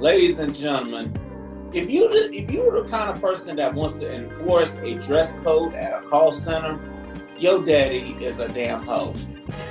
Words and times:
ladies 0.00 0.38
and 0.38 0.56
gentlemen, 0.56 1.12
if 1.74 1.90
you 1.90 2.08
if 2.10 2.50
you 2.50 2.64
were 2.64 2.82
the 2.82 2.88
kind 2.88 3.10
of 3.10 3.20
person 3.20 3.54
that 3.56 3.74
wants 3.74 3.98
to 3.98 4.10
enforce 4.10 4.78
a 4.78 4.94
dress 4.94 5.34
code 5.44 5.74
at 5.74 6.02
a 6.02 6.08
call 6.08 6.32
center, 6.32 6.80
your 7.38 7.62
daddy 7.62 8.16
is 8.18 8.38
a 8.38 8.48
damn 8.48 8.82
hoe. 8.82 9.12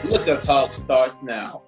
Liquor 0.04 0.40
Talk 0.40 0.72
starts 0.72 1.24
now. 1.24 1.64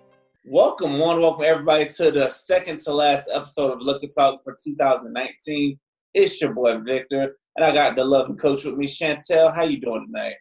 Welcome, 0.46 1.00
one, 1.00 1.20
welcome 1.20 1.44
everybody 1.44 1.88
to 1.90 2.12
the 2.12 2.30
second 2.30 2.80
to 2.82 2.94
last 2.94 3.30
episode 3.34 3.72
of 3.72 3.82
Liquor 3.82 4.08
Talk 4.16 4.44
for 4.44 4.56
2019. 4.64 5.80
It's 6.14 6.40
your 6.40 6.54
boy 6.54 6.78
Victor, 6.80 7.36
and 7.56 7.66
I 7.66 7.74
got 7.74 7.96
the 7.96 8.04
loving 8.04 8.38
coach 8.38 8.64
with 8.64 8.76
me, 8.76 8.86
Chantel. 8.86 9.56
How 9.56 9.64
you 9.64 9.82
doing 9.82 10.06
tonight? 10.06 10.36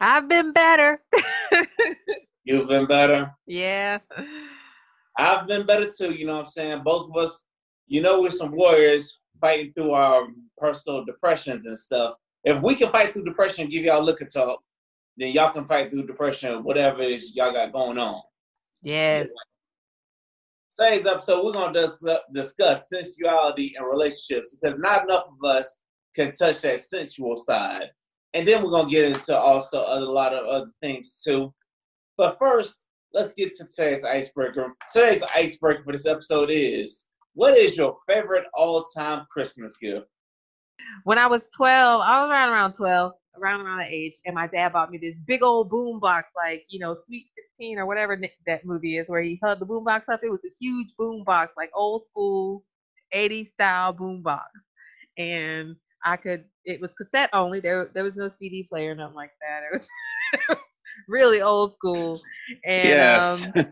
I've 0.00 0.28
been 0.28 0.52
better. 0.52 1.02
You've 2.44 2.68
been 2.68 2.86
better. 2.86 3.34
Yeah. 3.48 3.98
I've 5.18 5.48
been 5.48 5.66
better 5.66 5.90
too. 5.90 6.12
You 6.12 6.26
know 6.26 6.34
what 6.34 6.46
I'm 6.46 6.46
saying? 6.46 6.82
Both 6.84 7.10
of 7.10 7.16
us, 7.16 7.44
you 7.88 8.02
know, 8.02 8.20
we're 8.20 8.30
some 8.30 8.52
warriors 8.52 9.20
fighting 9.40 9.72
through 9.72 9.92
our 9.92 10.28
personal 10.56 11.04
depressions 11.04 11.66
and 11.66 11.76
stuff. 11.76 12.14
If 12.44 12.62
we 12.62 12.74
can 12.74 12.90
fight 12.90 13.12
through 13.12 13.24
depression 13.24 13.64
and 13.64 13.72
give 13.72 13.84
y'all 13.84 14.02
Liquor 14.02 14.26
Talk, 14.26 14.60
then 15.16 15.32
y'all 15.32 15.52
can 15.52 15.64
fight 15.64 15.90
through 15.90 16.06
depression, 16.06 16.62
whatever 16.62 17.02
it 17.02 17.12
is 17.12 17.34
y'all 17.34 17.52
got 17.52 17.72
going 17.72 17.98
on. 17.98 18.22
Yes. 18.82 19.28
Today's 20.78 21.06
episode, 21.06 21.44
we're 21.44 21.52
going 21.52 21.74
to 21.74 22.22
discuss 22.32 22.88
sensuality 22.88 23.72
and 23.76 23.86
relationships 23.90 24.56
because 24.60 24.78
not 24.78 25.04
enough 25.04 25.24
of 25.26 25.50
us 25.50 25.80
can 26.14 26.32
touch 26.32 26.60
that 26.60 26.80
sensual 26.80 27.36
side. 27.36 27.90
And 28.34 28.46
then 28.46 28.62
we're 28.62 28.70
going 28.70 28.86
to 28.86 28.90
get 28.90 29.06
into 29.06 29.36
also 29.36 29.80
a 29.80 29.98
lot 29.98 30.34
of 30.34 30.46
other 30.46 30.70
things 30.80 31.20
too. 31.26 31.52
But 32.16 32.38
first, 32.38 32.86
let's 33.12 33.34
get 33.34 33.56
to 33.56 33.66
today's 33.74 34.04
icebreaker. 34.04 34.72
Today's 34.92 35.22
icebreaker 35.34 35.82
for 35.82 35.92
this 35.92 36.06
episode 36.06 36.50
is 36.52 37.07
what 37.38 37.56
is 37.56 37.76
your 37.76 37.96
favorite 38.08 38.46
all 38.52 38.82
time 38.96 39.24
Christmas 39.30 39.76
gift? 39.76 40.08
When 41.04 41.18
I 41.18 41.28
was 41.28 41.42
12, 41.54 42.00
I 42.00 42.22
was 42.22 42.30
around 42.30 42.48
around 42.50 42.72
12, 42.72 43.12
around 43.40 43.60
around 43.60 43.78
that 43.78 43.92
age, 43.92 44.14
and 44.26 44.34
my 44.34 44.48
dad 44.48 44.72
bought 44.72 44.90
me 44.90 44.98
this 44.98 45.14
big 45.24 45.44
old 45.44 45.70
boom 45.70 46.00
box, 46.00 46.30
like, 46.34 46.64
you 46.68 46.80
know, 46.80 46.96
Sweet 47.06 47.26
16 47.56 47.78
or 47.78 47.86
whatever 47.86 48.18
that 48.46 48.64
movie 48.64 48.98
is, 48.98 49.08
where 49.08 49.22
he 49.22 49.38
held 49.40 49.60
the 49.60 49.66
boom 49.66 49.84
box 49.84 50.08
up. 50.08 50.24
It 50.24 50.30
was 50.30 50.40
a 50.44 50.50
huge 50.58 50.88
boom 50.98 51.22
box, 51.22 51.52
like 51.56 51.70
old 51.74 52.08
school 52.08 52.64
80s 53.14 53.52
style 53.52 53.92
boom 53.92 54.20
box. 54.20 54.50
And 55.16 55.76
I 56.04 56.16
could, 56.16 56.44
it 56.64 56.80
was 56.80 56.90
cassette 57.00 57.30
only. 57.32 57.60
There, 57.60 57.88
there 57.94 58.02
was 58.02 58.16
no 58.16 58.32
CD 58.36 58.64
player, 58.64 58.96
nothing 58.96 59.14
like 59.14 59.30
that. 59.46 59.62
It 59.72 59.86
was 60.48 60.58
really 61.08 61.40
old 61.40 61.74
school. 61.74 62.18
And 62.64 62.88
yes. 62.88 63.46
um, 63.46 63.66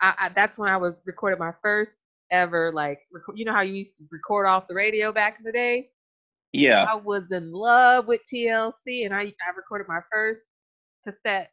I, 0.00 0.14
I, 0.20 0.28
that's 0.28 0.56
when 0.56 0.70
I 0.70 0.76
was 0.76 1.00
recorded 1.04 1.40
my 1.40 1.52
first 1.60 1.94
ever 2.30 2.72
like 2.72 3.00
rec- 3.12 3.36
you 3.36 3.44
know 3.44 3.52
how 3.52 3.62
you 3.62 3.74
used 3.74 3.96
to 3.96 4.04
record 4.10 4.46
off 4.46 4.68
the 4.68 4.74
radio 4.74 5.12
back 5.12 5.36
in 5.38 5.44
the 5.44 5.52
day. 5.52 5.90
Yeah, 6.52 6.86
I 6.88 6.96
was 6.96 7.30
in 7.30 7.52
love 7.52 8.06
with 8.06 8.20
TLC, 8.32 9.04
and 9.04 9.14
I 9.14 9.22
I 9.22 9.56
recorded 9.56 9.86
my 9.88 10.00
first 10.10 10.40
cassette 11.06 11.50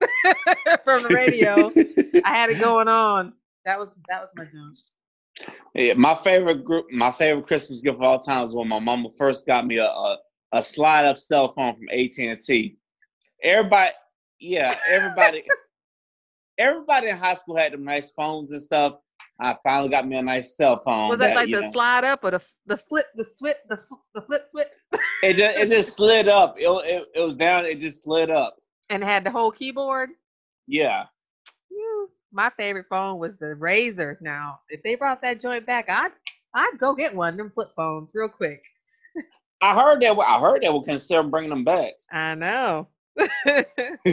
from 0.84 1.02
the 1.02 1.12
radio. 1.14 1.72
I 2.24 2.36
had 2.36 2.50
it 2.50 2.60
going 2.60 2.88
on. 2.88 3.32
That 3.64 3.78
was 3.78 3.88
that 4.08 4.20
was 4.20 4.30
my 4.36 4.44
junk. 4.44 4.74
Yeah, 5.74 5.94
my 5.94 6.14
favorite 6.14 6.64
group, 6.64 6.90
my 6.90 7.10
favorite 7.10 7.46
Christmas 7.46 7.80
gift 7.80 7.96
of 7.96 8.02
all 8.02 8.18
time 8.18 8.42
was 8.42 8.54
when 8.54 8.68
my 8.68 8.78
mama 8.78 9.08
first 9.16 9.46
got 9.46 9.66
me 9.66 9.78
a 9.78 9.86
a, 9.86 10.18
a 10.52 10.62
slide 10.62 11.04
up 11.04 11.18
cell 11.18 11.52
phone 11.52 11.74
from 11.74 11.88
AT 11.90 12.18
and 12.18 12.40
T. 12.40 12.76
Everybody, 13.42 13.92
yeah, 14.38 14.76
everybody, 14.88 15.44
everybody 16.58 17.08
in 17.08 17.16
high 17.16 17.34
school 17.34 17.56
had 17.56 17.72
them 17.72 17.84
nice 17.84 18.10
phones 18.10 18.50
and 18.52 18.60
stuff. 18.60 18.94
I 19.40 19.56
finally 19.62 19.88
got 19.88 20.06
me 20.06 20.16
a 20.16 20.22
nice 20.22 20.56
cell 20.56 20.78
phone. 20.78 21.08
Was 21.08 21.18
that, 21.18 21.28
that 21.28 21.36
like 21.36 21.50
the 21.50 21.60
know, 21.60 21.72
slide 21.72 22.04
up 22.04 22.24
or 22.24 22.32
the 22.32 22.42
the 22.66 22.76
flip 22.76 23.06
the 23.16 23.26
switch 23.36 23.56
the 23.68 23.78
the 24.14 24.22
flip 24.22 24.46
switch? 24.50 24.68
it 25.22 25.34
just 25.34 25.56
it 25.56 25.68
just 25.68 25.96
slid 25.96 26.28
up. 26.28 26.56
It, 26.58 26.68
it 26.68 27.06
it 27.14 27.20
was 27.20 27.36
down. 27.36 27.64
It 27.64 27.80
just 27.80 28.02
slid 28.02 28.30
up. 28.30 28.56
And 28.90 29.02
had 29.02 29.24
the 29.24 29.30
whole 29.30 29.50
keyboard. 29.50 30.10
Yeah. 30.66 31.06
My 32.32 32.50
favorite 32.56 32.86
phone 32.88 33.18
was 33.18 33.32
the 33.40 33.56
Razr. 33.58 34.16
Now, 34.20 34.60
if 34.68 34.82
they 34.84 34.94
brought 34.94 35.20
that 35.22 35.40
joint 35.42 35.66
back, 35.66 35.86
I'd 35.88 36.12
I'd 36.54 36.78
go 36.78 36.94
get 36.94 37.14
one. 37.14 37.34
of 37.34 37.38
Them 37.38 37.50
flip 37.52 37.70
phones 37.74 38.08
real 38.14 38.28
quick. 38.28 38.62
I 39.62 39.74
heard 39.74 40.00
that. 40.02 40.16
I 40.18 40.40
heard 40.40 40.62
that 40.62 40.72
we 40.72 40.82
can 40.84 40.98
still 40.98 41.22
bring 41.22 41.50
them 41.50 41.64
back. 41.64 41.92
I 42.10 42.34
know. 42.34 42.88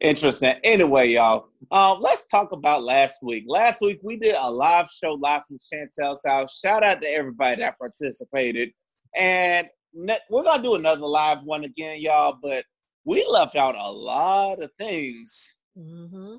Interesting. 0.00 0.54
Anyway, 0.64 1.08
y'all, 1.08 1.48
um, 1.70 2.00
let's 2.00 2.26
talk 2.26 2.52
about 2.52 2.82
last 2.82 3.22
week. 3.22 3.44
Last 3.46 3.80
week 3.80 4.00
we 4.02 4.16
did 4.16 4.34
a 4.38 4.50
live 4.50 4.88
show 4.90 5.14
live 5.14 5.42
from 5.46 5.58
Chantel's 5.58 6.22
house. 6.26 6.58
Shout 6.58 6.84
out 6.84 7.00
to 7.00 7.08
everybody 7.08 7.62
that 7.62 7.78
participated, 7.78 8.70
and 9.16 9.68
ne- 9.94 10.18
we're 10.30 10.42
gonna 10.44 10.62
do 10.62 10.74
another 10.74 11.06
live 11.06 11.42
one 11.44 11.64
again, 11.64 12.00
y'all. 12.00 12.38
But 12.42 12.64
we 13.04 13.26
left 13.26 13.56
out 13.56 13.74
a 13.74 13.90
lot 13.90 14.62
of 14.62 14.70
things. 14.78 15.56
Mm-hmm. 15.76 16.36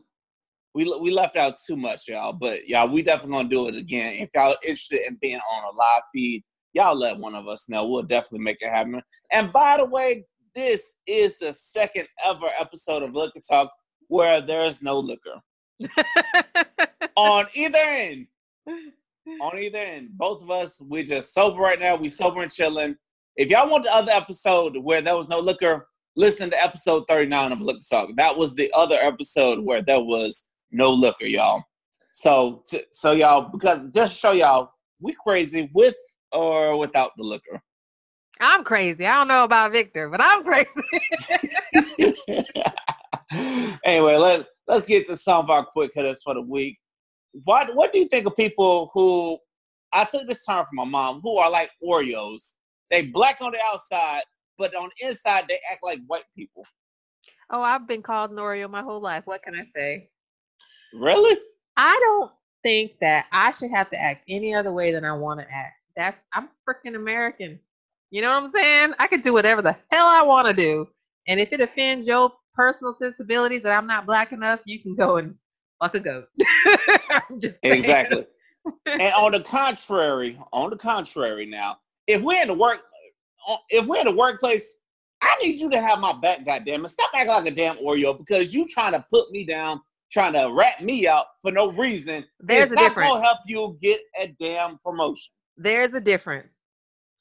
We 0.76 0.98
we 1.02 1.12
left 1.12 1.36
out 1.36 1.56
too 1.66 1.76
much, 1.76 2.08
y'all. 2.08 2.34
But 2.34 2.68
y'all, 2.68 2.90
we 2.90 3.02
definitely 3.02 3.38
gonna 3.38 3.50
do 3.50 3.68
it 3.68 3.76
again. 3.76 4.16
If 4.16 4.30
y'all 4.36 4.56
interested 4.64 5.02
in 5.08 5.18
being 5.22 5.40
on 5.40 5.74
a 5.74 5.76
live 5.76 6.04
feed, 6.14 6.44
y'all 6.74 6.98
let 6.98 7.18
one 7.18 7.36
of 7.36 7.48
us 7.48 7.68
know. 7.70 7.88
We'll 7.88 8.04
definitely 8.04 8.44
make 8.46 8.62
it 8.62 8.70
happen. 8.70 9.02
And 9.32 9.52
by 9.52 9.78
the 9.78 9.86
way, 9.86 10.26
this 10.60 10.94
is 11.08 11.38
the 11.38 11.54
second 11.54 12.06
ever 12.26 12.48
episode 12.60 13.02
of 13.02 13.14
Liquor 13.14 13.40
Talk 13.40 13.72
where 14.10 14.42
there's 14.42 14.82
no 14.82 15.00
liquor. 15.00 15.40
on 17.16 17.48
either 17.54 17.78
end. 17.78 18.28
On 19.42 19.58
either 19.58 19.78
end. 19.78 20.10
Both 20.18 20.42
of 20.42 20.52
us, 20.52 20.82
we 20.82 21.04
just 21.04 21.34
sober 21.34 21.62
right 21.62 21.80
now. 21.80 21.96
We 21.96 22.10
sober 22.10 22.44
and 22.44 22.52
chilling. 22.52 22.98
If 23.38 23.50
y'all 23.50 23.70
want 23.70 23.86
the 23.86 23.94
other 23.94 24.12
episode 24.12 24.76
where 24.76 25.02
there 25.02 25.16
was 25.16 25.30
no 25.30 25.40
liquor, 25.40 25.88
listen 26.18 26.50
to 26.50 26.62
episode 26.62 27.06
39 27.08 27.54
of 27.54 27.62
Liquor 27.62 27.80
Talk. 27.90 28.10
That 28.18 28.36
was 28.36 28.54
the 28.54 28.70
other 28.76 28.98
episode 28.98 29.64
where 29.64 29.82
there 29.82 30.02
was 30.02 30.48
no 30.72 30.92
liquor, 30.92 31.26
y'all. 31.26 31.64
So, 32.12 32.64
so 32.92 33.14
y'all, 33.14 33.50
because 33.50 33.88
just 33.94 34.20
show 34.20 34.32
y'all, 34.32 34.72
we 35.00 35.16
crazy 35.26 35.70
with 35.74 35.96
or 36.34 36.78
without 36.78 37.12
the 37.16 37.24
liquor. 37.24 37.62
I'm 38.40 38.64
crazy. 38.64 39.06
I 39.06 39.18
don't 39.18 39.28
know 39.28 39.44
about 39.44 39.74
Victor, 39.74 40.10
but 40.10 40.22
I'm 40.22 40.44
crazy. 40.44 40.70
anyway, 43.86 44.16
let 44.16 44.48
let's 44.68 44.86
get 44.86 45.08
to 45.08 45.16
some 45.16 45.44
of 45.44 45.50
our 45.50 45.66
quick 45.66 45.92
hitters 45.94 46.22
for 46.24 46.34
the 46.34 46.42
week. 46.42 46.78
What 47.44 47.76
what 47.76 47.92
do 47.92 48.00
you 48.00 48.08
think 48.08 48.26
of 48.26 48.36
people 48.36 48.92
who 48.94 49.38
I 49.94 50.06
took 50.06 50.28
this 50.28 50.46
term 50.46 50.66
from 50.66 50.76
my 50.76 50.86
mom 50.86 51.22
who 51.22 51.38
are 51.38 51.50
like 51.50 51.72
Oreos? 51.84 52.56
They 52.90 53.04
black 53.04 53.38
on 53.42 53.52
the 53.52 53.60
outside, 53.62 54.24
but 54.58 54.74
on 54.74 54.90
the 55.00 55.08
inside 55.08 55.46
they 55.48 55.60
act 55.72 55.84
like 55.84 56.00
white 56.08 56.24
people. 56.36 56.64
Oh, 57.52 57.62
I've 57.62 57.88
been 57.88 58.02
called 58.04 58.32
an 58.32 58.38
Oreo 58.38 58.70
my 58.70 58.82
whole 58.82 59.02
life. 59.02 59.24
What 59.26 59.44
can 59.44 59.56
I 59.56 59.66
say? 59.76 60.10
Really? 60.94 61.40
I 61.78 62.00
don't 62.00 62.32
think 62.64 62.94
that 63.02 63.26
I 63.32 63.52
should 63.52 63.72
have 63.72 63.90
to 63.92 64.00
act 64.00 64.24
any 64.28 64.54
other 64.54 64.72
way 64.72 64.92
than 64.92 65.06
I 65.06 65.14
want 65.14 65.40
to 65.40 65.46
act. 65.52 65.76
That's 65.96 66.18
I'm 66.34 66.50
freaking 66.68 66.96
American. 66.96 67.60
You 68.12 68.22
know 68.22 68.34
what 68.34 68.44
I'm 68.44 68.52
saying? 68.52 68.94
I 68.98 69.08
could 69.08 69.22
do 69.22 69.34
whatever 69.34 69.62
the 69.62 69.76
hell 69.92 70.08
I 70.08 70.22
want 70.24 70.48
to 70.48 70.54
do. 70.54 70.88
And 71.28 71.40
if 71.40 71.54
it 71.54 71.62
offends 71.62 72.08
your 72.08 72.32
personal 72.56 72.96
sensibilities 73.00 73.64
that 73.64 73.72
I'm 73.72 73.86
not 73.86 74.06
black 74.06 74.32
enough, 74.32 74.60
you 74.66 74.82
can 74.82 74.96
go 74.96 75.18
and 75.18 75.36
fuck 75.82 75.96
a 75.96 76.00
goat. 76.00 76.26
exactly. 77.64 78.26
and 78.86 79.14
on 79.14 79.34
the 79.34 79.42
contrary, 79.42 80.40
on 80.52 80.72
the 80.72 80.76
contrary 80.76 81.46
now, 81.46 81.78
if 82.08 82.22
we're 82.22 82.42
in 82.42 82.48
the 82.48 82.54
work 82.54 82.80
uh, 83.48 83.58
if 83.70 83.86
we're 83.86 84.00
in 84.00 84.06
the 84.06 84.16
workplace, 84.16 84.78
I 85.22 85.36
need 85.42 85.60
you 85.60 85.70
to 85.70 85.82
have 85.82 86.00
my 86.00 86.14
back, 86.14 86.46
goddamn 86.46 86.86
it. 86.86 86.90
Stop 86.90 87.12
acting 87.14 87.30
like 87.30 87.46
a 87.46 87.52
damn 87.52 87.78
Oreo 87.78 88.18
because 88.18 88.54
you 88.54 88.68
trying 88.68 88.94
to 88.94 89.06
put 89.12 89.32
me 89.32 89.44
down, 89.44 89.82
trying 90.12 90.34
to 90.34 90.52
rat 90.52 90.84
me 90.84 91.08
out 91.08 91.26
for 91.42 91.52
no 91.52 91.72
reason. 91.72 92.26
There's 92.40 92.64
it's 92.64 92.72
a 92.72 92.76
not 92.76 92.90
difference. 92.90 93.10
gonna 93.10 93.24
help 93.24 93.40
you 93.46 93.78
get 93.82 94.02
a 94.20 94.28
damn 94.40 94.80
promotion. 94.80 95.32
There's 95.58 95.94
a 95.94 96.00
difference 96.00 96.50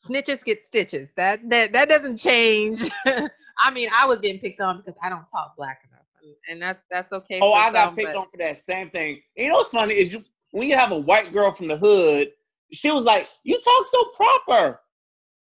snitches 0.06 0.44
get 0.44 0.62
stitches. 0.68 1.08
That 1.16 1.48
that 1.48 1.72
that 1.72 1.88
doesn't 1.88 2.18
change. 2.18 2.90
I 3.06 3.70
mean, 3.72 3.88
I 3.94 4.06
was 4.06 4.20
getting 4.20 4.40
picked 4.40 4.60
on 4.60 4.78
because 4.78 4.94
I 5.02 5.08
don't 5.08 5.24
talk 5.30 5.56
black 5.56 5.80
enough, 5.90 6.36
and 6.48 6.62
that's 6.62 6.82
that's 6.90 7.12
okay. 7.12 7.40
Oh, 7.42 7.52
I 7.52 7.72
got 7.72 7.88
some, 7.88 7.96
picked 7.96 8.12
but... 8.12 8.16
on 8.16 8.26
for 8.30 8.36
that 8.38 8.56
same 8.56 8.90
thing. 8.90 9.20
You 9.36 9.48
know 9.48 9.54
what's 9.54 9.70
funny 9.70 9.94
is 9.94 10.12
you 10.12 10.24
when 10.52 10.68
you 10.68 10.76
have 10.76 10.92
a 10.92 10.98
white 10.98 11.32
girl 11.32 11.52
from 11.52 11.68
the 11.68 11.76
hood, 11.76 12.30
she 12.72 12.90
was 12.90 13.04
like, 13.04 13.28
"You 13.42 13.58
talk 13.58 13.86
so 13.86 14.04
proper." 14.16 14.80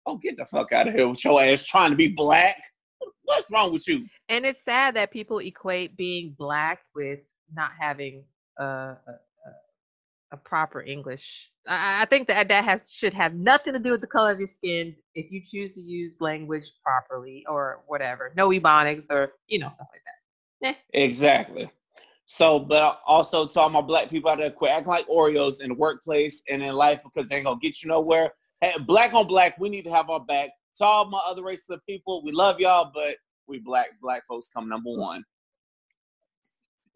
Oh, 0.05 0.17
get 0.17 0.35
the 0.35 0.45
fuck 0.45 0.71
out 0.71 0.87
of 0.87 0.95
here 0.95 1.07
with 1.07 1.23
your 1.23 1.41
ass 1.41 1.63
trying 1.63 1.91
to 1.91 1.95
be 1.95 2.07
black. 2.07 2.61
What's 3.23 3.51
wrong 3.51 3.71
with 3.71 3.87
you? 3.87 4.05
And 4.29 4.45
it's 4.45 4.59
sad 4.65 4.95
that 4.95 5.11
people 5.11 5.39
equate 5.39 5.95
being 5.95 6.35
black 6.37 6.79
with 6.95 7.19
not 7.53 7.71
having 7.79 8.23
a, 8.57 8.95
a, 10.31 10.37
proper 10.37 10.81
English 10.81 11.51
I, 11.67 12.03
I 12.03 12.05
think 12.05 12.27
that 12.27 12.47
that 12.47 12.63
has 12.65 12.79
should 12.91 13.13
have 13.13 13.33
nothing 13.33 13.73
to 13.73 13.79
do 13.79 13.91
with 13.91 14.01
the 14.01 14.07
color 14.07 14.31
of 14.31 14.39
your 14.39 14.47
skin 14.47 14.95
if 15.15 15.31
you 15.31 15.41
choose 15.45 15.73
to 15.73 15.81
use 15.81 16.17
language 16.19 16.71
properly 16.83 17.45
or 17.47 17.81
whatever. 17.87 18.31
No 18.35 18.49
ebonics 18.49 19.07
or 19.09 19.33
you 19.47 19.59
know 19.59 19.69
stuff 19.69 19.87
like 19.91 20.01
that. 20.05 20.67
Eh. 20.67 21.03
Exactly. 21.03 21.69
So, 22.25 22.59
but 22.59 23.01
also 23.05 23.45
to 23.45 23.59
all 23.59 23.69
my 23.69 23.81
black 23.81 24.09
people 24.09 24.31
out 24.31 24.37
there, 24.37 24.51
quit 24.51 24.71
acting 24.71 24.87
like 24.87 25.07
Oreos 25.07 25.61
in 25.61 25.69
the 25.69 25.75
workplace 25.75 26.41
and 26.49 26.63
in 26.63 26.73
life 26.73 27.01
because 27.03 27.27
they 27.27 27.35
ain't 27.35 27.45
gonna 27.45 27.59
get 27.59 27.83
you 27.83 27.89
nowhere. 27.89 28.31
Hey, 28.61 28.75
black 28.79 29.13
on 29.13 29.27
black, 29.27 29.59
we 29.59 29.69
need 29.69 29.83
to 29.83 29.91
have 29.91 30.09
our 30.09 30.19
back. 30.19 30.51
To 30.77 30.85
all 30.85 31.05
my 31.09 31.19
other 31.27 31.43
races 31.43 31.69
of 31.69 31.85
people, 31.85 32.23
we 32.23 32.31
love 32.31 32.59
y'all, 32.59 32.89
but 32.93 33.17
we 33.47 33.59
black 33.59 33.89
black 34.01 34.25
folks 34.27 34.47
come 34.53 34.69
number 34.69 34.91
one. 34.91 35.23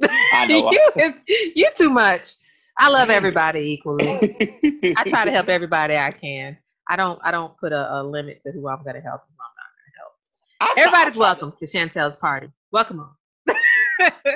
I 0.33 0.47
know. 0.47 0.71
you, 0.95 1.13
you 1.55 1.69
too 1.77 1.89
much. 1.89 2.35
I 2.77 2.89
love 2.89 3.09
everybody 3.09 3.59
equally. 3.59 4.07
I 4.97 5.03
try 5.07 5.25
to 5.25 5.31
help 5.31 5.47
everybody 5.49 5.95
I 5.95 6.11
can. 6.11 6.57
I 6.89 6.95
don't. 6.95 7.19
I 7.23 7.31
don't 7.31 7.57
put 7.57 7.71
a, 7.71 7.99
a 7.99 8.03
limit 8.03 8.41
to 8.43 8.51
who 8.51 8.67
I'm 8.67 8.83
going 8.83 8.95
to 8.95 9.01
help 9.01 9.21
and 9.21 9.35
who 9.37 9.41
I'm 9.41 9.55
not 9.55 9.71
to 9.79 10.67
help. 10.67 10.77
Everybody's 10.77 11.17
welcome 11.17 11.53
to 11.59 11.65
Chantel's 11.65 12.17
party. 12.17 12.49
Welcome 12.71 12.99
on. 12.99 13.55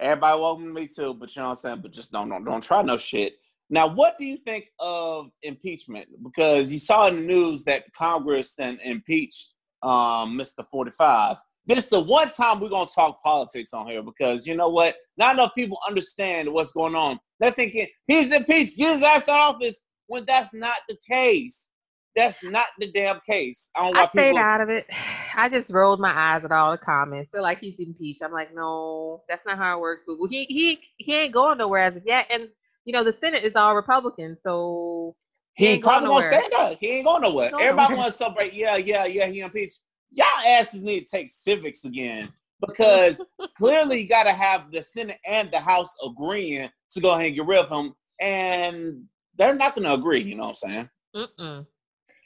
Everybody 0.00 0.40
welcome 0.40 0.66
to 0.66 0.72
me 0.72 0.88
too, 0.88 1.14
but 1.14 1.34
you 1.34 1.40
know 1.40 1.48
what 1.48 1.52
I'm 1.52 1.56
saying. 1.56 1.80
But 1.82 1.92
just 1.92 2.10
don't 2.10 2.28
don't 2.28 2.44
don't 2.44 2.62
try 2.62 2.82
no 2.82 2.96
shit. 2.96 3.34
Now, 3.70 3.86
what 3.86 4.18
do 4.18 4.24
you 4.24 4.38
think 4.38 4.66
of 4.80 5.30
impeachment? 5.42 6.08
Because 6.22 6.72
you 6.72 6.78
saw 6.78 7.06
in 7.06 7.14
the 7.14 7.22
news 7.22 7.64
that 7.64 7.84
Congress 7.94 8.54
then 8.54 8.78
impeached 8.84 9.54
um, 9.82 10.36
Mr. 10.36 10.66
45. 10.70 11.36
This 11.64 11.84
is 11.84 11.88
the 11.88 12.00
one 12.00 12.28
time 12.28 12.58
we're 12.58 12.68
gonna 12.68 12.90
talk 12.92 13.22
politics 13.22 13.72
on 13.72 13.86
here 13.86 14.02
because 14.02 14.46
you 14.46 14.56
know 14.56 14.68
what? 14.68 14.96
Not 15.16 15.34
enough 15.36 15.52
people 15.56 15.78
understand 15.86 16.52
what's 16.52 16.72
going 16.72 16.96
on. 16.96 17.20
They're 17.42 17.50
thinking 17.50 17.88
he's 18.06 18.32
impeached, 18.32 18.76
get 18.76 18.94
his 18.94 19.02
ass 19.02 19.28
out 19.28 19.50
of 19.50 19.56
office. 19.56 19.80
When 20.06 20.24
that's 20.24 20.54
not 20.54 20.76
the 20.88 20.96
case. 21.08 21.68
That's 22.14 22.36
not 22.42 22.66
the 22.78 22.92
damn 22.92 23.20
case. 23.26 23.70
I, 23.74 23.84
don't 23.84 23.96
I 23.96 24.06
stayed 24.06 24.28
people... 24.30 24.38
out 24.38 24.60
of 24.60 24.68
it. 24.68 24.86
I 25.34 25.48
just 25.48 25.70
rolled 25.70 25.98
my 25.98 26.12
eyes 26.12 26.44
at 26.44 26.52
all 26.52 26.70
the 26.70 26.78
comments. 26.78 27.30
They're 27.32 27.42
like 27.42 27.58
he's 27.58 27.74
impeached. 27.78 28.22
I'm 28.22 28.32
like, 28.32 28.54
no, 28.54 29.22
that's 29.28 29.42
not 29.44 29.58
how 29.58 29.76
it 29.76 29.80
works. 29.80 30.02
But 30.06 30.18
he 30.28 30.44
he 30.44 30.78
he 30.98 31.14
ain't 31.14 31.34
going 31.34 31.58
nowhere 31.58 31.84
as 31.84 31.96
of 31.96 32.02
yet. 32.06 32.26
And 32.30 32.48
you 32.84 32.92
know 32.92 33.02
the 33.02 33.12
Senate 33.12 33.44
is 33.44 33.56
all 33.56 33.74
Republican, 33.74 34.36
so 34.44 35.16
he, 35.54 35.64
he 35.64 35.70
ain't 35.72 35.82
probably 35.82 36.08
gonna 36.08 36.26
stand 36.26 36.52
up. 36.52 36.78
He 36.78 36.88
ain't 36.88 37.06
going 37.06 37.22
nowhere. 37.22 37.50
Everybody 37.58 37.94
wants 37.94 38.18
to 38.18 38.24
celebrate. 38.24 38.52
Yeah, 38.52 38.76
yeah, 38.76 39.06
yeah. 39.06 39.26
He 39.26 39.40
impeached 39.40 39.80
y'all 40.12 40.26
asses 40.46 40.82
need 40.82 41.00
to 41.00 41.10
take 41.10 41.30
civics 41.30 41.84
again 41.84 42.30
because 42.66 43.24
clearly 43.56 44.02
you 44.02 44.08
got 44.08 44.24
to 44.24 44.32
have 44.32 44.70
the 44.70 44.82
Senate 44.82 45.18
and 45.26 45.50
the 45.50 45.60
House 45.60 45.92
agreeing 46.04 46.68
to 46.90 47.00
go 47.00 47.12
ahead 47.12 47.26
and 47.26 47.36
get 47.36 47.46
rid 47.46 47.58
of 47.58 47.70
him, 47.70 47.94
and 48.20 49.04
they're 49.36 49.54
not 49.54 49.74
going 49.74 49.86
to 49.86 49.94
agree. 49.94 50.22
You 50.22 50.36
know 50.36 50.48
what 50.48 50.58
I'm 50.64 50.88
saying? 51.14 51.66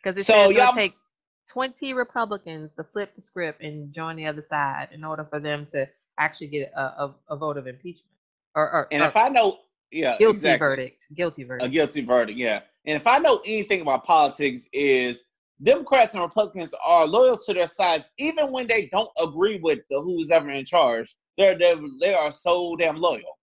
Because 0.05 0.21
it 0.21 0.25
so 0.25 0.49
says 0.49 0.57
it'll 0.57 0.73
take 0.73 0.95
20 1.51 1.95
Republicans 1.95 2.71
to 2.77 2.85
flip 2.85 3.15
the 3.17 3.23
script 3.23 3.63
and 3.63 3.93
join 3.93 4.17
the 4.17 4.27
other 4.27 4.45
side 4.49 4.89
in 4.93 5.05
order 5.05 5.27
for 5.29 5.41
them 5.41 5.67
to 5.73 5.89
actually 6.19 6.49
get 6.49 6.73
a, 6.77 6.81
a, 6.81 7.15
a 7.31 7.37
vote 7.37 7.57
of 7.57 7.67
impeachment. 7.67 8.13
Or, 8.55 8.71
or 8.71 8.89
and 8.91 9.03
or 9.03 9.09
if 9.09 9.17
I 9.17 9.29
know, 9.29 9.59
yeah, 9.91 10.17
guilty 10.19 10.33
exactly. 10.33 10.67
verdict, 10.67 11.07
guilty 11.15 11.45
verdict, 11.45 11.67
a 11.67 11.69
guilty 11.69 12.01
verdict, 12.03 12.39
yeah. 12.39 12.61
And 12.87 12.97
if 12.97 13.07
I 13.07 13.19
know 13.19 13.43
anything 13.45 13.83
about 13.83 14.05
politics, 14.05 14.69
is 14.73 15.25
Democrats 15.63 16.15
and 16.15 16.23
Republicans 16.23 16.75
are 16.85 17.07
loyal 17.07 17.39
to 17.39 17.55
their 17.55 17.67
sides, 17.67 18.11
even 18.19 18.53
when 18.53 18.67
they 18.67 18.89
don't 18.93 19.11
agree 19.19 19.59
with 19.63 19.79
the 19.91 20.01
who's 20.01 20.31
ever 20.31 20.51
in 20.51 20.65
charge. 20.65 21.17
They're, 21.39 21.59
they're 21.59 21.77
they 22.01 22.15
are 22.15 22.33
so 22.33 22.77
damn 22.77 22.97
loyal. 22.97 23.39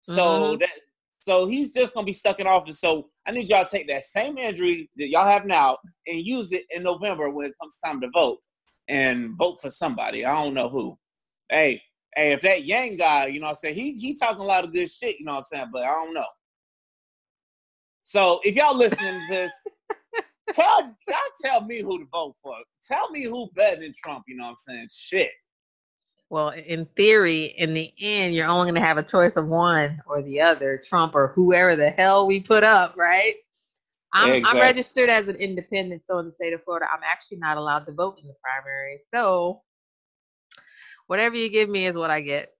So 0.00 0.16
mm-hmm. 0.16 0.58
that 0.60 0.70
so 1.18 1.46
he's 1.46 1.74
just 1.74 1.94
gonna 1.94 2.06
be 2.06 2.12
stuck 2.12 2.40
in 2.40 2.46
office. 2.46 2.80
So 2.80 3.10
I 3.26 3.32
need 3.32 3.48
y'all 3.48 3.64
to 3.64 3.70
take 3.70 3.88
that 3.88 4.02
same 4.02 4.38
injury 4.38 4.90
that 4.96 5.08
y'all 5.08 5.28
have 5.28 5.44
now 5.44 5.78
and 6.06 6.26
use 6.26 6.52
it 6.52 6.64
in 6.70 6.82
November 6.82 7.28
when 7.28 7.46
it 7.46 7.54
comes 7.60 7.78
time 7.84 8.00
to 8.00 8.08
vote 8.14 8.38
and 8.88 9.36
vote 9.36 9.60
for 9.60 9.68
somebody. 9.70 10.24
I 10.24 10.42
don't 10.42 10.54
know 10.54 10.70
who. 10.70 10.98
Hey, 11.50 11.82
hey, 12.16 12.32
if 12.32 12.40
that 12.42 12.64
Yang 12.64 12.96
guy, 12.96 13.26
you 13.26 13.40
know 13.40 13.46
what 13.46 13.50
I'm 13.50 13.56
saying, 13.56 13.74
he's 13.74 13.98
he 13.98 14.14
talking 14.14 14.40
a 14.40 14.44
lot 14.44 14.64
of 14.64 14.72
good 14.72 14.90
shit, 14.90 15.18
you 15.18 15.26
know 15.26 15.32
what 15.32 15.38
I'm 15.38 15.42
saying, 15.44 15.66
but 15.72 15.82
I 15.82 15.88
don't 15.88 16.14
know. 16.14 16.24
So 18.04 18.40
if 18.42 18.54
y'all 18.54 18.76
listening 18.76 19.20
to 19.20 19.26
this, 19.28 19.52
tell 20.52 20.96
y'all 21.08 21.16
tell 21.42 21.60
me 21.64 21.80
who 21.80 21.98
to 21.98 22.06
vote 22.12 22.36
for. 22.42 22.56
Tell 22.86 23.10
me 23.10 23.24
who 23.24 23.50
better 23.54 23.80
than 23.80 23.92
Trump. 24.02 24.24
You 24.26 24.36
know 24.36 24.44
what 24.44 24.50
I'm 24.50 24.56
saying? 24.56 24.88
Shit. 24.92 25.30
Well, 26.30 26.50
in 26.50 26.86
theory, 26.96 27.54
in 27.56 27.72
the 27.72 27.90
end, 27.98 28.34
you're 28.34 28.46
only 28.46 28.70
going 28.70 28.80
to 28.80 28.86
have 28.86 28.98
a 28.98 29.02
choice 29.02 29.36
of 29.36 29.46
one 29.46 30.02
or 30.06 30.22
the 30.22 30.42
other, 30.42 30.82
Trump 30.86 31.14
or 31.14 31.28
whoever 31.28 31.74
the 31.74 31.90
hell 31.90 32.26
we 32.26 32.40
put 32.40 32.64
up, 32.64 32.94
right? 32.98 33.36
I'm, 34.12 34.32
exactly. 34.32 34.60
I'm 34.60 34.66
registered 34.66 35.08
as 35.08 35.28
an 35.28 35.36
independent, 35.36 36.02
so 36.06 36.18
in 36.18 36.26
the 36.26 36.32
state 36.32 36.52
of 36.52 36.62
Florida, 36.64 36.86
I'm 36.92 37.02
actually 37.02 37.38
not 37.38 37.56
allowed 37.56 37.86
to 37.86 37.92
vote 37.92 38.18
in 38.20 38.28
the 38.28 38.34
primary. 38.42 39.00
So, 39.12 39.62
whatever 41.06 41.36
you 41.36 41.48
give 41.48 41.68
me 41.68 41.86
is 41.86 41.94
what 41.94 42.10
I 42.10 42.20
get. 42.20 42.54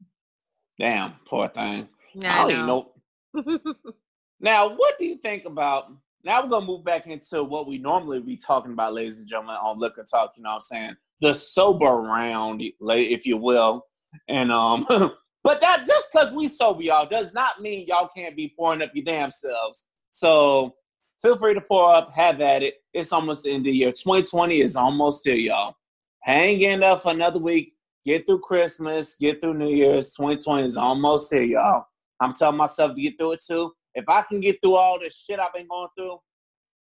Damn, 0.78 1.14
poor 1.26 1.48
thing. 1.48 1.88
Yeah, 2.14 2.44
I 2.44 2.48
don't 2.48 2.66
know. 2.66 2.92
even 3.34 3.54
know. 3.56 3.82
now, 4.40 4.76
what 4.76 4.98
do 4.98 5.04
you 5.04 5.16
think 5.16 5.44
about 5.44 5.92
now 6.28 6.42
we're 6.42 6.50
gonna 6.50 6.66
move 6.66 6.84
back 6.84 7.06
into 7.06 7.42
what 7.42 7.66
we 7.66 7.78
normally 7.78 8.20
be 8.20 8.36
talking 8.36 8.72
about, 8.72 8.92
ladies 8.92 9.18
and 9.18 9.26
gentlemen, 9.26 9.56
on 9.62 9.78
Liquor 9.78 10.04
Talk. 10.04 10.34
You 10.36 10.42
know 10.42 10.50
what 10.50 10.56
I'm 10.56 10.60
saying? 10.60 10.96
The 11.22 11.32
sober 11.32 11.86
round, 11.86 12.62
if 12.62 13.24
you 13.24 13.38
will. 13.38 13.86
And 14.28 14.52
um, 14.52 14.84
but 15.42 15.62
that 15.62 15.86
just 15.86 16.04
because 16.12 16.34
we 16.34 16.46
sober, 16.46 16.82
y'all, 16.82 17.08
does 17.08 17.32
not 17.32 17.62
mean 17.62 17.86
y'all 17.86 18.10
can't 18.14 18.36
be 18.36 18.52
pouring 18.54 18.82
up 18.82 18.90
your 18.92 19.06
damn 19.06 19.30
selves. 19.30 19.86
So 20.10 20.74
feel 21.22 21.38
free 21.38 21.54
to 21.54 21.62
pour 21.62 21.94
up, 21.94 22.12
have 22.12 22.42
at 22.42 22.62
it. 22.62 22.74
It's 22.92 23.10
almost 23.10 23.44
the 23.44 23.50
end 23.50 23.60
of 23.60 23.72
the 23.72 23.78
year. 23.78 23.92
2020 23.92 24.60
is 24.60 24.76
almost 24.76 25.26
here, 25.26 25.34
y'all. 25.34 25.76
Hang 26.24 26.60
in 26.60 26.80
there 26.80 26.98
for 26.98 27.12
another 27.12 27.38
week. 27.38 27.72
Get 28.04 28.26
through 28.26 28.40
Christmas, 28.40 29.16
get 29.16 29.40
through 29.40 29.54
New 29.54 29.70
Year's. 29.70 30.12
2020 30.12 30.62
is 30.62 30.76
almost 30.76 31.32
here, 31.32 31.42
y'all. 31.42 31.84
I'm 32.20 32.34
telling 32.34 32.58
myself 32.58 32.94
to 32.94 33.00
get 33.00 33.16
through 33.16 33.32
it 33.32 33.44
too. 33.46 33.72
If 33.98 34.08
I 34.08 34.22
can 34.22 34.38
get 34.38 34.60
through 34.62 34.76
all 34.76 35.00
this 35.00 35.24
shit 35.26 35.40
I've 35.40 35.52
been 35.52 35.66
going 35.66 35.88
through, 35.98 36.18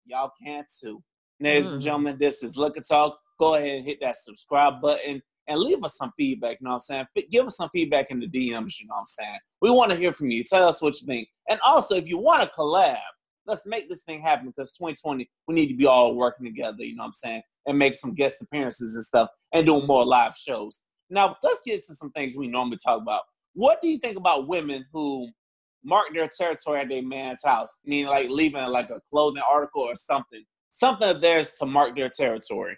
y'all 0.06 0.31
can 0.44 0.65
too. 0.81 1.01
Ladies 1.39 1.69
mm. 1.69 1.74
and 1.74 1.81
gentlemen, 1.81 2.18
this 2.19 2.44
is 2.44 2.57
Liquor 2.57 2.81
Talk. 2.81 3.18
Go 3.39 3.56
ahead 3.56 3.77
and 3.77 3.86
hit 3.86 4.00
that 4.01 4.18
subscribe 4.18 4.81
button 4.81 5.21
and 5.48 5.59
leave 5.59 5.81
us 5.86 5.95
some 5.95 6.12
feedback. 6.18 6.57
You 6.59 6.65
know 6.65 6.71
what 6.71 6.83
I'm 6.89 7.06
saying? 7.15 7.27
Give 7.31 7.45
us 7.45 7.56
some 7.56 7.69
feedback 7.69 8.12
in 8.12 8.19
the 8.19 8.27
DMs. 8.27 8.77
You 8.77 8.88
know 8.88 8.95
what 8.95 9.01
I'm 9.01 9.07
saying? 9.07 9.38
We 9.62 9.69
want 9.71 9.92
to 9.92 9.98
hear 9.98 10.12
from 10.12 10.31
you. 10.31 10.44
Tell 10.44 10.68
us 10.68 10.81
what 10.81 11.00
you 11.00 11.07
think. 11.07 11.30
And 11.50 11.62
also, 11.65 11.95
if 11.95 12.09
you 12.09 12.18
want 12.18 12.42
to 12.42 12.50
collab, 12.50 12.98
let's 13.45 13.65
make 13.65 13.88
this 13.88 14.04
thing 14.04 14.19
happen 14.19 14.48
because 14.48 14.74
2020, 14.74 15.30
we 15.48 15.56
need 15.56 15.68
to 15.68 15.75
be 15.75 15.86
all 15.86 16.13
working 16.13 16.45
together. 16.45 16.83
You 16.83 16.98
know 16.98 17.04
what 17.04 17.07
I'm 17.07 17.13
saying? 17.13 17.42
And 17.68 17.80
make 17.80 17.95
some 17.95 18.15
guest 18.15 18.42
appearances 18.42 18.95
and 18.95 19.04
stuff 19.06 19.30
and 19.54 19.65
doing 19.65 19.88
more 19.88 20.06
live 20.06 20.36
shows. 20.36 20.81
Now, 21.09 21.38
let's 21.42 21.62
get 21.65 21.86
to 21.88 21.95
some 21.95 22.12
things 22.12 22.36
we 22.36 22.48
normally 22.48 22.80
talk 22.86 23.01
about. 23.01 23.21
What 23.54 23.81
do 23.81 23.88
you 23.88 23.98
think 23.98 24.18
about 24.18 24.50
women 24.50 24.86
who 24.92 25.30
mark 25.88 26.07
their 26.13 26.28
territory 26.28 26.81
at 26.81 26.89
their 26.89 27.01
man's 27.01 27.42
house, 27.44 27.78
meaning 27.86 28.07
like 28.07 28.30
leaving 28.30 28.62
like 28.66 28.89
a 28.89 29.00
clothing 29.10 29.42
article 29.50 29.81
or 29.81 29.95
something, 29.95 30.44
something 30.73 31.09
of 31.09 31.21
theirs 31.21 31.54
to 31.59 31.66
mark 31.66 31.95
their 31.95 32.09
territory. 32.09 32.78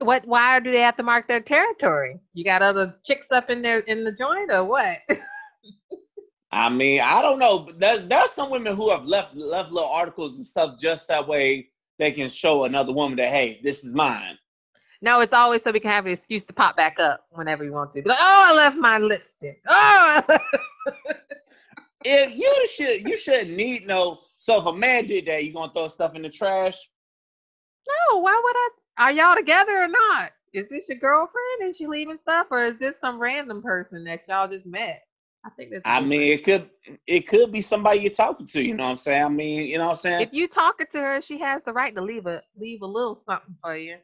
What? 0.00 0.26
Why 0.26 0.58
do 0.60 0.72
they 0.72 0.80
have 0.80 0.96
to 0.96 1.02
mark 1.02 1.28
their 1.28 1.40
territory? 1.40 2.18
You 2.34 2.44
got 2.44 2.62
other 2.62 2.96
chicks 3.06 3.28
up 3.30 3.48
in 3.48 3.62
there 3.62 3.78
in 3.80 4.02
the 4.02 4.12
joint, 4.12 4.50
or 4.50 4.64
what? 4.64 4.98
I 6.52 6.68
mean, 6.68 7.00
I 7.00 7.22
don't 7.22 7.38
know. 7.38 7.68
There's, 7.78 8.00
there's 8.08 8.32
some 8.32 8.50
women 8.50 8.74
who 8.74 8.90
have 8.90 9.04
left 9.04 9.36
left 9.36 9.70
little 9.70 9.88
articles 9.88 10.36
and 10.36 10.46
stuff 10.46 10.80
just 10.80 11.06
that 11.08 11.28
way 11.28 11.68
they 11.98 12.10
can 12.10 12.28
show 12.28 12.64
another 12.64 12.92
woman 12.92 13.16
that 13.18 13.28
hey, 13.28 13.60
this 13.62 13.84
is 13.84 13.94
mine. 13.94 14.36
No, 15.02 15.20
it's 15.20 15.32
always 15.32 15.62
so 15.62 15.70
we 15.70 15.80
can 15.80 15.90
have 15.90 16.04
an 16.06 16.12
excuse 16.12 16.44
to 16.44 16.52
pop 16.52 16.76
back 16.76 16.98
up 16.98 17.24
whenever 17.30 17.64
you 17.64 17.72
want 17.72 17.92
to. 17.92 18.02
Like, 18.04 18.18
oh, 18.20 18.48
I 18.50 18.54
left 18.54 18.76
my 18.76 18.98
lipstick. 18.98 19.62
Oh. 19.66 20.22
if 22.04 22.34
you 22.34 22.66
should, 22.66 23.08
you 23.08 23.16
shouldn't 23.16 23.56
need 23.56 23.86
no. 23.86 24.20
So 24.38 24.60
if 24.60 24.66
a 24.66 24.72
man 24.72 25.06
did 25.06 25.26
that, 25.26 25.44
you 25.44 25.52
gonna 25.52 25.72
throw 25.72 25.88
stuff 25.88 26.14
in 26.14 26.22
the 26.22 26.30
trash? 26.30 26.76
No. 27.86 28.18
Why 28.18 28.40
would 28.42 28.56
I? 28.56 28.68
Are 28.98 29.12
y'all 29.12 29.36
together 29.36 29.82
or 29.82 29.88
not? 29.88 30.32
Is 30.52 30.68
this 30.68 30.88
your 30.88 30.98
girlfriend? 30.98 31.62
Is 31.62 31.76
she 31.76 31.86
leaving 31.86 32.18
stuff, 32.22 32.48
or 32.50 32.64
is 32.64 32.78
this 32.78 32.94
some 33.00 33.18
random 33.18 33.62
person 33.62 34.04
that 34.04 34.26
y'all 34.28 34.48
just 34.48 34.66
met? 34.66 35.02
I 35.44 35.50
think 35.50 35.70
that's. 35.70 35.82
I 35.84 36.00
mean, 36.00 36.22
it 36.22 36.44
could 36.44 36.68
it 37.06 37.26
could 37.28 37.52
be 37.52 37.60
somebody 37.60 38.00
you're 38.00 38.10
talking 38.10 38.46
to. 38.46 38.62
You 38.62 38.74
know 38.74 38.84
what 38.84 38.90
I'm 38.90 38.96
saying? 38.96 39.24
I 39.24 39.28
mean, 39.28 39.66
you 39.66 39.78
know 39.78 39.84
what 39.84 39.90
I'm 39.90 39.96
saying? 39.96 40.22
If 40.22 40.32
you 40.32 40.48
talking 40.48 40.86
to 40.92 40.98
her, 40.98 41.20
she 41.20 41.38
has 41.38 41.62
the 41.64 41.72
right 41.72 41.94
to 41.94 42.02
leave 42.02 42.26
a 42.26 42.42
leave 42.58 42.82
a 42.82 42.86
little 42.86 43.22
something 43.26 43.56
for 43.62 43.76
you. 43.76 43.96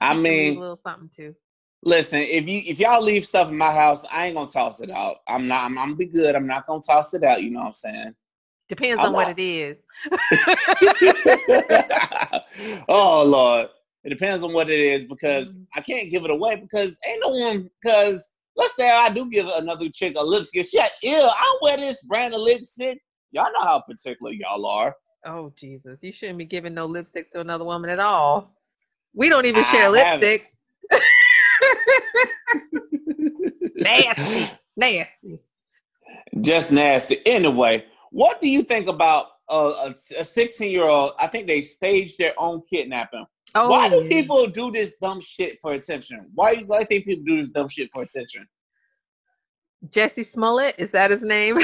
I 0.00 0.14
mean, 0.14 0.56
a 0.56 0.60
little 0.60 0.80
something 0.82 1.10
too. 1.14 1.34
Listen, 1.84 2.20
if 2.20 2.48
you 2.48 2.62
if 2.64 2.78
y'all 2.78 3.02
leave 3.02 3.26
stuff 3.26 3.48
in 3.48 3.58
my 3.58 3.72
house, 3.72 4.04
I 4.10 4.26
ain't 4.26 4.36
gonna 4.36 4.48
toss 4.48 4.80
it 4.80 4.90
out. 4.90 5.16
I'm 5.26 5.48
not. 5.48 5.64
I'm, 5.64 5.76
I'm 5.78 5.88
gonna 5.88 5.96
be 5.96 6.06
good. 6.06 6.36
I'm 6.36 6.46
not 6.46 6.66
gonna 6.66 6.80
toss 6.80 7.12
it 7.12 7.24
out. 7.24 7.42
You 7.42 7.50
know 7.50 7.60
what 7.60 7.66
I'm 7.66 7.74
saying? 7.74 8.14
Depends 8.68 9.00
I'm 9.00 9.06
on 9.06 9.12
what 9.12 9.36
it 9.36 9.42
is. 9.42 9.76
oh 12.88 13.24
Lord, 13.24 13.66
it 14.04 14.10
depends 14.10 14.44
on 14.44 14.52
what 14.52 14.70
it 14.70 14.78
is 14.78 15.06
because 15.06 15.56
mm-hmm. 15.56 15.64
I 15.74 15.80
can't 15.80 16.08
give 16.08 16.24
it 16.24 16.30
away 16.30 16.54
because 16.54 16.96
ain't 17.04 17.20
no 17.24 17.30
one. 17.30 17.68
Because 17.82 18.30
let's 18.56 18.76
say 18.76 18.88
I 18.88 19.10
do 19.10 19.28
give 19.28 19.48
another 19.48 19.88
chick 19.88 20.14
a 20.16 20.22
lipstick. 20.22 20.66
She 20.66 20.78
like, 20.78 20.92
ew, 21.02 21.20
I 21.20 21.58
wear 21.62 21.78
this 21.78 22.00
brand 22.02 22.32
of 22.32 22.42
lipstick. 22.42 23.02
Y'all 23.32 23.50
know 23.52 23.64
how 23.64 23.80
particular 23.80 24.30
y'all 24.30 24.66
are. 24.66 24.94
Oh 25.26 25.52
Jesus, 25.58 25.98
you 26.00 26.12
shouldn't 26.12 26.38
be 26.38 26.44
giving 26.44 26.74
no 26.74 26.86
lipstick 26.86 27.32
to 27.32 27.40
another 27.40 27.64
woman 27.64 27.90
at 27.90 27.98
all. 27.98 28.54
We 29.14 29.28
don't 29.28 29.46
even 29.46 29.64
share 29.64 29.90
lipstick. 29.90 30.46
nasty, 33.74 34.54
nasty. 34.76 35.40
Just 36.40 36.72
nasty. 36.72 37.26
Anyway, 37.26 37.84
what 38.10 38.40
do 38.40 38.48
you 38.48 38.62
think 38.62 38.88
about 38.88 39.26
uh, 39.48 39.92
a 40.16 40.24
16 40.24 40.70
year 40.70 40.84
old? 40.84 41.12
I 41.18 41.26
think 41.26 41.46
they 41.46 41.62
staged 41.62 42.18
their 42.18 42.34
own 42.38 42.62
kidnapping. 42.68 43.26
Oh, 43.54 43.68
why 43.68 43.88
do 43.88 44.06
people 44.08 44.46
do 44.46 44.70
this 44.70 44.94
dumb 45.00 45.20
shit 45.20 45.58
for 45.60 45.74
attention? 45.74 46.30
Why 46.34 46.54
do 46.54 46.72
I 46.72 46.84
think 46.84 47.04
people 47.04 47.24
do 47.26 47.40
this 47.40 47.50
dumb 47.50 47.68
shit 47.68 47.90
for 47.92 48.02
attention? 48.02 48.46
Jussie 49.90 50.30
Smollett 50.30 50.76
is 50.78 50.90
that 50.92 51.10
his 51.10 51.22
name? 51.22 51.58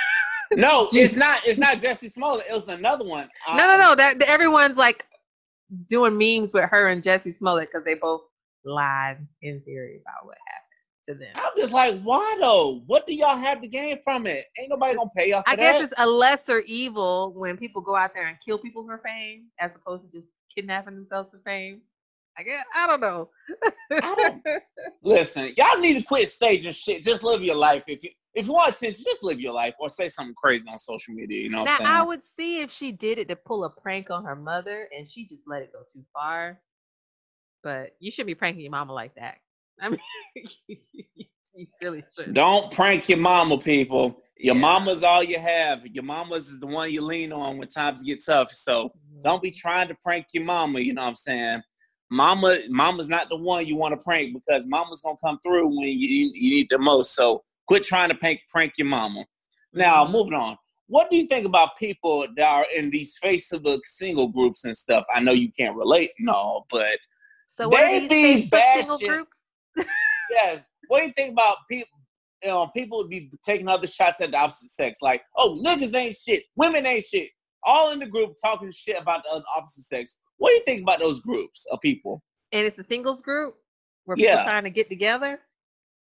no, 0.52 0.88
it's 0.92 1.16
not. 1.16 1.42
It's 1.44 1.58
not 1.58 1.78
Jussie 1.78 2.10
Smollett. 2.10 2.46
It 2.48 2.54
was 2.54 2.68
another 2.68 3.04
one. 3.04 3.28
No, 3.48 3.66
no, 3.66 3.78
no. 3.78 3.94
That 3.94 4.22
everyone's 4.22 4.76
like 4.76 5.04
doing 5.88 6.16
memes 6.16 6.52
with 6.52 6.64
her 6.70 6.88
and 6.88 7.02
Jussie 7.02 7.36
Smollett 7.36 7.68
because 7.70 7.84
they 7.84 7.94
both 7.94 8.22
lied 8.64 9.26
in 9.42 9.60
theory 9.62 10.00
about 10.00 10.26
what 10.26 10.36
happened 10.46 10.64
to 11.08 11.14
them. 11.14 11.32
I'm 11.34 11.52
just 11.56 11.72
like, 11.72 12.00
why 12.02 12.36
though? 12.40 12.82
What 12.86 13.06
do 13.06 13.14
y'all 13.14 13.36
have 13.36 13.60
to 13.62 13.68
gain 13.68 13.98
from 14.04 14.26
it? 14.26 14.46
Ain't 14.58 14.70
nobody 14.70 14.96
gonna 14.96 15.10
pay 15.16 15.30
y'all 15.30 15.42
I 15.46 15.56
that. 15.56 15.62
guess 15.62 15.82
it's 15.84 15.94
a 15.98 16.06
lesser 16.06 16.60
evil 16.60 17.32
when 17.34 17.56
people 17.56 17.82
go 17.82 17.96
out 17.96 18.14
there 18.14 18.26
and 18.26 18.38
kill 18.44 18.58
people 18.58 18.84
for 18.84 18.98
fame 18.98 19.46
as 19.60 19.70
opposed 19.74 20.04
to 20.04 20.18
just 20.18 20.28
kidnapping 20.54 20.94
themselves 20.94 21.30
for 21.30 21.40
fame. 21.44 21.82
I 22.36 22.42
guess 22.42 22.64
I 22.74 22.86
don't 22.86 23.00
know. 23.00 23.30
I 23.92 24.14
don't, 24.14 24.62
listen, 25.02 25.52
y'all 25.56 25.78
need 25.78 25.94
to 25.94 26.02
quit 26.02 26.28
staging 26.28 26.72
shit. 26.72 27.04
Just 27.04 27.22
live 27.22 27.42
your 27.42 27.54
life. 27.54 27.84
If 27.86 28.02
you 28.02 28.10
if 28.34 28.46
you 28.46 28.52
want 28.52 28.74
attention, 28.74 29.04
just 29.04 29.22
live 29.22 29.40
your 29.40 29.52
life 29.52 29.74
or 29.78 29.88
say 29.88 30.08
something 30.08 30.34
crazy 30.34 30.68
on 30.68 30.78
social 30.78 31.14
media. 31.14 31.40
You 31.40 31.50
know 31.50 31.62
now, 31.62 31.78
i 31.84 32.02
would 32.02 32.22
see 32.36 32.60
if 32.60 32.72
she 32.72 32.90
did 32.90 33.18
it 33.18 33.28
to 33.28 33.36
pull 33.36 33.64
a 33.64 33.70
prank 33.70 34.10
on 34.10 34.24
her 34.24 34.34
mother 34.34 34.88
and 34.96 35.08
she 35.08 35.26
just 35.28 35.42
let 35.46 35.62
it 35.62 35.72
go 35.72 35.80
too 35.92 36.04
far. 36.12 36.60
But 37.64 37.96
you 37.98 38.10
shouldn't 38.10 38.28
be 38.28 38.34
pranking 38.34 38.62
your 38.62 38.70
mama 38.70 38.92
like 38.92 39.14
that. 39.16 39.36
I 39.80 39.88
mean, 39.88 39.98
you 41.54 41.66
really 41.82 42.04
should. 42.16 42.34
Don't 42.34 42.70
prank 42.70 43.08
your 43.08 43.18
mama, 43.18 43.58
people. 43.58 44.20
Your 44.36 44.54
yeah. 44.54 44.60
mama's 44.60 45.02
all 45.02 45.24
you 45.24 45.38
have. 45.38 45.86
Your 45.86 46.04
mama's 46.04 46.48
is 46.50 46.60
the 46.60 46.66
one 46.66 46.92
you 46.92 47.00
lean 47.00 47.32
on 47.32 47.56
when 47.56 47.68
times 47.68 48.02
get 48.02 48.24
tough. 48.24 48.52
So 48.52 48.88
mm-hmm. 48.88 49.22
don't 49.22 49.42
be 49.42 49.50
trying 49.50 49.88
to 49.88 49.96
prank 50.02 50.26
your 50.32 50.44
mama. 50.44 50.80
You 50.80 50.92
know 50.92 51.02
what 51.02 51.08
I'm 51.08 51.14
saying? 51.14 51.62
Mama, 52.10 52.58
mama's 52.68 53.08
not 53.08 53.28
the 53.28 53.36
one 53.36 53.66
you 53.66 53.76
want 53.76 53.98
to 53.98 54.04
prank 54.04 54.34
because 54.34 54.66
mama's 54.66 55.00
gonna 55.00 55.16
come 55.24 55.38
through 55.42 55.66
when 55.68 55.88
you, 55.88 56.30
you 56.34 56.50
need 56.50 56.66
the 56.68 56.78
most. 56.78 57.14
So 57.14 57.42
quit 57.66 57.82
trying 57.82 58.10
to 58.10 58.14
prank 58.14 58.40
prank 58.50 58.74
your 58.76 58.88
mama. 58.88 59.24
Now, 59.72 60.04
mm-hmm. 60.04 60.12
moving 60.12 60.34
on. 60.34 60.56
What 60.86 61.10
do 61.10 61.16
you 61.16 61.26
think 61.26 61.46
about 61.46 61.78
people 61.78 62.26
that 62.36 62.46
are 62.46 62.66
in 62.76 62.90
these 62.90 63.18
Facebook 63.24 63.80
single 63.84 64.28
groups 64.28 64.64
and 64.64 64.76
stuff? 64.76 65.04
I 65.14 65.20
know 65.20 65.32
you 65.32 65.50
can't 65.58 65.76
relate, 65.76 66.10
no, 66.18 66.66
but 66.70 66.98
so 67.56 67.68
they 67.70 68.08
be 68.08 68.46
bashing. 68.46 69.24
yes. 70.30 70.62
What 70.88 71.00
do 71.00 71.06
you 71.06 71.12
think 71.12 71.32
about 71.32 71.56
people? 71.70 71.88
You 72.42 72.50
know, 72.50 72.66
people 72.68 72.98
would 72.98 73.08
be 73.08 73.30
taking 73.44 73.68
other 73.68 73.86
shots 73.86 74.20
at 74.20 74.32
the 74.32 74.36
opposite 74.36 74.68
sex, 74.68 74.98
like, 75.00 75.22
"Oh, 75.36 75.60
niggas 75.64 75.94
ain't 75.94 76.16
shit, 76.16 76.44
women 76.56 76.84
ain't 76.84 77.04
shit." 77.04 77.30
All 77.64 77.92
in 77.92 77.98
the 77.98 78.06
group 78.06 78.34
talking 78.42 78.70
shit 78.70 79.00
about 79.00 79.22
the 79.22 79.42
opposite 79.56 79.84
sex. 79.84 80.16
What 80.36 80.50
do 80.50 80.54
you 80.56 80.62
think 80.66 80.82
about 80.82 81.00
those 81.00 81.20
groups 81.20 81.64
of 81.70 81.80
people? 81.80 82.22
And 82.52 82.66
it's 82.66 82.78
a 82.78 82.84
singles 82.84 83.22
group 83.22 83.54
where 84.04 84.16
people 84.16 84.34
yeah. 84.34 84.44
trying 84.44 84.64
to 84.64 84.70
get 84.70 84.90
together. 84.90 85.40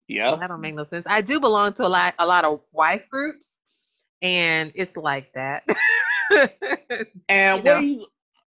Yeah, 0.08 0.34
that 0.34 0.48
don't 0.48 0.60
make 0.60 0.74
no 0.74 0.84
sense. 0.84 1.04
I 1.08 1.20
do 1.20 1.38
belong 1.38 1.74
to 1.74 1.86
a 1.86 1.88
lot, 1.88 2.14
a 2.18 2.26
lot 2.26 2.44
of 2.44 2.60
wife 2.72 3.02
groups, 3.10 3.50
and 4.22 4.72
it's 4.74 4.96
like 4.96 5.32
that. 5.34 5.64
and 7.28 7.58
you 7.58 7.64
know? 7.64 7.78
you, 7.78 8.06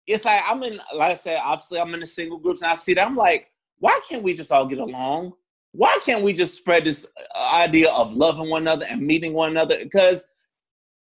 it's 0.09 0.25
like 0.25 0.41
I'm 0.45 0.63
in, 0.63 0.81
like 0.95 1.11
I 1.11 1.13
said, 1.13 1.39
obviously 1.43 1.79
I'm 1.79 1.93
in 1.93 1.99
the 1.99 2.07
single 2.07 2.39
groups, 2.39 2.61
and 2.61 2.71
I 2.71 2.73
see 2.73 2.95
that 2.95 3.05
I'm 3.05 3.15
like, 3.15 3.47
why 3.77 3.97
can't 4.09 4.23
we 4.23 4.33
just 4.33 4.51
all 4.51 4.65
get 4.65 4.79
along? 4.79 5.33
Why 5.71 5.99
can't 6.03 6.23
we 6.23 6.33
just 6.33 6.57
spread 6.57 6.85
this 6.85 7.05
uh, 7.35 7.51
idea 7.53 7.91
of 7.91 8.15
loving 8.15 8.49
one 8.49 8.63
another 8.63 8.87
and 8.89 9.01
meeting 9.01 9.33
one 9.33 9.51
another? 9.51 9.77
Because 9.77 10.25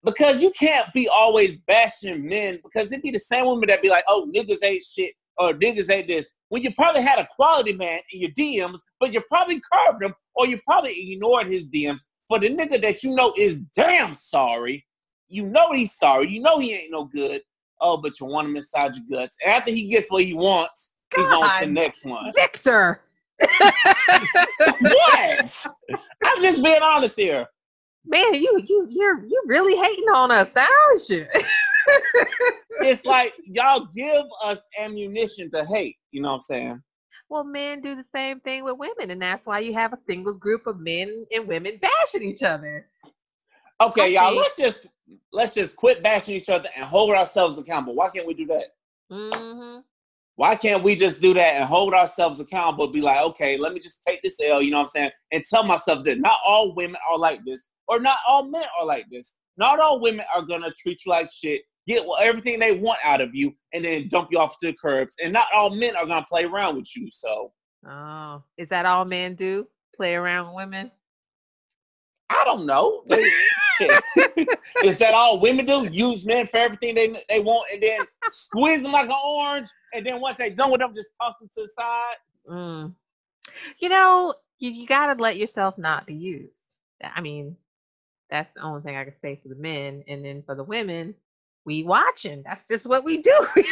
because 0.05 0.43
you 0.43 0.51
can't 0.51 0.93
be 0.93 1.09
always 1.09 1.57
bashing 1.59 2.27
men 2.27 2.59
because 2.63 2.93
it'd 2.93 3.03
be 3.03 3.11
the 3.13 3.19
same 3.19 3.47
woman 3.47 3.69
that'd 3.69 3.83
be 3.83 3.89
like, 3.89 4.05
oh, 4.09 4.29
niggas 4.35 4.59
ain't 4.63 4.83
shit 4.83 5.15
or 5.39 5.55
niggas 5.55 5.91
ain't 5.91 6.09
this. 6.09 6.33
When 6.49 6.61
you 6.61 6.75
probably 6.75 7.03
had 7.03 7.19
a 7.19 7.29
quality 7.35 7.73
man 7.73 8.01
in 8.13 8.21
your 8.21 8.31
DMs, 8.33 8.81
but 9.01 9.15
you 9.15 9.23
probably 9.31 9.63
curved 9.73 10.03
him 10.03 10.13
or 10.35 10.47
you 10.47 10.61
probably 10.67 11.13
ignored 11.13 11.51
his 11.51 11.71
DMs 11.71 12.01
for 12.29 12.39
the 12.39 12.51
nigga 12.51 12.83
that 12.83 13.03
you 13.03 13.15
know 13.15 13.33
is 13.39 13.61
damn 13.75 14.15
sorry. 14.15 14.85
You 15.29 15.47
know 15.47 15.73
he's 15.73 15.95
sorry. 15.95 16.29
You 16.29 16.41
know 16.41 16.59
he 16.59 16.75
ain't 16.75 16.91
no 16.91 17.05
good. 17.05 17.41
Oh, 17.83 17.97
but 17.97 18.21
you 18.21 18.27
want 18.27 18.49
him 18.49 18.57
inside 18.57 18.95
your 18.95 19.05
guts. 19.11 19.37
After 19.45 19.73
he 19.73 19.89
gets 19.89 20.09
what 20.09 20.25
he 20.25 20.35
wants, 20.35 20.93
God, 21.11 21.23
he's 21.23 21.33
on 21.33 21.61
to 21.61 21.67
the 21.67 21.73
next 21.73 22.05
one. 22.05 22.33
Victor. 22.35 23.01
what? 24.81 25.67
I'm 26.25 26.43
just 26.43 26.62
being 26.62 26.81
honest 26.81 27.19
here. 27.19 27.47
Man, 28.07 28.35
you 28.35 28.61
you 28.65 28.87
you're 28.89 29.25
you 29.25 29.43
really 29.47 29.77
hating 29.77 30.05
on 30.15 30.31
us, 30.31 30.49
aren't 30.57 31.09
you? 31.09 31.27
it's 32.81 33.05
like 33.05 33.35
y'all 33.45 33.89
give 33.95 34.25
us 34.43 34.65
ammunition 34.79 35.51
to 35.51 35.65
hate. 35.65 35.97
You 36.12 36.23
know 36.23 36.29
what 36.29 36.35
I'm 36.35 36.41
saying? 36.41 36.83
Well, 37.29 37.45
men 37.45 37.81
do 37.81 37.97
the 37.97 38.05
same 38.15 38.41
thing 38.41 38.62
with 38.62 38.77
women, 38.77 39.11
and 39.11 39.23
that's 39.23 39.47
why 39.47 39.61
you 39.61 39.73
have 39.75 39.93
a 39.93 39.99
single 40.07 40.35
group 40.35 40.67
of 40.67 40.79
men 40.79 41.27
and 41.33 41.49
women 41.49 41.81
bashing 41.81 42.23
each 42.29 42.43
other. 42.43 42.87
Okay, 43.81 44.03
okay. 44.03 44.15
y'all, 44.15 44.35
let's 44.35 44.57
just 44.57 44.87
let's 45.32 45.54
just 45.54 45.76
quit 45.76 46.02
bashing 46.02 46.35
each 46.35 46.49
other 46.49 46.68
and 46.76 46.85
hold 46.85 47.11
ourselves 47.11 47.59
accountable. 47.59 47.94
Why 47.94 48.11
can't 48.11 48.26
we 48.26 48.35
do 48.35 48.47
that? 48.47 48.64
Mm-hmm. 49.11 49.80
Why 50.37 50.56
can't 50.56 50.82
we 50.82 50.97
just 50.97 51.21
do 51.21 51.35
that 51.35 51.56
and 51.56 51.64
hold 51.64 51.92
ourselves 51.92 52.40
accountable? 52.40 52.88
Be 52.88 53.02
like, 53.02 53.21
okay, 53.21 53.59
let 53.59 53.75
me 53.75 53.80
just 53.80 54.02
take 54.02 54.23
this 54.23 54.38
L, 54.42 54.62
you 54.62 54.71
know 54.71 54.78
what 54.78 54.85
I'm 54.85 54.88
saying? 54.88 55.11
And 55.30 55.44
tell 55.44 55.62
myself 55.62 56.04
that 56.04 56.21
not 56.21 56.38
all 56.44 56.75
women 56.75 56.97
are 57.11 57.18
like 57.18 57.40
this, 57.44 57.71
or 57.87 58.00
not 58.00 58.18
all 58.26 58.44
men 58.44 58.64
are 58.80 58.87
like 58.87 59.06
this. 59.11 59.35
Not 59.59 59.78
all 59.78 60.00
women 60.00 60.25
are 60.35 60.42
gonna 60.42 60.73
treat 60.76 61.04
you 61.04 61.11
like 61.11 61.30
shit, 61.30 61.62
get 61.87 62.06
everything 62.21 62.59
they 62.59 62.73
want 62.73 62.99
out 63.04 63.21
of 63.21 63.35
you, 63.35 63.52
and 63.75 63.85
then 63.85 64.09
dump 64.09 64.28
you 64.32 64.38
off 64.38 64.59
to 64.61 64.68
the 64.68 64.76
curbs. 64.80 65.14
And 65.23 65.32
not 65.32 65.49
all 65.54 65.71
men 65.71 65.97
are 65.97 66.06
gonna 66.06 66.25
play 66.26 66.44
around 66.44 66.76
with 66.76 66.88
you. 66.97 67.09
So, 67.12 67.52
oh, 67.87 68.42
is 68.56 68.68
that 68.71 68.87
all 68.87 69.04
men 69.04 69.35
do? 69.35 69.66
Play 69.94 70.14
around 70.14 70.47
with 70.47 70.56
women? 70.56 70.90
I 72.30 72.42
don't 72.44 72.64
know. 72.64 73.04
They, 74.17 74.88
Is 74.88 74.99
that 74.99 75.14
all 75.14 75.41
women 75.41 75.67
do? 75.67 75.88
Use 75.91 76.25
men 76.25 76.47
for 76.47 76.57
everything 76.57 76.95
they 76.95 77.23
they 77.29 77.41
want, 77.41 77.69
and 77.73 77.83
then 77.83 78.00
squeeze 78.31 78.83
them 78.83 78.93
like 78.93 79.07
an 79.07 79.14
orange, 79.25 79.69
and 79.93 80.07
then 80.07 80.21
once 80.21 80.37
they're 80.37 80.50
done 80.50 80.71
with 80.71 80.81
them, 80.81 80.95
just 80.95 81.11
toss 81.21 81.38
them 81.38 81.49
to 81.55 81.62
the 81.62 81.69
side. 81.69 82.17
Mm. 82.49 82.95
You 83.81 83.88
know, 83.88 84.35
you, 84.59 84.71
you 84.71 84.87
gotta 84.87 85.21
let 85.21 85.37
yourself 85.37 85.79
not 85.79 86.07
be 86.07 86.14
used. 86.14 86.61
I 87.02 87.21
mean, 87.21 87.57
that's 88.31 88.52
the 88.55 88.62
only 88.62 88.83
thing 88.83 88.97
I 88.97 89.05
can 89.05 89.14
say 89.21 89.41
for 89.43 89.49
the 89.49 89.57
men, 89.57 90.05
and 90.09 90.25
then 90.25 90.43
for 90.45 90.55
the 90.55 90.64
women, 90.64 91.14
we 91.64 91.85
watching. 91.85 92.43
That's 92.45 92.67
just 92.69 92.87
what 92.87 93.05
we 93.05 93.19
do. 93.19 93.47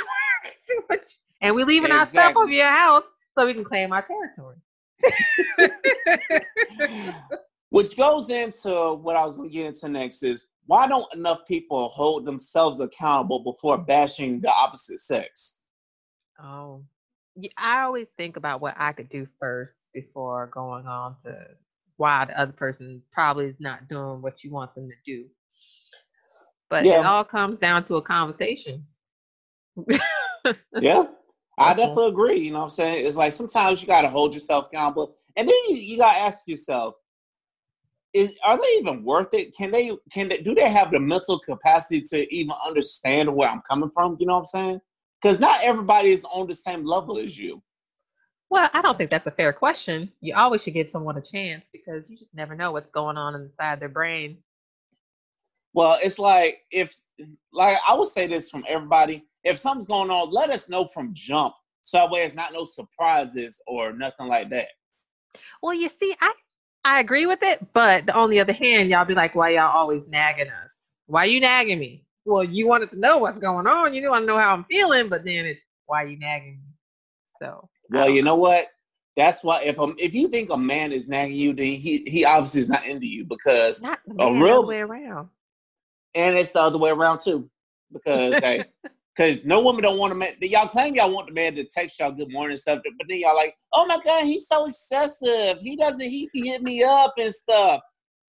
and 1.40 1.54
we 1.54 1.64
leaving 1.64 1.90
exactly. 1.90 2.19
our 2.19 2.26
stuff 2.30 2.37
over 2.37 2.52
your 2.52 2.66
house 2.66 3.04
so 3.35 3.47
we 3.47 3.54
can 3.54 3.64
claim 3.64 3.92
our 3.92 4.02
territory. 4.02 4.57
Which 7.71 7.97
goes 7.97 8.31
into 8.31 8.95
what 8.95 9.17
I 9.17 9.25
was 9.25 9.37
going 9.37 9.49
to 9.49 9.53
get 9.53 9.67
into 9.67 9.89
next 9.89 10.23
is 10.23 10.47
why 10.67 10.87
don't 10.87 11.12
enough 11.15 11.47
people 11.47 11.89
hold 11.89 12.25
themselves 12.25 12.81
accountable 12.81 13.43
before 13.43 13.79
bashing 13.79 14.41
the 14.41 14.50
opposite 14.50 15.00
sex? 15.00 15.59
Oh, 16.43 16.85
I 17.57 17.83
always 17.83 18.11
think 18.11 18.37
about 18.37 18.61
what 18.61 18.75
I 18.77 18.93
could 18.93 19.09
do 19.09 19.27
first 19.39 19.79
before 19.95 20.49
going 20.53 20.87
on 20.87 21.17
to 21.25 21.37
why 21.97 22.25
the 22.25 22.39
other 22.41 22.53
person 22.53 23.03
probably 23.12 23.47
is 23.47 23.61
not 23.61 23.89
doing 23.89 24.23
what 24.23 24.43
you 24.43 24.50
want 24.50 24.75
them 24.75 24.89
to 24.89 24.97
do. 25.05 25.27
But 26.69 26.85
yeah. 26.85 27.00
it 27.00 27.07
all 27.07 27.25
comes 27.25 27.59
down 27.59 27.85
to 27.85 27.97
a 27.97 28.03
conversation. 28.03 28.85
yeah, 30.81 31.05
I 31.59 31.75
definitely 31.75 32.09
agree. 32.09 32.39
You 32.39 32.53
know 32.53 32.59
what 32.59 32.65
I'm 32.65 32.71
saying? 32.71 33.07
It's 33.07 33.17
like 33.17 33.33
sometimes 33.33 33.83
you 33.83 33.87
got 33.87 34.03
to 34.03 34.09
hold 34.09 34.35
yourself 34.35 34.67
accountable. 34.73 35.17
And 35.37 35.49
then 35.49 35.57
you, 35.69 35.77
you 35.77 35.99
got 35.99 36.15
to 36.15 36.21
ask 36.21 36.47
yourself, 36.47 36.95
is 38.12 38.35
are 38.45 38.59
they 38.59 38.79
even 38.79 39.05
worth 39.05 39.33
it? 39.35 39.55
Can 39.57 39.71
they 39.71 39.93
can 40.12 40.29
they 40.29 40.38
do 40.38 40.55
they 40.55 40.69
have 40.69 40.90
the 40.90 41.00
mental 41.00 41.38
capacity 41.38 42.02
to 42.11 42.35
even 42.35 42.55
understand 42.67 43.35
where 43.35 43.49
I'm 43.49 43.62
coming 43.69 43.90
from? 43.95 44.17
You 44.19 44.26
know 44.26 44.35
what 44.35 44.40
I'm 44.40 44.47
saying? 44.47 44.81
Because 45.21 45.38
not 45.38 45.62
everybody 45.62 46.12
is 46.12 46.25
on 46.25 46.49
the 46.49 46.55
same 46.55 46.85
level 46.85 47.19
as 47.19 47.38
you. 47.38 47.62
Well, 48.49 48.69
I 48.73 48.83
don't 48.83 48.99
think 48.99 49.11
that's 49.11 49.26
a 49.26 49.33
fair 49.33 49.52
question. 49.52 50.11
You 50.21 50.35
always 50.35 50.62
should 50.62 50.75
give 50.75 50.90
someone 50.90 51.17
a 51.17 51.21
chance 51.21 51.69
because 51.73 52.11
you 52.11 52.17
just 52.19 52.35
never 52.35 52.57
know 52.57 52.73
what's 52.73 52.90
going 52.90 53.17
on 53.17 53.37
inside 53.37 53.79
their 53.79 53.88
brain. 53.88 54.38
Well, 55.73 55.99
it's 56.02 56.19
like 56.19 56.62
if 56.73 56.93
like 57.52 57.79
I 57.88 57.95
would 57.95 58.09
say 58.09 58.26
this 58.26 58.50
from 58.50 58.64
everybody. 58.69 59.25
If 59.45 59.59
something's 59.59 59.87
going 59.87 60.11
on, 60.11 60.31
let 60.31 60.50
us 60.50 60.69
know 60.69 60.87
from 60.87 61.11
jump. 61.14 61.55
So 61.83 61.99
that 61.99 62.11
way 62.11 62.23
it's 62.23 62.35
not 62.35 62.52
no 62.52 62.64
surprises 62.64 63.61
or 63.67 63.93
nothing 63.93 64.26
like 64.26 64.50
that. 64.50 64.69
Well, 65.62 65.75
you 65.75 65.88
see, 65.88 66.14
I 66.21 66.35
I 66.84 67.00
agree 67.00 67.26
with 67.26 67.40
it, 67.42 67.64
but 67.72 68.08
on 68.10 68.30
the 68.30 68.40
other 68.40 68.52
hand, 68.52 68.88
y'all 68.88 69.04
be 69.04 69.14
like, 69.14 69.34
why 69.34 69.50
y'all 69.50 69.70
always 69.76 70.06
nagging 70.08 70.49
us? 70.49 70.72
Why 71.06 71.25
you 71.25 71.40
nagging 71.40 71.78
me? 71.78 72.04
Well, 72.25 72.44
you 72.44 72.66
wanted 72.66 72.90
to 72.92 72.99
know 72.99 73.18
what's 73.18 73.38
going 73.38 73.66
on. 73.66 73.92
You 73.94 74.00
don't 74.02 74.10
want 74.12 74.22
to 74.22 74.26
know 74.26 74.38
how 74.38 74.54
I'm 74.54 74.64
feeling, 74.64 75.08
but 75.08 75.25
then 75.25 75.44
it's 75.46 75.60
why 75.87 76.04
you 76.04 76.18
nagging 76.18 76.54
me. 76.62 76.72
So 77.42 77.68
well, 77.90 78.08
you 78.08 78.22
know 78.22 78.37
what? 78.37 78.68
That's 79.16 79.42
why 79.42 79.62
if 79.62 79.78
um, 79.78 79.94
if 79.99 80.14
you 80.14 80.28
think 80.28 80.50
a 80.50 80.56
man 80.56 80.92
is 80.92 81.08
nagging 81.08 81.37
you, 81.37 81.52
then 81.52 81.66
he 81.66 82.04
he 82.06 82.25
obviously 82.25 82.60
is 82.60 82.68
not 82.68 82.87
into 82.87 83.06
you 83.06 83.25
because 83.25 83.82
Not 83.82 83.99
the 84.06 84.14
A 84.22 84.30
man, 84.30 84.42
real- 84.42 84.58
other 84.60 84.66
way 84.68 84.78
around. 84.78 85.28
and 86.14 86.37
it's 86.38 86.52
the 86.52 86.60
other 86.62 86.78
way 86.78 86.90
around 86.90 87.20
too. 87.20 87.50
Because 87.92 88.38
hey, 88.38 88.64
because 89.17 89.45
no 89.45 89.61
woman 89.61 89.83
don't 89.83 89.99
want 89.99 90.12
a 90.12 90.17
man. 90.17 90.35
Y'all 90.40 90.69
claim 90.69 90.95
y'all 90.95 91.11
want 91.11 91.26
the 91.26 91.33
man 91.33 91.55
to 91.57 91.64
text 91.64 91.99
y'all 91.99 92.12
good 92.12 92.33
morning 92.33 92.52
and 92.52 92.61
stuff, 92.61 92.81
but 92.85 92.93
then 93.09 93.19
y'all 93.19 93.37
like, 93.37 93.55
oh 93.73 93.87
my 93.87 93.99
god, 94.05 94.25
he's 94.25 94.47
so 94.47 94.67
excessive. 94.67 95.59
He 95.61 95.76
doesn't. 95.76 96.00
He 96.00 96.29
hit 96.35 96.62
me 96.62 96.83
up 96.83 97.14
and 97.19 97.35
stuff. 97.35 97.81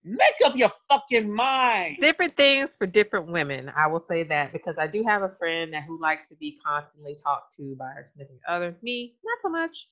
Make 0.04 0.34
up 0.44 0.56
your 0.56 0.72
fucking 0.90 1.32
mind. 1.32 1.98
different 2.00 2.36
things 2.36 2.72
for 2.76 2.88
different 2.88 3.28
women. 3.28 3.72
I 3.76 3.86
will 3.86 4.04
say 4.10 4.24
that 4.24 4.52
because 4.52 4.76
I 4.80 4.88
do 4.88 5.04
have 5.04 5.22
a 5.22 5.30
friend 5.38 5.74
that 5.74 5.84
who 5.84 6.02
likes 6.02 6.28
to 6.30 6.36
be 6.36 6.58
constantly 6.66 7.18
talked 7.24 7.56
to 7.58 7.76
by 7.76 7.86
her 7.86 8.08
significant 8.12 8.42
other. 8.48 8.76
Me, 8.82 9.14
not 9.24 9.38
so 9.42 9.50
much. 9.50 9.88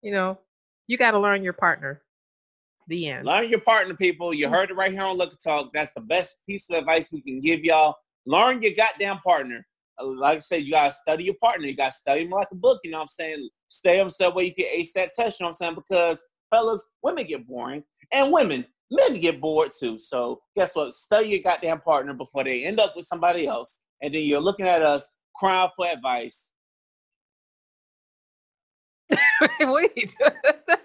You 0.00 0.12
know, 0.12 0.38
you 0.86 0.96
got 0.96 1.10
to 1.12 1.20
learn 1.20 1.44
your 1.44 1.52
partner. 1.52 2.02
The 2.88 3.10
end. 3.10 3.26
Learn 3.26 3.48
your 3.48 3.60
partner, 3.60 3.94
people. 3.94 4.34
You 4.34 4.48
mm. 4.48 4.50
heard 4.50 4.70
it 4.70 4.74
right 4.74 4.90
here 4.90 5.02
on 5.02 5.16
Liquor 5.16 5.36
Talk. 5.42 5.70
That's 5.72 5.92
the 5.92 6.00
best 6.00 6.38
piece 6.48 6.68
of 6.70 6.76
advice 6.76 7.12
we 7.12 7.20
can 7.20 7.40
give 7.40 7.60
y'all. 7.60 7.94
Learn 8.26 8.60
your 8.62 8.72
goddamn 8.72 9.18
partner. 9.18 9.64
Like 10.00 10.36
I 10.36 10.38
said, 10.38 10.62
you 10.62 10.72
gotta 10.72 10.92
study 10.92 11.24
your 11.24 11.34
partner. 11.34 11.66
You 11.66 11.76
gotta 11.76 11.92
study 11.92 12.22
him 12.22 12.30
like 12.30 12.48
a 12.52 12.56
book. 12.56 12.80
You 12.84 12.90
know 12.90 12.98
what 12.98 13.02
I'm 13.02 13.08
saying? 13.08 13.48
Stay 13.68 14.00
on 14.00 14.10
so 14.10 14.30
way 14.30 14.44
you 14.44 14.54
can 14.54 14.66
ace 14.66 14.92
that 14.94 15.12
test. 15.14 15.38
You 15.38 15.44
know 15.44 15.48
what 15.48 15.50
I'm 15.50 15.54
saying? 15.54 15.74
Because 15.74 16.24
fellas, 16.50 16.86
women 17.02 17.26
get 17.26 17.46
boring, 17.46 17.82
and 18.12 18.32
women, 18.32 18.64
men 18.90 19.20
get 19.20 19.40
bored 19.40 19.70
too. 19.78 19.98
So 19.98 20.40
guess 20.56 20.74
what? 20.74 20.92
Study 20.92 21.28
your 21.28 21.40
goddamn 21.40 21.80
partner 21.80 22.14
before 22.14 22.44
they 22.44 22.64
end 22.64 22.80
up 22.80 22.94
with 22.96 23.06
somebody 23.06 23.46
else, 23.46 23.80
and 24.02 24.14
then 24.14 24.22
you're 24.24 24.40
looking 24.40 24.66
at 24.66 24.82
us 24.82 25.10
crying 25.36 25.70
for 25.76 25.86
advice. 25.86 26.52
what 29.10 29.84
are 29.84 29.90
you 29.96 30.08
doing? 30.18 30.78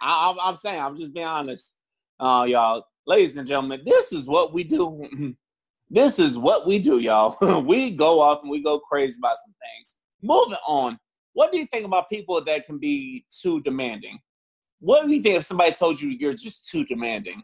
I, 0.00 0.30
I'm, 0.30 0.36
I'm 0.40 0.56
saying, 0.56 0.80
I'm 0.80 0.96
just 0.96 1.12
being 1.12 1.26
honest, 1.26 1.72
uh, 2.20 2.46
y'all, 2.48 2.84
ladies 3.06 3.36
and 3.36 3.46
gentlemen. 3.46 3.82
This 3.84 4.12
is 4.12 4.26
what 4.26 4.52
we 4.52 4.64
do. 4.64 5.34
this 5.90 6.18
is 6.18 6.36
what 6.38 6.66
we 6.66 6.78
do, 6.78 6.98
y'all. 6.98 7.62
we 7.66 7.90
go 7.90 8.20
off 8.20 8.40
and 8.42 8.50
we 8.50 8.62
go 8.62 8.78
crazy 8.78 9.16
about 9.18 9.36
some 9.44 9.54
things. 9.60 9.96
Moving 10.22 10.58
on. 10.66 10.98
What 11.32 11.52
do 11.52 11.58
you 11.58 11.66
think 11.66 11.86
about 11.86 12.08
people 12.08 12.42
that 12.44 12.66
can 12.66 12.78
be 12.78 13.24
too 13.30 13.60
demanding? 13.62 14.18
What 14.80 15.06
do 15.06 15.12
you 15.12 15.22
think 15.22 15.36
if 15.36 15.44
somebody 15.44 15.72
told 15.72 16.00
you 16.00 16.10
you're 16.10 16.34
just 16.34 16.68
too 16.68 16.84
demanding? 16.84 17.42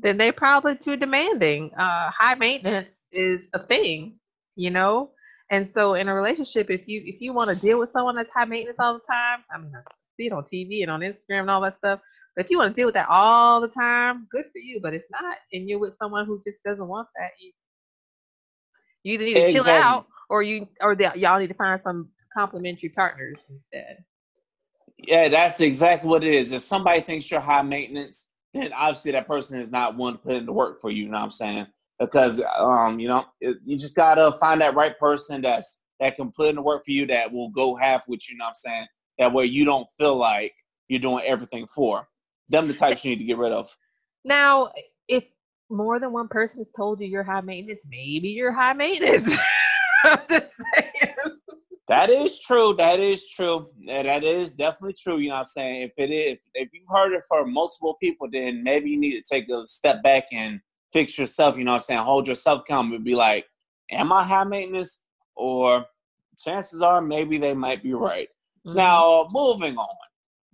then 0.00 0.16
they 0.16 0.32
probably 0.32 0.76
too 0.76 0.96
demanding. 0.96 1.72
Uh, 1.74 2.10
high 2.10 2.34
maintenance 2.34 3.02
is 3.12 3.48
a 3.52 3.58
thing, 3.66 4.18
you 4.56 4.70
know. 4.70 5.10
And 5.50 5.70
so 5.72 5.94
in 5.94 6.08
a 6.08 6.14
relationship, 6.14 6.70
if 6.70 6.86
you 6.86 7.02
if 7.04 7.20
you 7.20 7.32
want 7.32 7.48
to 7.50 7.56
deal 7.56 7.78
with 7.78 7.90
someone 7.92 8.16
that's 8.16 8.30
high 8.34 8.44
maintenance 8.44 8.78
all 8.78 8.94
the 8.94 9.00
time, 9.10 9.44
I 9.52 9.58
mean, 9.58 9.72
I 9.74 9.80
see 10.16 10.26
it 10.26 10.32
on 10.32 10.44
TV 10.52 10.82
and 10.82 10.90
on 10.90 11.00
Instagram 11.00 11.42
and 11.42 11.50
all 11.50 11.62
that 11.62 11.78
stuff. 11.78 12.00
But 12.38 12.44
if 12.44 12.52
you 12.52 12.58
want 12.58 12.72
to 12.72 12.80
deal 12.80 12.86
with 12.86 12.94
that 12.94 13.08
all 13.10 13.60
the 13.60 13.66
time, 13.66 14.28
good 14.30 14.44
for 14.44 14.58
you. 14.58 14.78
But 14.80 14.94
if 14.94 15.02
not, 15.10 15.38
and 15.52 15.68
you're 15.68 15.80
with 15.80 15.94
someone 16.00 16.24
who 16.24 16.40
just 16.46 16.62
doesn't 16.62 16.86
want 16.86 17.08
that, 17.18 17.30
you 17.40 17.50
you 19.02 19.14
either 19.14 19.24
need 19.24 19.34
to 19.34 19.52
chill 19.52 19.68
out 19.68 20.06
or 20.30 20.44
you 20.44 20.68
or 20.80 20.94
the, 20.94 21.10
y'all 21.16 21.40
need 21.40 21.48
to 21.48 21.54
find 21.54 21.80
some 21.82 22.10
complementary 22.32 22.90
partners 22.90 23.38
instead. 23.50 24.04
Yeah, 24.98 25.26
that's 25.26 25.60
exactly 25.60 26.08
what 26.08 26.22
it 26.22 26.32
is. 26.32 26.52
If 26.52 26.62
somebody 26.62 27.00
thinks 27.00 27.28
you're 27.28 27.40
high 27.40 27.62
maintenance, 27.62 28.28
then 28.54 28.72
obviously 28.72 29.10
that 29.10 29.26
person 29.26 29.58
is 29.58 29.72
not 29.72 29.96
one 29.96 30.12
to 30.12 30.18
put 30.20 30.34
in 30.34 30.46
the 30.46 30.52
work 30.52 30.80
for 30.80 30.92
you. 30.92 31.06
You 31.06 31.10
know 31.10 31.18
what 31.18 31.24
I'm 31.24 31.30
saying? 31.32 31.66
Because 31.98 32.40
um, 32.56 33.00
you 33.00 33.08
know, 33.08 33.24
it, 33.40 33.56
you 33.64 33.76
just 33.76 33.96
gotta 33.96 34.38
find 34.38 34.60
that 34.60 34.76
right 34.76 34.96
person 34.96 35.42
that's 35.42 35.78
that 35.98 36.14
can 36.14 36.30
put 36.30 36.50
in 36.50 36.54
the 36.54 36.62
work 36.62 36.84
for 36.84 36.92
you 36.92 37.04
that 37.08 37.32
will 37.32 37.50
go 37.50 37.74
half 37.74 38.06
with 38.06 38.20
you. 38.28 38.34
You 38.34 38.38
know 38.38 38.44
what 38.44 38.50
I'm 38.50 38.54
saying? 38.54 38.86
That 39.18 39.32
way 39.32 39.46
you 39.46 39.64
don't 39.64 39.88
feel 39.98 40.14
like 40.14 40.54
you're 40.86 41.00
doing 41.00 41.24
everything 41.26 41.66
for. 41.74 42.06
Them 42.48 42.68
the 42.68 42.74
types 42.74 43.04
you 43.04 43.10
need 43.10 43.18
to 43.18 43.24
get 43.24 43.38
rid 43.38 43.52
of. 43.52 43.74
Now, 44.24 44.70
if 45.08 45.24
more 45.70 46.00
than 46.00 46.12
one 46.12 46.28
person 46.28 46.58
has 46.60 46.66
told 46.76 47.00
you 47.00 47.06
you're 47.06 47.22
high 47.22 47.40
maintenance, 47.42 47.80
maybe 47.88 48.28
you're 48.28 48.52
high 48.52 48.72
maintenance. 48.72 49.28
I'm 50.04 50.18
just 50.30 50.52
saying. 50.74 51.14
That 51.88 52.10
is 52.10 52.40
true. 52.40 52.74
That 52.76 53.00
is 53.00 53.28
true. 53.28 53.70
Yeah, 53.80 54.02
That 54.02 54.22
is 54.24 54.52
definitely 54.52 54.94
true. 54.94 55.18
You 55.18 55.30
know 55.30 55.36
what 55.36 55.38
I'm 55.40 55.44
saying? 55.46 55.82
If 55.82 55.92
it 55.96 56.10
is, 56.12 56.38
if 56.54 56.68
you've 56.72 56.88
heard 56.88 57.14
it 57.14 57.22
from 57.28 57.52
multiple 57.52 57.96
people, 58.00 58.28
then 58.30 58.62
maybe 58.62 58.90
you 58.90 58.98
need 59.00 59.18
to 59.20 59.22
take 59.22 59.48
a 59.48 59.66
step 59.66 60.02
back 60.02 60.24
and 60.32 60.60
fix 60.92 61.18
yourself. 61.18 61.56
You 61.56 61.64
know 61.64 61.72
what 61.72 61.76
I'm 61.82 61.86
saying? 61.86 62.00
Hold 62.00 62.28
yourself 62.28 62.60
accountable. 62.60 62.96
and 62.96 63.04
Be 63.04 63.14
like, 63.14 63.46
am 63.90 64.12
I 64.12 64.22
high 64.22 64.44
maintenance? 64.44 65.00
Or 65.34 65.86
chances 66.38 66.82
are 66.82 67.00
maybe 67.00 67.38
they 67.38 67.54
might 67.54 67.82
be 67.82 67.94
right. 67.94 68.28
Mhm. 68.66 68.74
Now, 68.74 69.28
moving 69.30 69.76
on. 69.78 69.88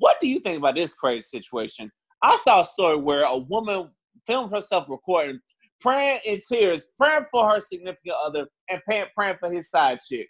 What 0.05 0.21
do 0.21 0.29
you 0.29 0.39
think 0.39 0.59
about 0.59 0.75
this 0.75 0.93
crazy 0.93 1.23
situation? 1.23 1.91
I 2.23 2.37
saw 2.37 2.61
a 2.61 2.65
story 2.65 2.97
where 2.97 3.23
a 3.25 3.39
woman 3.39 3.89
filmed 4.27 4.53
herself 4.53 4.85
recording, 4.91 5.41
praying 5.81 6.21
in 6.27 6.43
tears, 6.47 6.85
praying 6.99 7.25
for 7.33 7.49
her 7.49 7.59
significant 7.59 8.15
other, 8.23 8.47
and 8.69 8.83
praying, 8.85 9.07
praying 9.17 9.37
for 9.41 9.51
his 9.51 9.71
side 9.71 10.01
chick. 10.07 10.29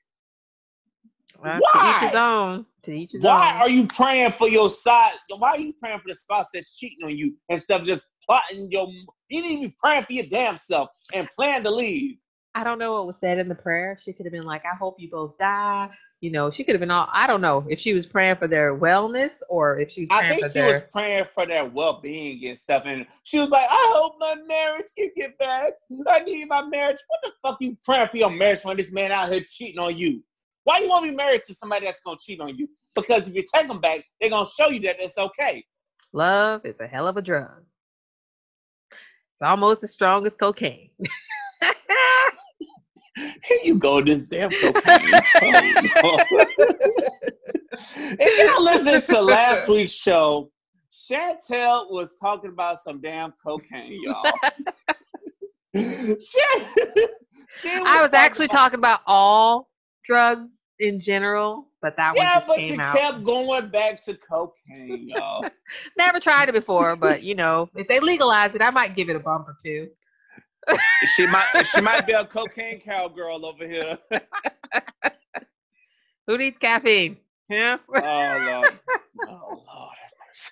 Well, 1.43 1.59
To 1.59 1.89
each 1.91 1.97
his 2.03 2.13
Why? 2.13 2.21
own. 2.21 2.67
To 2.85 2.93
each 2.93 3.13
his 3.15 3.23
Why 3.25 3.55
own. 3.55 3.63
are 3.63 3.69
you 3.69 3.87
praying 3.89 4.31
for 4.39 4.49
your 4.49 4.71
side? 4.71 5.15
Why 5.37 5.49
are 5.51 5.59
you 5.59 5.73
praying 5.73 5.99
for 5.99 6.07
the 6.07 6.15
spouse 6.15 6.47
that's 6.55 6.79
cheating 6.79 7.05
on 7.05 7.17
you 7.19 7.35
instead 7.49 7.81
of 7.81 7.85
just 7.85 8.07
plotting 8.25 8.71
your? 8.71 8.87
You 9.29 9.43
need 9.43 9.57
to 9.57 9.69
be 9.71 9.77
praying 9.83 10.05
for 10.05 10.13
your 10.13 10.27
damn 10.27 10.57
self 10.57 10.91
and 11.13 11.29
plan 11.31 11.65
to 11.65 11.71
leave. 11.73 12.19
I 12.55 12.63
don't 12.63 12.79
know 12.79 12.95
what 12.95 13.07
was 13.07 13.17
said 13.19 13.39
in 13.39 13.49
the 13.49 13.55
prayer. 13.55 13.99
She 14.05 14.13
could 14.13 14.27
have 14.27 14.33
been 14.33 14.45
like, 14.45 14.65
"I 14.65 14.77
hope 14.77 15.01
you 15.01 15.11
both 15.11 15.37
die." 15.39 15.91
You 16.21 16.31
know, 16.31 16.51
she 16.51 16.65
could 16.65 16.75
have 16.75 16.81
been 16.81 16.91
all. 16.91 17.09
I 17.13 17.27
don't 17.27 17.41
know 17.41 17.67
if 17.69 17.81
she 17.81 17.93
was 17.93 18.07
praying 18.07 18.37
for 18.37 18.47
their 18.47 18.77
wellness 18.77 19.33
or 19.49 19.79
if 19.79 19.91
she 19.91 20.03
was 20.03 20.09
I 20.11 20.21
praying 20.21 20.33
think 20.33 20.43
for 20.45 20.49
she 20.51 20.59
their. 20.61 20.67
was 20.67 20.83
praying 20.93 21.25
for 21.35 21.47
their 21.47 21.65
well-being 21.67 22.47
and 22.47 22.57
stuff, 22.57 22.85
and 22.87 23.07
she 23.25 23.39
was 23.41 23.51
like, 23.51 23.69
"I 23.69 23.93
hope 23.97 24.15
my 24.19 24.37
marriage 24.47 24.87
can 24.97 25.11
get 25.17 25.37
back. 25.39 25.73
I 26.09 26.21
need 26.21 26.47
my 26.47 26.65
marriage." 26.65 26.99
What 27.09 27.21
the 27.23 27.33
fuck 27.43 27.61
you 27.61 27.77
praying 27.85 28.09
for 28.09 28.17
your 28.19 28.31
marriage 28.31 28.63
when 28.63 28.77
this 28.77 28.93
man 28.93 29.11
out 29.11 29.31
here 29.31 29.43
cheating 29.43 29.81
on 29.81 29.97
you? 29.97 30.23
Why 30.63 30.79
you 30.79 30.89
want 30.89 31.05
to 31.05 31.11
be 31.11 31.17
married 31.17 31.43
to 31.47 31.55
somebody 31.55 31.87
that's 31.87 32.01
gonna 32.01 32.17
cheat 32.19 32.41
on 32.41 32.57
you? 32.57 32.69
Because 32.95 33.29
if 33.29 33.35
you 33.35 33.45
take 33.53 33.69
them 33.69 33.81
back, 33.81 34.05
they're 34.21 34.31
gonna 34.31 34.49
show 34.49 34.69
you 34.69 34.81
that 34.81 35.01
it's 35.01 35.19
okay. 35.19 35.65
Love 36.13 36.65
is 36.65 36.79
a 36.81 36.87
hell 36.87 37.09
of 37.09 37.17
a 37.17 37.23
drug. 37.23 37.65
It's 38.91 39.43
almost 39.43 39.83
as 39.83 39.91
strong 39.91 40.25
as 40.27 40.33
cocaine. 40.39 40.91
Here 43.17 43.59
you 43.63 43.77
go, 43.77 44.01
this 44.01 44.23
damn 44.27 44.51
cocaine. 44.51 45.13
Oh, 46.03 46.21
if 48.19 48.39
you 48.39 48.61
listened 48.65 49.05
to 49.07 49.21
last 49.21 49.69
week's 49.69 49.93
show, 49.93 50.51
Chantel 50.93 51.91
was 51.91 52.15
talking 52.21 52.51
about 52.51 52.79
some 52.81 53.01
damn 53.01 53.33
cocaine, 53.45 54.01
y'all. 54.03 54.25
she, 55.75 56.43
she 57.51 57.71
I 57.71 58.01
was 58.03 58.11
actually 58.13 58.47
about- 58.47 58.59
talking 58.59 58.79
about 58.79 59.01
all 59.07 59.69
drugs 60.05 60.49
in 60.81 61.01
general, 61.01 61.69
but 61.83 61.97
that 61.97 62.15
Yeah, 62.17 62.39
one 62.39 62.47
but 62.49 62.61
she 62.61 62.77
out. 62.79 62.97
kept 62.97 63.25
going 63.25 63.69
back 63.71 64.05
to 64.05 64.17
cocaine, 64.17 65.09
y'all. 65.09 65.45
Never 65.97 66.19
tried 66.21 66.49
it 66.49 66.53
before, 66.53 66.97
but 66.97 67.23
you 67.23 67.35
know, 67.35 67.69
if 67.77 67.87
they 67.89 68.01
legalize 68.01 68.55
it, 68.55 68.63
I 68.63 68.71
might 68.71 68.95
give 68.97 69.09
it 69.09 69.17
a 69.17 69.21
bump 69.21 69.47
or 69.49 69.57
two. 69.65 69.89
She 71.17 71.27
might 71.27 71.65
she 71.65 71.81
might 71.81 72.07
be 72.07 72.13
a 72.13 72.25
cocaine 72.25 72.81
cowgirl 72.81 73.45
over 73.45 73.67
here. 73.67 73.99
Who 76.27 76.39
needs 76.39 76.57
caffeine? 76.59 77.19
Yeah. 77.49 77.77
Oh 77.95 78.01
Lord. 78.01 78.79
Oh 79.29 79.63
Lord. 79.67 79.97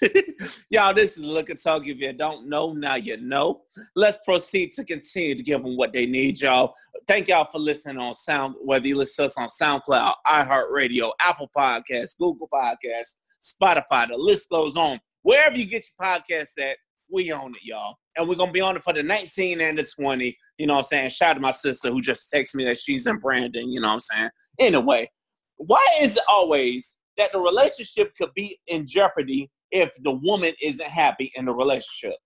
Y'all, 0.71 0.95
this 0.95 1.17
is 1.17 1.25
Liquor 1.25 1.55
Talk. 1.55 1.87
If 1.87 1.99
you 1.99 2.13
don't 2.13 2.49
know, 2.49 2.73
now 2.73 2.95
you 2.95 3.17
know. 3.17 3.63
Let's 3.97 4.19
proceed 4.25 4.73
to 4.75 4.85
continue 4.85 5.35
to 5.35 5.43
give 5.43 5.63
them 5.63 5.77
what 5.77 5.93
they 5.93 6.07
need, 6.07 6.41
y'all. 6.41 6.75
Thank 7.09 7.29
y'all 7.29 7.49
for 7.51 7.59
listening 7.59 7.99
on 7.99 8.15
Sound, 8.15 8.55
whether 8.63 8.87
you 8.87 8.97
listen 8.97 9.25
to 9.25 9.27
us 9.27 9.37
on 9.39 9.49
SoundCloud, 9.49 10.15
iHeartRadio, 10.27 11.13
Apple 11.21 11.51
Podcasts, 11.57 12.17
Google 12.17 12.49
Podcasts, 12.53 13.17
Spotify. 13.43 14.07
The 14.09 14.17
list 14.17 14.49
goes 14.51 14.77
on. 14.77 15.01
Wherever 15.23 15.57
you 15.57 15.67
get 15.67 15.85
your 15.99 16.07
podcast 16.07 16.51
at, 16.61 16.77
we 17.13 17.31
own 17.33 17.55
it, 17.55 17.63
y'all. 17.63 17.97
And 18.17 18.29
we're 18.29 18.35
gonna 18.35 18.53
be 18.53 18.61
on 18.61 18.77
it 18.77 18.83
for 18.83 18.93
the 18.93 19.03
19 19.03 19.61
and 19.61 19.79
the 19.79 19.85
20. 19.85 20.37
You 20.59 20.67
know 20.67 20.75
what 20.75 20.79
I'm 20.81 20.85
saying? 20.85 21.11
Shout 21.11 21.31
out 21.31 21.35
to 21.35 21.41
my 21.41 21.51
sister 21.51 21.91
who 21.91 22.01
just 22.01 22.33
texted 22.33 22.57
me 22.57 22.65
that 22.65 22.79
she's 22.79 23.07
in 23.07 23.19
Brandon, 23.19 23.71
you 23.71 23.81
know 23.81 23.89
what 23.89 23.95
I'm 23.95 24.01
saying? 24.01 24.31
Anyway, 24.59 25.11
why 25.57 25.85
is 26.01 26.17
it 26.17 26.23
always 26.29 26.97
that 27.17 27.33
the 27.33 27.39
relationship 27.39 28.13
could 28.17 28.33
be 28.35 28.59
in 28.67 28.87
jeopardy 28.87 29.51
if 29.71 29.91
the 30.03 30.13
woman 30.13 30.53
isn't 30.61 30.89
happy 30.89 31.31
in 31.35 31.45
the 31.45 31.53
relationship? 31.53 32.17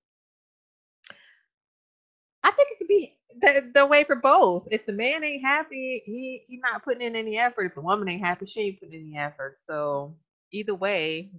I 2.43 2.51
think 2.53 2.69
it 2.71 2.79
could 2.79 2.89
be 2.89 3.19
the, 3.41 3.71
the 3.75 3.87
way 3.87 4.05
for 4.05 4.17
both. 4.17 4.69
If 4.71 4.87
the 4.87 4.93
man 4.93 5.25
ain't 5.25 5.45
happy, 5.45 6.03
he 6.07 6.45
he 6.49 6.59
not 6.59 6.85
putting 6.85 7.03
in 7.03 7.17
any 7.17 7.39
effort. 7.39 7.65
If 7.65 7.75
the 7.75 7.81
woman 7.81 8.09
ain't 8.09 8.25
happy, 8.25 8.47
she 8.47 8.61
ain't 8.61 8.81
putting 8.81 8.95
in 8.95 9.09
any 9.09 9.19
effort. 9.19 9.59
So 9.69 10.15
either 10.53 10.75
way, 10.75 11.31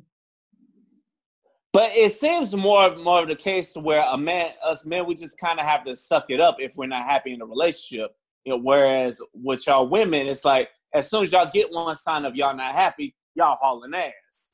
But 1.73 1.91
it 1.93 2.11
seems 2.13 2.55
more 2.55 2.95
more 2.95 3.21
of 3.21 3.27
the 3.27 3.35
case 3.35 3.75
where 3.75 4.03
a 4.09 4.17
man, 4.17 4.51
us 4.63 4.85
men, 4.85 5.05
we 5.05 5.15
just 5.15 5.37
kind 5.39 5.59
of 5.59 5.65
have 5.65 5.83
to 5.85 5.95
suck 5.95 6.25
it 6.29 6.39
up 6.39 6.57
if 6.59 6.71
we're 6.75 6.87
not 6.87 7.05
happy 7.05 7.33
in 7.33 7.41
a 7.41 7.45
relationship. 7.45 8.15
You 8.45 8.53
know, 8.53 8.59
whereas 8.59 9.21
with 9.33 9.67
y'all 9.67 9.87
women, 9.87 10.27
it's 10.27 10.45
like 10.45 10.69
As 10.93 11.09
soon 11.09 11.23
as 11.23 11.31
y'all 11.31 11.49
get 11.51 11.71
one 11.71 11.95
sign 11.95 12.25
of 12.25 12.35
y'all 12.35 12.55
not 12.55 12.73
happy, 12.73 13.15
y'all 13.35 13.57
hauling 13.61 13.93
ass. 13.93 14.53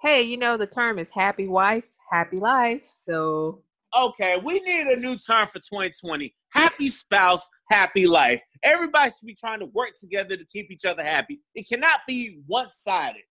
Hey, 0.00 0.22
you 0.22 0.36
know 0.36 0.56
the 0.56 0.66
term 0.66 0.98
is 0.98 1.10
happy 1.10 1.48
wife, 1.48 1.84
happy 2.10 2.38
life. 2.38 2.82
So 3.04 3.62
okay, 3.96 4.38
we 4.42 4.60
need 4.60 4.86
a 4.86 4.96
new 4.96 5.16
term 5.16 5.46
for 5.48 5.58
2020. 5.58 6.34
Happy 6.50 6.88
spouse, 6.88 7.48
happy 7.70 8.06
life. 8.06 8.40
Everybody 8.62 9.10
should 9.10 9.26
be 9.26 9.34
trying 9.34 9.60
to 9.60 9.66
work 9.66 9.90
together 10.00 10.36
to 10.36 10.44
keep 10.46 10.70
each 10.70 10.84
other 10.84 11.02
happy. 11.02 11.40
It 11.54 11.68
cannot 11.68 12.00
be 12.06 12.40
one 12.46 12.68
sided. 12.70 13.22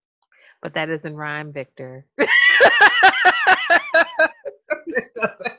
But 0.64 0.74
that 0.76 0.86
doesn't 0.86 1.16
rhyme, 1.16 1.52
Victor. 1.52 2.06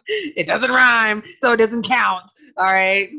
it 0.08 0.46
doesn't 0.46 0.70
rhyme, 0.70 1.22
so 1.42 1.52
it 1.52 1.58
doesn't 1.58 1.86
count. 1.86 2.24
All 2.56 2.72
right. 2.72 3.10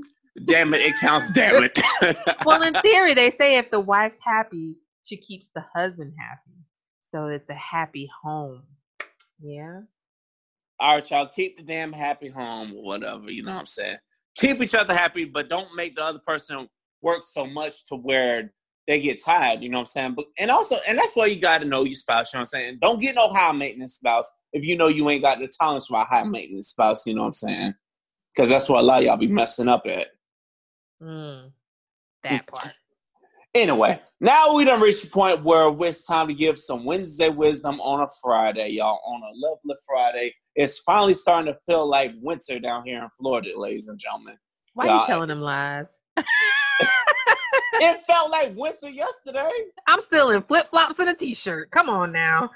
Damn 0.45 0.73
it, 0.73 0.81
it 0.81 0.95
counts, 0.99 1.31
damn 1.31 1.63
it. 1.63 1.79
well, 2.45 2.63
in 2.63 2.73
theory, 2.81 3.13
they 3.13 3.29
say 3.31 3.57
if 3.57 3.69
the 3.69 3.79
wife's 3.79 4.17
happy, 4.19 4.79
she 5.03 5.15
keeps 5.15 5.47
the 5.53 5.63
husband 5.73 6.13
happy. 6.19 6.57
So 7.09 7.27
it's 7.27 7.49
a 7.49 7.53
happy 7.53 8.09
home. 8.23 8.63
Yeah. 9.39 9.81
All 10.79 10.95
right, 10.95 11.09
y'all, 11.09 11.29
keep 11.33 11.57
the 11.57 11.63
damn 11.63 11.93
happy 11.93 12.29
home 12.29 12.73
or 12.75 12.83
whatever, 12.83 13.29
you 13.29 13.43
know 13.43 13.53
what 13.53 13.59
I'm 13.59 13.65
saying? 13.67 13.97
Keep 14.37 14.61
each 14.61 14.75
other 14.75 14.93
happy, 14.93 15.23
but 15.23 15.49
don't 15.49 15.73
make 15.75 15.95
the 15.95 16.03
other 16.03 16.19
person 16.25 16.67
work 17.01 17.23
so 17.23 17.45
much 17.45 17.85
to 17.87 17.95
where 17.95 18.51
they 18.87 19.01
get 19.01 19.23
tired, 19.23 19.61
you 19.63 19.69
know 19.69 19.77
what 19.77 19.83
I'm 19.83 19.87
saying? 19.87 20.13
But 20.15 20.25
and 20.37 20.51
also, 20.51 20.77
and 20.87 20.97
that's 20.97 21.15
why 21.15 21.25
you 21.25 21.39
gotta 21.39 21.65
know 21.65 21.83
your 21.83 21.95
spouse, 21.95 22.31
you 22.31 22.37
know 22.37 22.41
what 22.41 22.55
I'm 22.55 22.61
saying? 22.61 22.77
Don't 22.81 23.01
get 23.01 23.15
no 23.15 23.29
high 23.29 23.51
maintenance 23.51 23.95
spouse 23.95 24.31
if 24.53 24.63
you 24.63 24.77
know 24.77 24.87
you 24.87 25.09
ain't 25.09 25.21
got 25.21 25.39
the 25.39 25.47
tolerance 25.47 25.87
for 25.87 25.99
a 25.99 26.05
high 26.05 26.23
maintenance 26.23 26.69
spouse, 26.69 27.05
you 27.05 27.13
know 27.13 27.21
what 27.21 27.27
I'm 27.27 27.33
saying? 27.33 27.73
Because 28.33 28.49
that's 28.49 28.69
what 28.69 28.79
a 28.79 28.81
lot 28.81 28.99
of 28.99 29.05
y'all 29.05 29.17
be 29.17 29.27
messing 29.27 29.67
up 29.67 29.85
at. 29.85 30.07
Mm, 31.01 31.51
that 32.23 32.47
part. 32.47 32.73
Anyway, 33.53 34.01
now 34.19 34.53
we 34.53 34.65
done 34.65 34.81
reached 34.81 35.03
the 35.03 35.09
point 35.09 35.43
where 35.43 35.73
it's 35.87 36.05
time 36.05 36.27
to 36.27 36.33
give 36.33 36.59
some 36.59 36.83
Wednesday 36.83 37.29
wisdom 37.29 37.79
on 37.79 38.01
a 38.01 38.07
Friday, 38.21 38.69
y'all. 38.69 38.99
On 39.05 39.21
a 39.21 39.31
lovely 39.33 39.75
Friday. 39.87 40.33
It's 40.55 40.79
finally 40.79 41.13
starting 41.13 41.53
to 41.53 41.59
feel 41.65 41.87
like 41.87 42.11
winter 42.21 42.59
down 42.59 42.85
here 42.85 43.01
in 43.01 43.09
Florida, 43.17 43.57
ladies 43.57 43.87
and 43.87 43.97
gentlemen. 43.97 44.37
Why 44.73 44.85
y'all, 44.87 44.97
are 44.97 45.01
you 45.01 45.07
telling 45.07 45.29
them 45.29 45.41
lies? 45.41 45.87
it 47.81 48.03
felt 48.05 48.31
like 48.31 48.55
winter 48.55 48.89
yesterday. 48.89 49.49
I'm 49.87 50.01
still 50.01 50.31
in 50.31 50.41
flip 50.43 50.69
flops 50.69 50.99
and 50.99 51.09
a 51.09 51.13
t 51.13 51.33
shirt. 51.33 51.71
Come 51.71 51.89
on 51.89 52.11
now. 52.11 52.49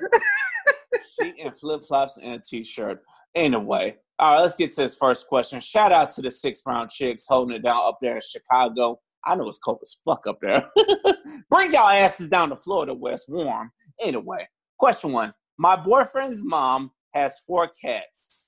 she 1.21 1.33
in 1.37 1.51
flip 1.51 1.83
flops 1.83 2.17
and 2.17 2.33
a 2.33 2.39
t 2.39 2.63
shirt. 2.63 3.01
Anyway, 3.35 3.97
all 4.19 4.33
right, 4.33 4.41
let's 4.41 4.55
get 4.55 4.73
to 4.73 4.81
this 4.81 4.95
first 4.95 5.27
question. 5.27 5.59
Shout 5.59 5.91
out 5.91 6.09
to 6.11 6.21
the 6.21 6.31
six 6.31 6.61
brown 6.61 6.89
chicks 6.89 7.25
holding 7.27 7.55
it 7.55 7.63
down 7.63 7.81
up 7.85 7.99
there 8.01 8.15
in 8.15 8.21
Chicago. 8.21 8.99
I 9.25 9.35
know 9.35 9.47
it's 9.47 9.59
cold 9.59 9.79
as 9.83 9.97
fuck 10.05 10.25
up 10.27 10.39
there. 10.41 10.67
Bring 11.49 11.73
y'all 11.73 11.89
asses 11.89 12.29
down 12.29 12.49
to 12.49 12.55
Florida 12.55 12.93
where 12.93 13.13
it's 13.13 13.27
warm. 13.27 13.71
Anyway, 14.01 14.47
question 14.77 15.11
one. 15.11 15.33
My 15.57 15.75
boyfriend's 15.75 16.43
mom 16.43 16.91
has 17.13 17.39
four 17.45 17.69
cats. 17.81 18.43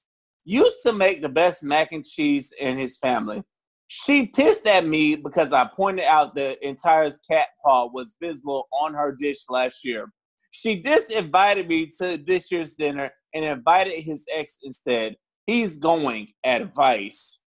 Used 0.45 0.77
to 0.83 0.93
make 0.93 1.21
the 1.21 1.29
best 1.29 1.63
mac 1.63 1.91
and 1.91 2.05
cheese 2.05 2.53
in 2.59 2.77
his 2.77 2.97
family. 2.97 3.43
She 3.93 4.27
pissed 4.27 4.65
at 4.67 4.87
me 4.87 5.17
because 5.17 5.51
I 5.51 5.65
pointed 5.65 6.05
out 6.05 6.33
the 6.33 6.57
entire 6.65 7.09
cat 7.29 7.47
paw 7.61 7.89
was 7.91 8.15
visible 8.21 8.69
on 8.71 8.93
her 8.93 9.17
dish 9.19 9.39
last 9.49 9.83
year. 9.83 10.09
She 10.51 10.81
disinvited 10.81 11.67
me 11.67 11.91
to 11.99 12.15
this 12.15 12.49
year's 12.53 12.75
dinner 12.75 13.11
and 13.33 13.43
invited 13.43 14.01
his 14.01 14.25
ex 14.33 14.59
instead. 14.63 15.17
He's 15.45 15.75
going. 15.75 16.29
Advice. 16.45 17.41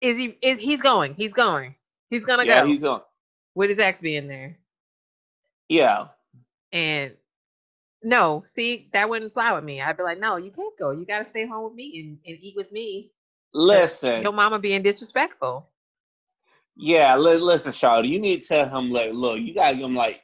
Is 0.00 0.16
he? 0.16 0.38
Is 0.40 0.60
he's 0.60 0.80
going? 0.80 1.14
He's 1.14 1.32
going. 1.32 1.74
He's 2.08 2.24
gonna 2.24 2.44
yeah, 2.44 2.60
go. 2.60 2.68
He's 2.68 2.84
on. 2.84 3.00
With 3.56 3.70
his 3.70 3.80
ex 3.80 4.00
being 4.00 4.28
there. 4.28 4.58
Yeah. 5.68 6.06
And 6.70 7.14
no, 8.04 8.44
see, 8.46 8.88
that 8.92 9.08
wouldn't 9.08 9.32
fly 9.32 9.52
with 9.52 9.64
me. 9.64 9.80
I'd 9.80 9.96
be 9.96 10.02
like, 10.02 10.20
no, 10.20 10.36
you 10.36 10.50
can't 10.50 10.78
go. 10.78 10.90
You 10.90 11.04
gotta 11.04 11.28
stay 11.30 11.46
home 11.46 11.64
with 11.64 11.74
me 11.74 12.00
and, 12.00 12.18
and 12.26 12.42
eat 12.42 12.54
with 12.56 12.70
me. 12.70 13.10
Listen, 13.52 14.22
your 14.22 14.32
mama 14.32 14.58
being 14.58 14.82
disrespectful. 14.82 15.68
Yeah, 16.76 17.16
li- 17.16 17.36
listen, 17.36 17.72
Charlotte, 17.72 18.06
you 18.06 18.18
need 18.18 18.42
to 18.42 18.48
tell 18.48 18.68
him 18.68 18.90
like, 18.90 19.12
look, 19.12 19.40
you 19.40 19.54
gotta 19.54 19.76
give 19.76 19.84
him 19.84 19.94
like, 19.94 20.20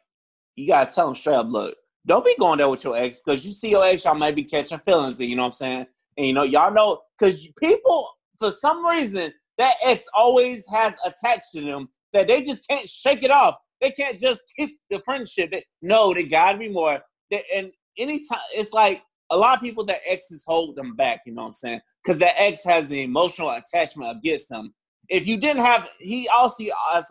you 0.56 0.66
gotta 0.66 0.92
tell 0.92 1.08
him 1.08 1.14
straight 1.14 1.36
up, 1.36 1.48
look, 1.48 1.76
don't 2.06 2.24
be 2.24 2.34
going 2.38 2.58
there 2.58 2.68
with 2.68 2.84
your 2.84 2.96
ex 2.96 3.20
because 3.24 3.44
you 3.44 3.52
see 3.52 3.70
your 3.70 3.84
ex, 3.84 4.04
y'all 4.04 4.14
might 4.14 4.34
be 4.34 4.44
catching 4.44 4.78
feelings, 4.80 5.20
you 5.20 5.36
know 5.36 5.42
what 5.42 5.48
I'm 5.48 5.52
saying? 5.52 5.86
And 6.16 6.26
you 6.26 6.32
know, 6.32 6.42
y'all 6.42 6.72
know 6.72 7.02
because 7.18 7.46
people 7.58 8.10
for 8.38 8.50
some 8.50 8.84
reason 8.84 9.32
that 9.58 9.74
ex 9.82 10.04
always 10.14 10.66
has 10.66 10.94
attached 11.04 11.52
to 11.54 11.60
them 11.60 11.88
that 12.12 12.26
they 12.26 12.42
just 12.42 12.66
can't 12.68 12.88
shake 12.88 13.22
it 13.22 13.30
off. 13.30 13.56
They 13.80 13.90
can't 13.90 14.18
just 14.18 14.42
keep 14.58 14.78
the 14.90 15.00
friendship. 15.04 15.52
They, 15.52 15.64
no, 15.82 16.12
they 16.12 16.24
gotta 16.24 16.58
be 16.58 16.68
more. 16.68 17.00
They, 17.30 17.44
and 17.54 17.70
anytime 17.98 18.40
it's 18.54 18.72
like 18.72 19.02
a 19.30 19.36
lot 19.36 19.56
of 19.56 19.62
people 19.62 19.84
that 19.84 20.00
exes 20.06 20.44
hold 20.46 20.76
them 20.76 20.96
back. 20.96 21.20
You 21.24 21.34
know 21.34 21.42
what 21.42 21.48
I'm 21.48 21.54
saying? 21.54 21.80
Because 22.02 22.18
that 22.18 22.40
ex 22.40 22.64
has 22.64 22.88
the 22.88 23.02
emotional 23.02 23.50
attachment 23.50 24.16
against 24.16 24.48
them. 24.48 24.74
If 25.08 25.26
you 25.26 25.38
didn't 25.38 25.64
have, 25.64 25.88
he 25.98 26.28
also 26.28 26.64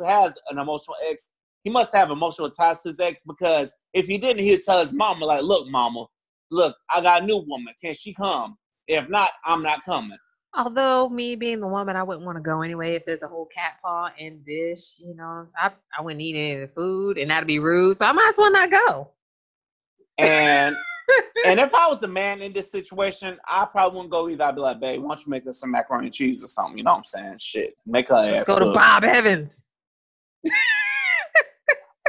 has 0.05 0.33
an 0.49 0.57
emotional 0.57 0.95
ex. 1.09 1.31
He 1.63 1.69
must 1.69 1.93
have 1.93 2.11
emotional 2.11 2.47
attachment 2.47 2.81
to 2.83 2.89
his 2.89 2.99
ex 2.99 3.23
because 3.23 3.75
if 3.93 4.07
he 4.07 4.17
didn't, 4.17 4.43
he'd 4.43 4.63
tell 4.63 4.79
his 4.79 4.93
mama 4.93 5.25
like, 5.25 5.43
"Look, 5.43 5.67
mama, 5.69 6.05
look, 6.51 6.75
I 6.93 7.01
got 7.01 7.23
a 7.23 7.25
new 7.25 7.43
woman. 7.45 7.73
Can 7.81 7.93
she 7.93 8.13
come? 8.13 8.57
If 8.87 9.09
not, 9.09 9.31
I'm 9.45 9.61
not 9.61 9.83
coming." 9.83 10.17
Although 10.55 11.09
me 11.09 11.35
being 11.35 11.59
the 11.59 11.67
woman, 11.67 11.95
I 11.95 12.01
wouldn't 12.01 12.25
want 12.25 12.37
to 12.37 12.41
go 12.41 12.61
anyway 12.61 12.95
if 12.95 13.05
there's 13.05 13.21
a 13.21 13.27
whole 13.27 13.47
cat 13.53 13.73
paw 13.83 14.09
and 14.19 14.43
dish. 14.45 14.95
You 14.97 15.15
know, 15.15 15.45
I 15.61 15.71
I 15.97 16.01
wouldn't 16.01 16.21
eat 16.21 16.35
any 16.35 16.53
of 16.61 16.69
the 16.69 16.73
food, 16.73 17.17
and 17.17 17.29
that'd 17.29 17.45
be 17.47 17.59
rude. 17.59 17.97
So 17.97 18.05
I 18.05 18.11
might 18.13 18.29
as 18.29 18.37
well 18.37 18.51
not 18.51 18.71
go. 18.71 19.11
And 20.19 20.75
and 21.45 21.59
if 21.59 21.73
I 21.73 21.87
was 21.87 21.99
the 21.99 22.07
man 22.07 22.41
in 22.41 22.53
this 22.53 22.71
situation, 22.71 23.37
I 23.47 23.65
probably 23.65 23.97
wouldn't 23.97 24.11
go 24.11 24.29
either. 24.29 24.43
I'd 24.43 24.55
be 24.55 24.61
like, 24.61 24.79
babe, 24.79 25.01
why 25.01 25.09
don't 25.09 25.25
you 25.25 25.29
make 25.29 25.47
us 25.47 25.59
some 25.59 25.71
macaroni 25.71 26.07
and 26.07 26.13
cheese 26.13 26.43
or 26.43 26.47
something? 26.47 26.77
You 26.77 26.83
know 26.83 26.91
what 26.91 26.97
I'm 26.97 27.03
saying? 27.03 27.37
Shit, 27.39 27.75
make 27.85 28.09
her 28.09 28.15
ass. 28.15 28.47
Go 28.47 28.59
to 28.59 28.71
Bob 28.73 29.03
Evans. 29.03 29.51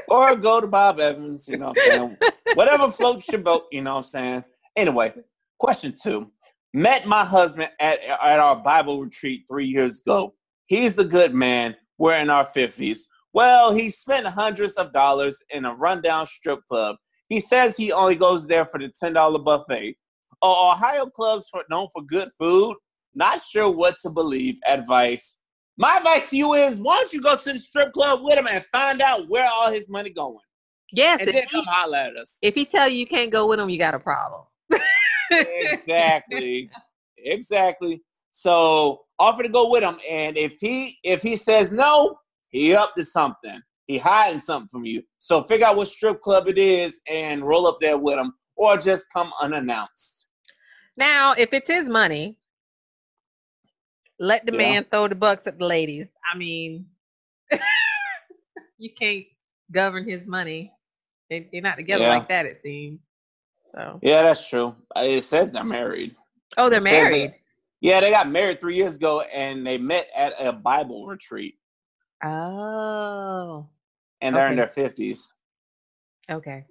or 0.08 0.36
go 0.36 0.60
to 0.60 0.66
Bob 0.66 1.00
Evans. 1.00 1.48
You 1.48 1.58
know 1.58 1.68
what 1.68 1.78
I'm 1.80 1.86
saying? 1.86 2.16
Whatever 2.54 2.90
floats 2.90 3.30
your 3.30 3.40
boat. 3.40 3.64
You 3.70 3.82
know 3.82 3.92
what 3.92 3.98
I'm 3.98 4.04
saying? 4.04 4.44
Anyway, 4.76 5.14
question 5.58 5.94
two. 6.00 6.30
Met 6.72 7.06
my 7.06 7.24
husband 7.24 7.70
at, 7.80 8.02
at 8.04 8.38
our 8.38 8.56
Bible 8.56 9.00
retreat 9.00 9.44
three 9.48 9.66
years 9.66 10.00
ago. 10.00 10.34
He's 10.66 10.98
a 10.98 11.04
good 11.04 11.34
man. 11.34 11.74
We're 11.98 12.14
in 12.16 12.30
our 12.30 12.46
50s. 12.46 13.00
Well, 13.32 13.72
he 13.72 13.90
spent 13.90 14.26
hundreds 14.26 14.74
of 14.74 14.92
dollars 14.92 15.42
in 15.50 15.64
a 15.64 15.74
rundown 15.74 16.26
strip 16.26 16.60
club. 16.68 16.96
He 17.30 17.40
says 17.40 17.78
he 17.78 17.92
only 17.92 18.16
goes 18.16 18.46
there 18.46 18.66
for 18.66 18.78
the 18.78 18.92
$10 19.02 19.44
buffet. 19.44 19.96
Are 20.42 20.72
Ohio 20.74 21.06
clubs 21.06 21.48
for, 21.50 21.62
known 21.70 21.88
for 21.92 22.02
good 22.02 22.28
food? 22.38 22.76
Not 23.14 23.40
sure 23.40 23.70
what 23.70 23.96
to 24.02 24.10
believe. 24.10 24.58
Advice. 24.66 25.38
My 25.78 25.96
advice 25.96 26.28
to 26.30 26.36
you 26.36 26.52
is 26.52 26.78
why 26.78 26.96
don't 26.96 27.12
you 27.14 27.22
go 27.22 27.36
to 27.36 27.52
the 27.52 27.58
strip 27.58 27.94
club 27.94 28.20
with 28.22 28.38
him 28.38 28.46
and 28.46 28.62
find 28.70 29.00
out 29.00 29.28
where 29.30 29.48
all 29.48 29.72
his 29.72 29.88
money 29.88 30.10
going? 30.10 30.36
Yes, 30.92 31.20
and 31.22 31.32
then 31.32 31.46
come 31.50 31.64
holler 31.64 31.96
at 31.96 32.16
us. 32.16 32.36
If 32.42 32.54
he 32.54 32.66
tell 32.66 32.88
you 32.88 32.98
you 32.98 33.06
can't 33.06 33.30
go 33.30 33.46
with 33.46 33.58
him, 33.58 33.70
you 33.70 33.78
got 33.78 33.94
a 33.94 33.98
problem 33.98 34.42
exactly. 35.30 36.70
Exactly. 37.22 38.00
So 38.30 39.02
offer 39.18 39.42
to 39.42 39.48
go 39.50 39.68
with 39.68 39.82
him. 39.82 39.98
And 40.08 40.38
if 40.38 40.54
he 40.58 40.96
if 41.04 41.20
he 41.20 41.36
says 41.36 41.70
no, 41.70 42.16
he 42.48 42.74
up 42.74 42.94
to 42.96 43.04
something. 43.04 43.60
He 43.90 43.98
hiding 43.98 44.40
something 44.40 44.68
from 44.68 44.84
you. 44.84 45.02
So 45.18 45.42
figure 45.42 45.66
out 45.66 45.74
what 45.74 45.88
strip 45.88 46.22
club 46.22 46.46
it 46.46 46.58
is 46.58 47.00
and 47.08 47.42
roll 47.42 47.66
up 47.66 47.78
there 47.80 47.98
with 47.98 48.20
him, 48.20 48.32
or 48.54 48.76
just 48.76 49.06
come 49.12 49.32
unannounced. 49.42 50.28
Now, 50.96 51.32
if 51.32 51.52
it's 51.52 51.66
his 51.66 51.88
money, 51.88 52.38
let 54.20 54.46
the 54.46 54.52
yeah. 54.52 54.58
man 54.58 54.86
throw 54.88 55.08
the 55.08 55.16
bucks 55.16 55.44
at 55.48 55.58
the 55.58 55.66
ladies. 55.66 56.06
I 56.32 56.38
mean, 56.38 56.86
you 58.78 58.90
can't 58.96 59.24
govern 59.72 60.08
his 60.08 60.24
money. 60.24 60.72
They, 61.28 61.48
are 61.52 61.60
not 61.60 61.74
together 61.74 62.04
yeah. 62.04 62.10
like 62.10 62.28
that, 62.28 62.46
it 62.46 62.60
seems. 62.62 63.00
So 63.72 63.98
yeah, 64.02 64.22
that's 64.22 64.48
true. 64.48 64.76
Uh, 64.96 65.00
it 65.00 65.24
says 65.24 65.50
they're 65.50 65.64
married. 65.64 66.14
Oh, 66.56 66.70
they're 66.70 66.80
married. 66.80 67.34
yeah, 67.80 68.00
they 68.00 68.12
got 68.12 68.30
married 68.30 68.60
three 68.60 68.76
years 68.76 68.94
ago, 68.94 69.22
and 69.22 69.66
they 69.66 69.78
met 69.78 70.06
at 70.14 70.34
a 70.38 70.52
Bible 70.52 71.08
retreat. 71.08 71.56
Oh. 72.24 73.66
And 74.20 74.34
they're 74.34 74.44
okay. 74.46 74.52
in 74.52 74.56
their 74.56 74.68
fifties. 74.68 75.34
Okay. 76.30 76.64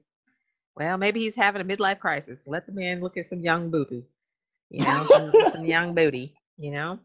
Well, 0.76 0.98
maybe 0.98 1.22
he's 1.22 1.36
having 1.36 1.62
a 1.62 1.66
midlife 1.66 2.00
crisis. 2.00 2.40
Let 2.46 2.66
the 2.66 2.72
man 2.72 3.02
look 3.02 3.18
at 3.18 3.30
some 3.30 3.42
young 3.42 3.70
booty. 3.70 4.06
You 4.70 4.86
know, 4.86 5.04
some, 5.10 5.34
some 5.52 5.66
young 5.66 5.96
booty. 5.96 6.34
You 6.58 6.72
know. 6.72 7.00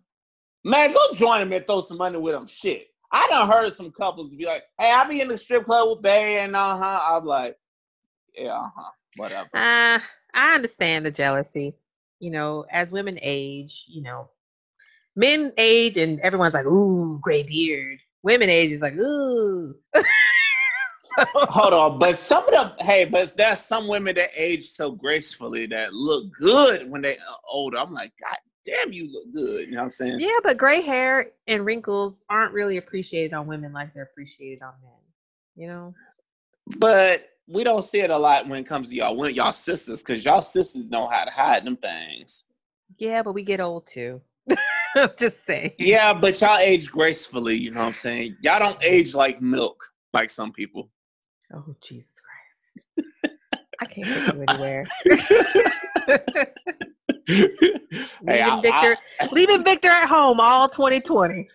Man, 0.64 0.92
go 0.92 1.00
join 1.14 1.42
him 1.42 1.52
and 1.52 1.66
throw 1.66 1.80
some 1.80 1.98
money 1.98 2.18
with 2.18 2.34
him. 2.34 2.46
Shit. 2.46 2.88
I 3.10 3.26
done 3.28 3.48
heard 3.48 3.72
some 3.72 3.92
couples 3.92 4.34
be 4.34 4.46
like, 4.46 4.64
"Hey, 4.78 4.90
I 4.90 5.08
be 5.08 5.20
in 5.20 5.28
the 5.28 5.38
strip 5.38 5.66
club 5.66 5.88
with 5.90 6.02
Bay," 6.02 6.40
and 6.40 6.56
uh 6.56 6.76
huh. 6.76 7.00
I'm 7.04 7.24
like, 7.24 7.56
"Yeah, 8.34 8.54
uh 8.54 8.70
huh." 8.74 8.90
whatever. 9.16 9.48
Uh, 9.54 10.00
I 10.34 10.54
understand 10.54 11.06
the 11.06 11.10
jealousy. 11.10 11.74
You 12.18 12.30
know, 12.30 12.64
as 12.70 12.90
women 12.90 13.18
age, 13.22 13.84
you 13.86 14.02
know, 14.02 14.30
Men 15.16 15.52
age 15.58 15.96
and 15.96 16.18
everyone's 16.20 16.54
like, 16.54 16.66
ooh, 16.66 17.18
gray 17.22 17.44
beard. 17.44 18.00
Women 18.24 18.48
age 18.48 18.72
is 18.72 18.80
like, 18.80 18.96
ooh. 18.96 19.74
Hold 21.16 21.74
on, 21.74 21.98
but 21.98 22.16
some 22.16 22.44
of 22.48 22.52
them, 22.52 22.72
hey, 22.80 23.04
but 23.04 23.36
there's 23.36 23.60
some 23.60 23.86
women 23.86 24.16
that 24.16 24.30
age 24.34 24.64
so 24.64 24.90
gracefully 24.90 25.66
that 25.66 25.92
look 25.92 26.32
good 26.40 26.90
when 26.90 27.02
they 27.02 27.18
are 27.18 27.38
older. 27.48 27.78
I'm 27.78 27.92
like, 27.92 28.12
God 28.20 28.38
damn, 28.64 28.92
you 28.92 29.12
look 29.12 29.30
good. 29.32 29.66
You 29.66 29.72
know 29.72 29.78
what 29.78 29.84
I'm 29.84 29.90
saying? 29.90 30.20
Yeah, 30.20 30.38
but 30.42 30.56
gray 30.56 30.80
hair 30.80 31.32
and 31.46 31.66
wrinkles 31.66 32.24
aren't 32.30 32.54
really 32.54 32.78
appreciated 32.78 33.34
on 33.34 33.46
women 33.46 33.74
like 33.74 33.92
they're 33.92 34.04
appreciated 34.04 34.62
on 34.62 34.72
men. 34.82 34.92
You 35.54 35.72
know? 35.72 35.94
But 36.78 37.28
we 37.46 37.62
don't 37.62 37.84
see 37.84 38.00
it 38.00 38.10
a 38.10 38.16
lot 38.18 38.48
when 38.48 38.58
it 38.58 38.66
comes 38.66 38.88
to 38.88 38.96
y'all, 38.96 39.16
when 39.16 39.34
y'all 39.34 39.52
sisters, 39.52 40.02
because 40.02 40.24
y'all 40.24 40.40
sisters 40.40 40.86
know 40.88 41.06
how 41.08 41.24
to 41.24 41.30
hide 41.30 41.64
them 41.64 41.76
things. 41.76 42.44
Yeah, 42.96 43.22
but 43.22 43.34
we 43.34 43.42
get 43.42 43.60
old 43.60 43.86
too. 43.86 44.22
Just 45.18 45.36
saying. 45.46 45.72
Yeah, 45.78 46.12
but 46.12 46.40
y'all 46.40 46.58
age 46.58 46.90
gracefully. 46.90 47.56
You 47.56 47.70
know 47.70 47.80
what 47.80 47.86
I'm 47.86 47.94
saying? 47.94 48.36
Y'all 48.42 48.58
don't 48.58 48.78
age 48.82 49.14
like 49.14 49.40
milk, 49.40 49.84
like 50.12 50.30
some 50.30 50.52
people. 50.52 50.90
Oh 51.52 51.74
Jesus 51.86 52.10
Christ! 52.96 53.08
I 53.80 53.86
can't 53.86 54.06
take 54.06 54.34
you 54.34 54.44
anywhere. 54.48 54.86
Hey, 57.26 58.40
I- 58.42 58.54
leaving 58.56 58.62
Victor, 58.62 58.96
leaving 59.32 59.64
Victor 59.64 59.88
at 59.88 60.08
home 60.08 60.40
all 60.40 60.68
2020. 60.68 61.48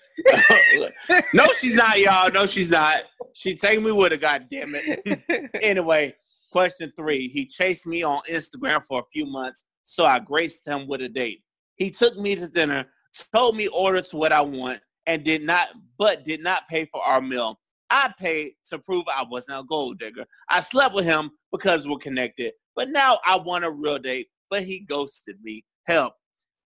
no, 1.34 1.48
she's 1.54 1.76
not, 1.76 2.00
y'all. 2.00 2.32
No, 2.32 2.46
she's 2.46 2.70
not. 2.70 3.04
She 3.34 3.56
take 3.56 3.82
me 3.82 3.92
with 3.92 4.12
her. 4.12 4.18
God 4.18 4.46
damn 4.50 4.74
it. 4.76 5.52
anyway, 5.62 6.16
question 6.52 6.92
three. 6.96 7.28
He 7.28 7.46
chased 7.46 7.86
me 7.88 8.04
on 8.04 8.22
Instagram 8.30 8.84
for 8.86 9.00
a 9.02 9.06
few 9.14 9.26
months, 9.26 9.66
so 9.84 10.06
I 10.06 10.20
graced 10.20 10.68
him 10.68 10.88
with 10.88 11.02
a 11.02 11.10
date. 11.10 11.44
He 11.76 11.92
took 11.92 12.18
me 12.18 12.36
to 12.36 12.48
dinner, 12.48 12.86
told 13.34 13.56
me 13.58 13.68
orders 13.68 14.14
what 14.14 14.32
I 14.32 14.42
want, 14.42 14.80
and 15.08 15.24
did 15.24 15.44
not, 15.44 15.70
but 15.98 16.26
did 16.26 16.42
not 16.42 16.68
pay 16.70 16.86
for 16.86 17.04
our 17.04 17.22
meal. 17.22 17.60
I 17.90 18.14
paid 18.20 18.54
to 18.70 18.78
prove 18.78 19.06
I 19.08 19.24
wasn't 19.30 19.60
a 19.60 19.64
gold 19.64 20.00
digger. 20.00 20.26
I 20.50 20.60
slept 20.60 20.94
with 20.94 21.06
him 21.06 21.32
because 21.52 21.88
we're 21.88 21.98
connected, 21.98 22.54
but 22.76 22.90
now 22.90 23.20
I 23.26 23.36
want 23.38 23.66
a 23.66 23.72
real 23.72 23.98
date, 23.98 24.28
but 24.50 24.64
he 24.64 24.82
ghosted 24.82 25.38
me. 25.42 25.66
Help. 25.88 26.14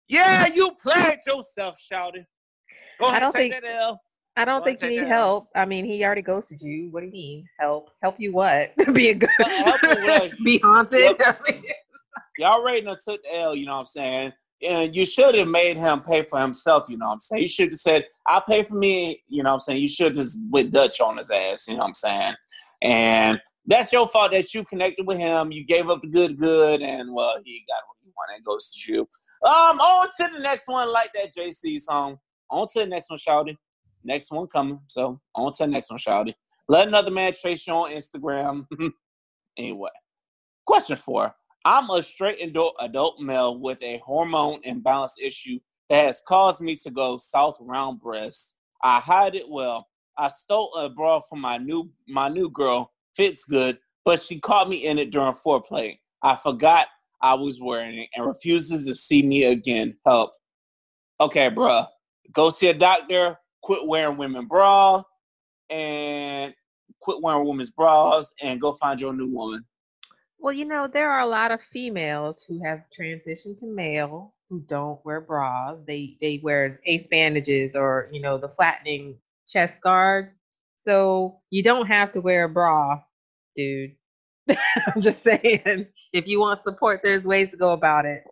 Yeah, 0.08 0.46
you 0.46 0.72
played 0.82 1.18
yourself, 1.26 1.78
shouting. 1.78 2.26
Go 2.98 3.06
I 3.06 3.20
don't 3.20 3.30
take 3.32 3.52
think- 3.52 3.64
that 3.64 3.70
L. 3.72 4.00
I 4.34 4.46
don't 4.46 4.64
think 4.64 4.80
you 4.80 4.88
need 4.88 5.06
help. 5.06 5.48
I 5.54 5.66
mean, 5.66 5.84
he 5.84 6.02
already 6.04 6.22
ghosted 6.22 6.62
you. 6.62 6.88
What 6.90 7.00
do 7.00 7.06
you 7.06 7.12
mean? 7.12 7.46
Help? 7.60 7.90
Help 8.02 8.18
you 8.18 8.32
what? 8.32 8.72
Be 8.94 9.10
a 9.10 9.14
good. 9.14 9.28
Well, 9.38 9.78
you 9.82 10.04
what? 10.04 10.32
Be 10.44 10.58
haunted. 10.58 11.20
Y'all 12.38 12.60
already 12.60 12.80
took 12.82 13.22
the 13.22 13.34
L, 13.34 13.54
you 13.54 13.66
know 13.66 13.72
what 13.72 13.80
I'm 13.80 13.84
saying? 13.84 14.32
And 14.68 14.94
you 14.94 15.06
should 15.06 15.34
have 15.34 15.48
made 15.48 15.76
him 15.76 16.00
pay 16.00 16.22
for 16.22 16.40
himself, 16.40 16.86
you 16.88 16.96
know 16.96 17.06
what 17.06 17.14
I'm 17.14 17.20
saying? 17.20 17.42
You 17.42 17.48
should 17.48 17.70
have 17.70 17.78
said, 17.78 18.06
I'll 18.26 18.42
pay 18.42 18.62
for 18.62 18.74
me, 18.74 19.22
you 19.28 19.42
know 19.42 19.50
what 19.50 19.54
I'm 19.54 19.60
saying? 19.60 19.82
You 19.82 19.88
should 19.88 20.14
just 20.14 20.38
went 20.50 20.70
Dutch 20.70 21.00
on 21.00 21.16
his 21.16 21.30
ass, 21.30 21.66
you 21.66 21.74
know 21.74 21.80
what 21.80 21.88
I'm 21.88 21.94
saying? 21.94 22.34
And 22.82 23.40
that's 23.66 23.92
your 23.92 24.08
fault 24.08 24.32
that 24.32 24.52
you 24.54 24.64
connected 24.64 25.06
with 25.06 25.18
him. 25.18 25.52
You 25.52 25.64
gave 25.64 25.88
up 25.88 26.02
the 26.02 26.08
good, 26.08 26.38
good, 26.38 26.82
and 26.82 27.12
well, 27.12 27.36
he 27.44 27.64
got 27.68 27.82
what 27.86 27.96
he 28.02 28.10
wanted 28.16 28.36
and 28.36 28.44
goes 28.44 28.72
to 28.72 28.92
you. 28.92 29.00
Um, 29.44 29.78
on 29.78 30.08
to 30.20 30.30
the 30.32 30.40
next 30.40 30.66
one, 30.66 30.90
like 30.90 31.10
that 31.14 31.32
Jay-Z 31.32 31.78
song. 31.78 32.18
On 32.50 32.66
to 32.68 32.80
the 32.80 32.86
next 32.86 33.10
one, 33.10 33.18
Shouty. 33.18 33.56
Next 34.04 34.30
one 34.30 34.46
coming. 34.48 34.80
So 34.88 35.20
on 35.34 35.52
to 35.52 35.58
the 35.64 35.66
next 35.68 35.90
one, 35.90 35.98
Shouty. 35.98 36.34
Let 36.68 36.88
another 36.88 37.10
man 37.10 37.32
trace 37.40 37.66
you 37.66 37.72
on 37.72 37.90
Instagram. 37.90 38.66
anyway. 39.56 39.90
Question 40.66 40.96
four. 40.96 41.34
I'm 41.64 41.90
a 41.90 42.02
straight 42.02 42.40
adult, 42.42 42.74
adult 42.80 43.20
male 43.20 43.58
with 43.58 43.82
a 43.82 43.98
hormone 43.98 44.60
imbalance 44.64 45.14
issue 45.20 45.60
that 45.88 46.06
has 46.06 46.22
caused 46.26 46.60
me 46.60 46.74
to 46.76 46.90
go 46.90 47.16
south 47.16 47.56
round 47.60 48.00
breasts. 48.00 48.54
I 48.82 48.98
hide 48.98 49.34
it 49.34 49.48
well. 49.48 49.88
I 50.18 50.28
stole 50.28 50.74
a 50.74 50.88
bra 50.88 51.20
from 51.20 51.40
my 51.40 51.58
new 51.58 51.90
my 52.08 52.28
new 52.28 52.50
girl. 52.50 52.90
Fits 53.14 53.44
good, 53.44 53.78
but 54.04 54.20
she 54.20 54.40
caught 54.40 54.68
me 54.68 54.86
in 54.86 54.98
it 54.98 55.10
during 55.10 55.34
foreplay. 55.34 55.98
I 56.22 56.34
forgot 56.34 56.88
I 57.20 57.34
was 57.34 57.60
wearing 57.60 57.98
it 57.98 58.08
and 58.14 58.26
refuses 58.26 58.86
to 58.86 58.94
see 58.94 59.22
me 59.22 59.44
again. 59.44 59.96
Help. 60.04 60.32
Okay, 61.20 61.48
bruh. 61.50 61.86
Go 62.32 62.50
see 62.50 62.68
a 62.68 62.74
doctor. 62.74 63.38
Quit 63.62 63.86
wearing 63.86 64.16
women 64.16 64.46
bra 64.46 65.02
and 65.70 66.52
quit 67.00 67.22
wearing 67.22 67.46
women's 67.46 67.70
bras 67.70 68.32
and 68.42 68.60
go 68.60 68.72
find 68.72 69.00
your 69.00 69.12
new 69.12 69.28
woman. 69.28 69.64
Well, 70.42 70.52
you 70.52 70.64
know, 70.64 70.88
there 70.92 71.08
are 71.08 71.20
a 71.20 71.26
lot 71.26 71.52
of 71.52 71.60
females 71.72 72.44
who 72.48 72.60
have 72.64 72.82
transitioned 72.98 73.60
to 73.60 73.66
male 73.66 74.34
who 74.50 74.58
don't 74.68 74.98
wear 75.04 75.20
bras. 75.20 75.78
They 75.86 76.16
they 76.20 76.40
wear 76.42 76.80
ace 76.84 77.06
bandages 77.06 77.76
or, 77.76 78.08
you 78.10 78.20
know, 78.20 78.38
the 78.38 78.48
flattening 78.48 79.18
chest 79.48 79.80
guards. 79.82 80.34
So 80.84 81.38
you 81.50 81.62
don't 81.62 81.86
have 81.86 82.10
to 82.12 82.20
wear 82.20 82.44
a 82.44 82.48
bra, 82.48 83.00
dude. 83.54 83.92
I'm 84.48 85.00
just 85.00 85.22
saying. 85.22 85.86
If 86.12 86.26
you 86.26 86.40
want 86.40 86.64
support, 86.64 87.02
there's 87.04 87.24
ways 87.24 87.50
to 87.52 87.56
go 87.56 87.70
about 87.70 88.04
it. 88.04 88.24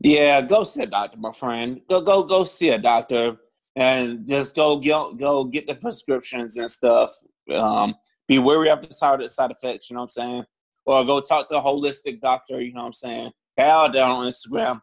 Yeah, 0.00 0.40
go 0.40 0.64
see 0.64 0.82
a 0.82 0.86
doctor, 0.86 1.18
my 1.18 1.32
friend. 1.32 1.82
Go 1.90 2.00
go 2.00 2.22
go 2.22 2.42
see 2.44 2.70
a 2.70 2.78
doctor 2.78 3.36
and 3.76 4.26
just 4.26 4.56
go 4.56 4.78
get 4.78 5.18
go 5.18 5.44
get 5.44 5.66
the 5.66 5.74
prescriptions 5.74 6.56
and 6.56 6.70
stuff. 6.70 7.12
Um, 7.54 7.96
be 8.26 8.38
wary 8.38 8.70
of 8.70 8.80
the 8.80 8.94
side 8.94 9.30
side 9.30 9.50
effects. 9.50 9.90
You 9.90 9.94
know 9.94 10.00
what 10.00 10.04
I'm 10.04 10.08
saying? 10.08 10.44
Or 10.84 11.04
go 11.04 11.20
talk 11.20 11.48
to 11.48 11.58
a 11.58 11.62
holistic 11.62 12.20
doctor. 12.20 12.60
You 12.60 12.72
know 12.74 12.80
what 12.80 12.86
I'm 12.86 12.92
saying? 12.92 13.32
Pal 13.56 13.92
down 13.92 14.10
on 14.10 14.26
Instagram. 14.26 14.80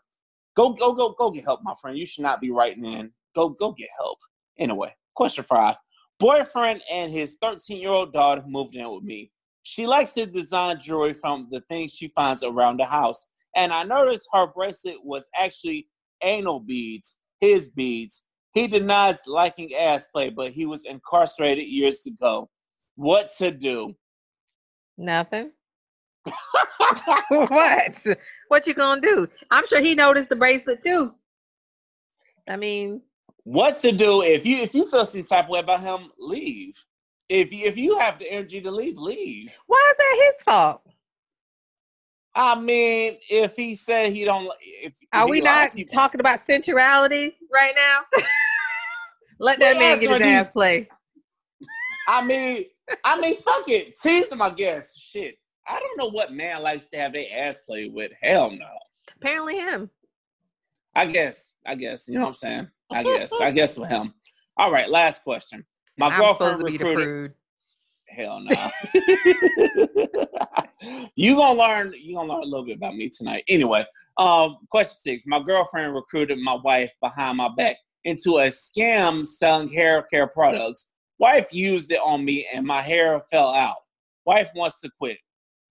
Go 0.55 0.71
go 0.71 0.93
go 0.93 1.13
go 1.17 1.31
get 1.31 1.45
help, 1.45 1.62
my 1.63 1.73
friend. 1.81 1.97
You 1.97 2.05
should 2.05 2.23
not 2.23 2.41
be 2.41 2.51
writing 2.51 2.85
in. 2.85 3.12
Go 3.35 3.49
go 3.49 3.71
get 3.71 3.89
help. 3.97 4.19
Anyway, 4.57 4.93
question 5.15 5.43
five. 5.43 5.75
Boyfriend 6.19 6.81
and 6.91 7.12
his 7.12 7.38
13 7.41 7.77
year 7.77 7.89
old 7.89 8.13
daughter 8.13 8.43
moved 8.45 8.75
in 8.75 8.89
with 8.91 9.03
me. 9.03 9.31
She 9.63 9.88
likes 9.88 10.12
to 10.13 10.25
design 10.25 10.79
jewelry 10.79 11.13
from 11.13 11.47
the 11.49 11.62
things 11.69 11.93
she 11.93 12.09
finds 12.09 12.43
around 12.43 12.77
the 12.77 12.85
house. 12.85 13.25
And 13.55 13.71
I 13.71 13.83
noticed 13.83 14.27
her 14.33 14.47
bracelet 14.47 14.97
was 15.03 15.27
actually 15.38 15.88
anal 16.23 16.59
beads, 16.59 17.17
his 17.39 17.69
beads. 17.69 18.23
He 18.53 18.67
denies 18.67 19.17
liking 19.27 19.73
ass 19.75 20.07
play, 20.07 20.29
but 20.29 20.51
he 20.51 20.65
was 20.65 20.85
incarcerated 20.85 21.65
years 21.65 22.05
ago. 22.05 22.49
What 22.95 23.29
to 23.38 23.51
do? 23.51 23.95
Nothing. 24.97 25.51
what? 27.29 27.95
What 28.47 28.67
you 28.67 28.73
gonna 28.73 29.01
do? 29.01 29.27
I'm 29.51 29.67
sure 29.67 29.79
he 29.79 29.95
noticed 29.95 30.29
the 30.29 30.36
bracelet 30.36 30.84
too. 30.84 31.13
I 32.47 32.55
mean, 32.55 33.01
what 33.43 33.77
to 33.77 33.91
do 33.91 34.21
if 34.21 34.45
you 34.45 34.58
if 34.58 34.75
you 34.75 34.89
feel 34.89 35.05
some 35.05 35.23
type 35.23 35.45
of 35.45 35.49
way 35.49 35.60
about 35.60 35.82
him, 35.82 36.12
leave. 36.19 36.75
If 37.29 37.53
you, 37.53 37.65
if 37.65 37.77
you 37.77 37.97
have 37.99 38.17
the 38.17 38.32
energy 38.32 38.60
to 38.60 38.71
leave, 38.71 38.97
leave. 38.97 39.55
why 39.67 39.91
is 39.91 39.97
that 39.97 40.25
his 40.25 40.43
fault? 40.43 40.82
I 42.36 42.60
mean, 42.60 43.17
if 43.29 43.55
he 43.55 43.75
said 43.75 44.13
he 44.13 44.23
don't, 44.23 44.49
if 44.62 44.93
Are 45.13 45.27
we 45.27 45.41
not 45.41 45.71
talking 45.91 46.19
about 46.19 46.45
sensuality 46.47 47.36
right 47.51 47.73
now? 47.75 48.01
Let 49.39 49.60
that 49.60 49.77
man 49.77 49.99
get 49.99 50.21
his 50.21 50.34
ass 50.34 50.51
play. 50.51 50.88
I 52.08 52.23
mean, 52.23 52.65
I 53.03 53.19
mean, 53.19 53.41
fuck 53.41 53.67
it, 53.67 53.99
tease 53.99 54.32
him. 54.32 54.41
I 54.41 54.51
guess. 54.51 54.95
Shit, 54.97 55.38
I 55.69 55.79
don't 55.79 55.97
know 55.97 56.10
what 56.10 56.34
man 56.34 56.63
likes 56.63 56.86
to 56.88 56.97
have 56.97 57.13
their 57.13 57.27
ass 57.32 57.60
played 57.60 57.93
with. 57.93 58.12
Hell 58.21 58.49
no. 58.51 58.65
Apparently 59.15 59.55
him. 59.55 59.89
I 60.95 61.05
guess. 61.05 61.53
I 61.65 61.75
guess. 61.75 62.08
You 62.08 62.15
know 62.15 62.21
what 62.21 62.27
I'm 62.27 62.34
saying? 62.34 62.67
I 62.91 63.03
guess. 63.03 63.32
I 63.39 63.51
guess 63.55 63.77
with 63.77 63.89
him. 63.89 64.13
All 64.58 64.71
right. 64.71 64.89
Last 64.89 65.23
question. 65.23 65.63
My 65.97 66.08
I'm 66.08 66.19
girlfriend 66.19 66.60
supposed 66.60 66.65
to 66.65 66.71
be 66.71 66.77
the 66.77 66.86
recruited. 66.86 67.34
Hell 68.08 68.39
no. 68.39 68.71
you 71.15 71.36
gonna 71.36 71.60
learn. 71.60 71.93
You 71.95 72.15
gonna 72.15 72.34
learn 72.34 72.41
a 72.41 72.45
little 72.45 72.65
bit 72.65 72.77
about 72.77 72.95
me 72.95 73.08
tonight. 73.08 73.43
Anyway, 73.47 73.86
um, 74.17 74.58
question 74.71 74.97
six. 74.99 75.27
My 75.27 75.43
girlfriend 75.43 75.93
recruited 75.93 76.39
my 76.39 76.55
wife 76.55 76.91
behind 77.01 77.38
my 77.38 77.49
back 77.55 77.75
into 78.05 78.39
a 78.39 78.47
scam 78.47 79.23
selling 79.23 79.69
hair 79.69 80.01
care 80.03 80.25
products. 80.25 80.89
Wife 81.19 81.47
used 81.51 81.91
it 81.91 81.99
on 82.03 82.25
me, 82.25 82.47
and 82.51 82.65
my 82.65 82.82
hair 82.82 83.21
fell 83.29 83.53
out. 83.53 83.75
Wife 84.25 84.49
wants 84.55 84.79
to 84.82 84.89
quit. 84.97 85.19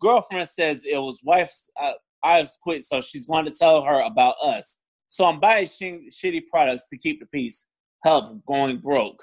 Girlfriend 0.00 0.48
says 0.48 0.84
it 0.84 0.98
was 0.98 1.20
wife's. 1.24 1.70
Uh, 1.80 1.92
I've 2.22 2.50
quit, 2.62 2.84
so 2.84 3.00
she's 3.00 3.26
going 3.26 3.44
to 3.44 3.50
tell 3.50 3.82
her 3.82 4.00
about 4.00 4.34
us. 4.42 4.78
So 5.08 5.24
I'm 5.24 5.40
buying 5.40 5.66
sh- 5.66 6.12
shitty 6.12 6.42
products 6.50 6.88
to 6.88 6.98
keep 6.98 7.20
the 7.20 7.26
peace. 7.26 7.66
Help 8.04 8.44
going 8.46 8.78
broke. 8.78 9.20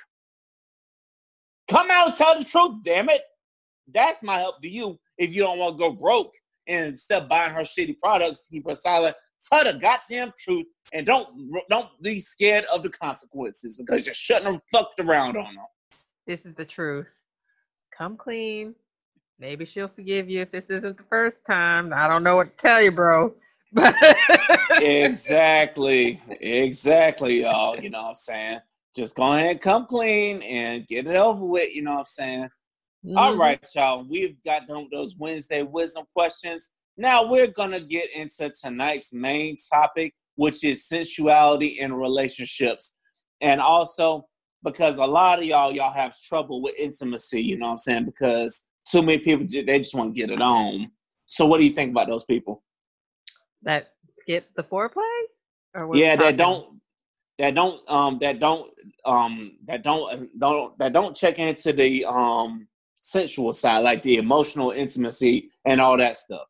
Come 1.69 1.89
out 1.91 2.09
and 2.09 2.15
tell 2.15 2.37
the 2.37 2.45
truth, 2.45 2.83
damn 2.83 3.09
it. 3.09 3.21
That's 3.93 4.23
my 4.23 4.39
help 4.39 4.61
to 4.61 4.69
you 4.69 4.97
if 5.17 5.33
you 5.33 5.41
don't 5.41 5.59
want 5.59 5.77
to 5.77 5.79
go 5.79 5.91
broke 5.91 6.31
and 6.67 6.87
instead 6.87 7.23
of 7.23 7.29
buying 7.29 7.53
her 7.53 7.61
shitty 7.61 7.99
products 7.99 8.41
to 8.41 8.51
keep 8.51 8.67
her 8.67 8.75
silent. 8.75 9.15
Tell 9.51 9.63
the 9.63 9.73
goddamn 9.73 10.33
truth 10.39 10.65
and 10.93 11.05
don't 11.05 11.27
don't 11.69 11.89
be 12.01 12.19
scared 12.19 12.65
of 12.73 12.81
the 12.81 12.89
consequences 12.89 13.77
because 13.77 14.05
you're 14.05 14.15
shutting 14.15 14.51
them 14.51 14.61
fucked 14.73 14.99
around 14.99 15.37
on 15.37 15.55
them. 15.55 15.65
This 16.25 16.45
is 16.45 16.55
the 16.55 16.65
truth. 16.65 17.13
Come 17.95 18.17
clean. 18.17 18.73
Maybe 19.39 19.65
she'll 19.65 19.89
forgive 19.89 20.29
you 20.29 20.41
if 20.41 20.51
this 20.51 20.65
isn't 20.69 20.97
the 20.97 21.03
first 21.09 21.45
time. 21.45 21.93
I 21.93 22.07
don't 22.07 22.23
know 22.23 22.37
what 22.37 22.57
to 22.57 22.61
tell 22.61 22.81
you, 22.81 22.91
bro. 22.91 23.33
exactly. 24.81 26.21
Exactly, 26.39 27.41
y'all. 27.41 27.77
You 27.77 27.89
know 27.89 28.03
what 28.03 28.09
I'm 28.09 28.15
saying? 28.15 28.59
Just 28.95 29.15
go 29.17 29.33
ahead 29.33 29.51
and 29.51 29.61
come 29.61 29.87
clean 29.87 30.41
and 30.41 30.87
get 30.87 31.05
it 31.05 31.15
over 31.15 31.43
with. 31.43 31.75
You 31.75 31.81
know 31.81 31.91
what 31.91 31.99
I'm 31.99 32.05
saying? 32.05 32.49
Mm-hmm. 33.05 33.17
All 33.17 33.35
right, 33.35 33.59
y'all. 33.75 34.05
We've 34.07 34.41
got 34.43 34.67
done 34.67 34.83
with 34.83 34.91
those 34.91 35.15
Wednesday 35.17 35.63
wisdom 35.63 36.05
questions. 36.13 36.69
Now 36.97 37.29
we're 37.29 37.47
gonna 37.47 37.81
get 37.81 38.09
into 38.15 38.49
tonight's 38.49 39.11
main 39.11 39.57
topic, 39.69 40.13
which 40.35 40.63
is 40.63 40.87
sensuality 40.87 41.79
in 41.79 41.93
relationships. 41.93 42.93
And 43.41 43.59
also 43.59 44.27
because 44.63 44.97
a 44.97 45.05
lot 45.05 45.39
of 45.39 45.45
y'all 45.45 45.71
y'all 45.71 45.91
have 45.91 46.17
trouble 46.17 46.61
with 46.61 46.73
intimacy, 46.79 47.41
you 47.41 47.57
know 47.57 47.65
what 47.65 47.73
I'm 47.73 47.77
saying? 47.79 48.05
Because 48.05 48.63
too 48.89 49.01
many 49.01 49.17
people 49.17 49.45
they 49.49 49.79
just 49.79 49.95
want 49.95 50.13
to 50.13 50.19
get 50.19 50.29
it 50.29 50.41
on. 50.41 50.91
So 51.25 51.45
what 51.45 51.59
do 51.59 51.65
you 51.65 51.73
think 51.73 51.91
about 51.91 52.07
those 52.07 52.25
people? 52.25 52.63
That 53.63 53.89
skip 54.21 54.47
the 54.55 54.63
foreplay? 54.63 55.21
Or 55.79 55.95
yeah, 55.95 56.15
that 56.15 56.37
don't 56.37 56.79
that 57.39 57.55
don't 57.55 57.89
um 57.89 58.19
that 58.21 58.39
don't 58.39 58.71
um 59.05 59.57
that 59.65 59.83
don't 59.83 60.39
don't 60.39 60.77
that 60.77 60.93
don't 60.93 61.15
check 61.15 61.39
into 61.39 61.73
the 61.73 62.05
um 62.05 62.67
sensual 63.01 63.53
side, 63.53 63.79
like 63.79 64.01
the 64.03 64.15
emotional 64.15 64.71
intimacy 64.71 65.49
and 65.65 65.81
all 65.81 65.97
that 65.97 66.17
stuff. 66.17 66.47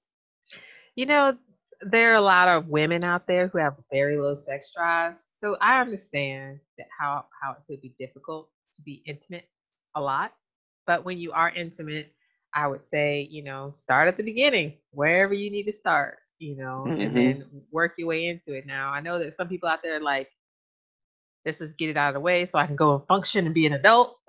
You 0.95 1.05
know, 1.05 1.37
there 1.81 2.13
are 2.13 2.15
a 2.15 2.21
lot 2.21 2.47
of 2.47 2.67
women 2.67 3.03
out 3.03 3.27
there 3.27 3.47
who 3.47 3.57
have 3.57 3.75
very 3.91 4.17
low 4.17 4.35
sex 4.35 4.71
drives. 4.75 5.23
So 5.37 5.57
I 5.59 5.81
understand 5.81 6.59
that 6.77 6.87
how 6.97 7.25
how 7.41 7.51
it 7.51 7.57
could 7.67 7.81
be 7.81 7.93
difficult 7.99 8.49
to 8.75 8.81
be 8.81 9.03
intimate 9.05 9.49
a 9.95 10.01
lot. 10.01 10.33
But 10.87 11.03
when 11.03 11.17
you 11.17 11.31
are 11.31 11.49
intimate, 11.49 12.13
I 12.55 12.67
would 12.67 12.81
say, 12.89 13.27
you 13.29 13.43
know, 13.43 13.75
start 13.77 14.07
at 14.07 14.15
the 14.15 14.23
beginning, 14.23 14.73
wherever 14.91 15.33
you 15.33 15.51
need 15.51 15.63
to 15.63 15.73
start, 15.73 16.19
you 16.39 16.55
know, 16.55 16.85
mm-hmm. 16.87 17.01
and 17.01 17.15
then 17.15 17.45
work 17.71 17.95
your 17.97 18.07
way 18.07 18.27
into 18.27 18.53
it. 18.53 18.65
Now, 18.65 18.91
I 18.91 19.01
know 19.01 19.19
that 19.19 19.35
some 19.35 19.49
people 19.49 19.67
out 19.67 19.83
there 19.83 19.99
like, 19.99 20.29
this 21.43 21.59
is 21.59 21.73
get 21.77 21.89
it 21.89 21.97
out 21.97 22.07
of 22.09 22.13
the 22.15 22.21
way 22.21 22.45
so 22.45 22.57
I 22.57 22.65
can 22.65 22.77
go 22.77 22.95
and 22.95 23.05
function 23.07 23.45
and 23.45 23.53
be 23.53 23.65
an 23.65 23.73
adult. 23.73 24.17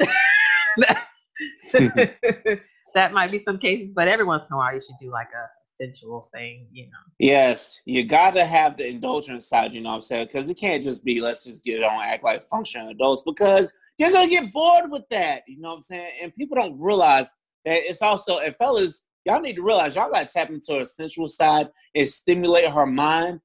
that 2.94 3.12
might 3.12 3.30
be 3.30 3.42
some 3.44 3.58
cases, 3.58 3.92
but 3.94 4.08
every 4.08 4.24
once 4.24 4.48
in 4.50 4.54
a 4.54 4.56
while 4.56 4.74
you 4.74 4.80
should 4.80 4.96
do 5.00 5.10
like 5.10 5.28
a 5.28 5.46
sensual 5.76 6.28
thing, 6.34 6.66
you 6.72 6.86
know. 6.86 6.98
Yes, 7.18 7.80
you 7.84 8.04
gotta 8.04 8.44
have 8.44 8.76
the 8.76 8.88
indulgence 8.88 9.48
side, 9.48 9.72
you 9.72 9.80
know 9.80 9.90
what 9.90 9.96
I'm 9.96 10.00
saying? 10.02 10.26
Because 10.26 10.50
it 10.50 10.54
can't 10.54 10.82
just 10.82 11.04
be 11.04 11.20
let's 11.20 11.44
just 11.44 11.62
get 11.62 11.78
it 11.78 11.84
on, 11.84 12.02
act 12.02 12.24
like 12.24 12.42
functional 12.42 12.88
adults, 12.88 13.22
because 13.24 13.72
you're 13.98 14.10
gonna 14.10 14.28
get 14.28 14.52
bored 14.52 14.90
with 14.90 15.04
that, 15.10 15.42
you 15.46 15.60
know 15.60 15.68
what 15.68 15.76
I'm 15.76 15.82
saying? 15.82 16.10
And 16.22 16.34
people 16.34 16.56
don't 16.56 16.78
realize 16.78 17.32
that 17.66 17.88
it's 17.88 18.00
also, 18.00 18.38
and 18.38 18.56
fellas, 18.56 19.04
y'all 19.24 19.40
need 19.40 19.56
to 19.56 19.62
realize 19.62 19.96
y'all 19.96 20.10
gotta 20.10 20.26
tap 20.26 20.48
into 20.48 20.78
her 20.78 20.84
sensual 20.84 21.28
side 21.28 21.68
and 21.94 22.08
stimulate 22.08 22.70
her 22.70 22.86
mind. 22.86 23.40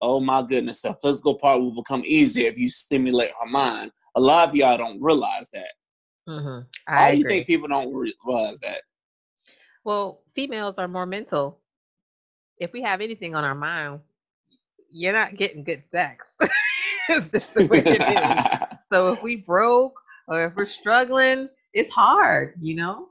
Oh 0.00 0.20
my 0.20 0.42
goodness, 0.42 0.80
the 0.80 0.96
physical 1.02 1.34
part 1.34 1.60
will 1.60 1.74
become 1.74 2.02
easier 2.06 2.48
if 2.48 2.56
you 2.56 2.70
stimulate 2.70 3.32
her 3.40 3.50
mind. 3.50 3.90
A 4.14 4.20
lot 4.20 4.48
of 4.48 4.54
y'all 4.54 4.78
don't 4.78 5.02
realize 5.02 5.48
that. 5.52 5.72
Mm-hmm. 6.28 6.94
Why 6.94 7.12
do 7.12 7.18
you 7.18 7.24
think 7.24 7.46
people 7.46 7.68
don't 7.68 7.92
realize 7.92 8.58
that? 8.60 8.82
Well, 9.84 10.22
females 10.34 10.76
are 10.78 10.88
more 10.88 11.06
mental. 11.06 11.60
If 12.58 12.72
we 12.72 12.82
have 12.82 13.00
anything 13.00 13.34
on 13.34 13.44
our 13.44 13.54
mind, 13.54 14.00
you're 14.90 15.12
not 15.12 15.36
getting 15.36 15.64
good 15.64 15.82
sex. 15.90 16.26
it's 17.08 17.30
just 17.30 17.54
the 17.54 17.66
way 17.66 17.82
it 17.84 18.02
is. 18.02 18.78
so 18.92 19.12
if 19.12 19.22
we 19.22 19.36
broke 19.36 19.98
or 20.28 20.44
if 20.44 20.54
we're 20.56 20.66
struggling, 20.66 21.48
it's 21.72 21.92
hard, 21.92 22.54
you 22.60 22.74
know? 22.74 23.08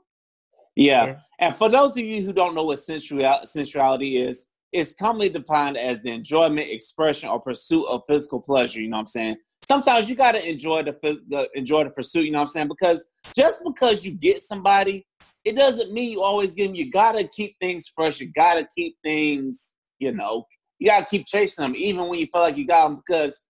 Yeah. 0.76 1.06
yeah. 1.06 1.16
And 1.40 1.56
for 1.56 1.68
those 1.68 1.92
of 1.92 2.04
you 2.04 2.22
who 2.22 2.32
don't 2.32 2.54
know 2.54 2.64
what 2.64 2.78
sensuality, 2.78 3.46
sensuality 3.46 4.18
is, 4.18 4.46
it's 4.72 4.92
commonly 4.92 5.28
defined 5.28 5.76
as 5.76 6.02
the 6.02 6.10
enjoyment, 6.10 6.68
expression, 6.70 7.28
or 7.28 7.40
pursuit 7.40 7.86
of 7.88 8.02
physical 8.08 8.40
pleasure. 8.40 8.80
You 8.80 8.88
know 8.88 8.96
what 8.96 9.02
I'm 9.02 9.06
saying? 9.06 9.36
Sometimes 9.66 10.08
you 10.08 10.14
gotta 10.14 10.46
enjoy 10.48 10.82
the, 10.82 10.96
the 11.02 11.48
enjoy 11.54 11.84
the 11.84 11.90
pursuit. 11.90 12.26
You 12.26 12.32
know 12.32 12.38
what 12.38 12.42
I'm 12.42 12.48
saying? 12.48 12.68
Because 12.68 13.06
just 13.34 13.62
because 13.64 14.04
you 14.04 14.12
get 14.12 14.40
somebody, 14.42 15.06
it 15.44 15.56
doesn't 15.56 15.92
mean 15.92 16.10
you 16.10 16.22
always 16.22 16.54
get 16.54 16.66
them. 16.66 16.74
You 16.74 16.90
gotta 16.90 17.26
keep 17.26 17.56
things 17.60 17.88
fresh. 17.88 18.20
You 18.20 18.30
gotta 18.32 18.66
keep 18.76 18.96
things, 19.02 19.74
you 19.98 20.12
know, 20.12 20.46
you 20.78 20.86
gotta 20.88 21.06
keep 21.06 21.26
chasing 21.26 21.62
them, 21.62 21.74
even 21.76 22.08
when 22.08 22.18
you 22.18 22.26
feel 22.26 22.42
like 22.42 22.56
you 22.56 22.66
got 22.66 22.88
them, 22.88 23.02
because 23.06 23.40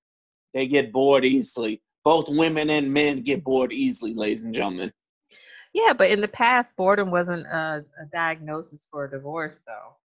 they 0.55 0.67
get 0.67 0.93
bored 0.93 1.25
easily. 1.25 1.83
Both 2.05 2.29
women 2.29 2.71
and 2.71 2.93
men 2.93 3.23
get 3.23 3.43
bored 3.43 3.73
easily, 3.73 4.15
ladies 4.15 4.45
and 4.45 4.55
gentlemen. 4.55 4.93
Yeah, 5.77 5.93
but 5.93 6.11
in 6.11 6.23
the 6.23 6.29
past, 6.29 6.75
boredom 6.75 7.11
wasn't 7.11 7.47
a, 7.47 7.85
a 8.01 8.07
diagnosis 8.11 8.87
for 8.91 9.05
a 9.05 9.11
divorce, 9.11 9.61
though. 9.67 9.97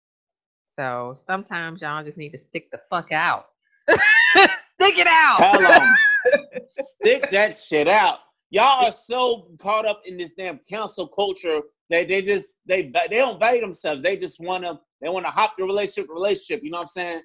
So 0.76 1.18
sometimes 1.26 1.82
y'all 1.82 2.04
just 2.04 2.18
need 2.18 2.34
to 2.34 2.40
stick 2.40 2.70
the 2.72 2.82
fuck 2.90 3.14
out. 3.14 3.46
stick 3.90 4.98
it 4.98 5.08
out. 5.08 5.38
Tell 5.38 5.62
them. 5.62 5.96
stick 6.70 7.32
that 7.32 7.56
shit 7.56 7.88
out. 7.88 8.20
Y'all 8.50 8.86
are 8.86 8.92
so 8.92 9.48
caught 9.62 9.86
up 9.86 10.02
in 10.06 10.18
this 10.18 10.34
damn 10.34 10.60
cancel 10.70 11.08
culture 11.08 11.62
they 11.90 12.04
they 12.04 12.22
just 12.22 12.58
they 12.66 12.92
they 13.10 13.18
don't 13.18 13.40
value 13.40 13.62
themselves. 13.62 14.04
They 14.04 14.18
just 14.18 14.42
want 14.42 14.66
to 14.66 14.78
they 15.02 15.08
want 15.08 15.26
to 15.26 15.32
hop 15.32 15.54
the 15.58 15.64
relationship 15.64 16.10
relationship. 16.10 16.66
You 16.66 16.72
know 16.72 16.80
what 16.80 16.84
I'm 16.84 16.88
saying? 16.88 17.22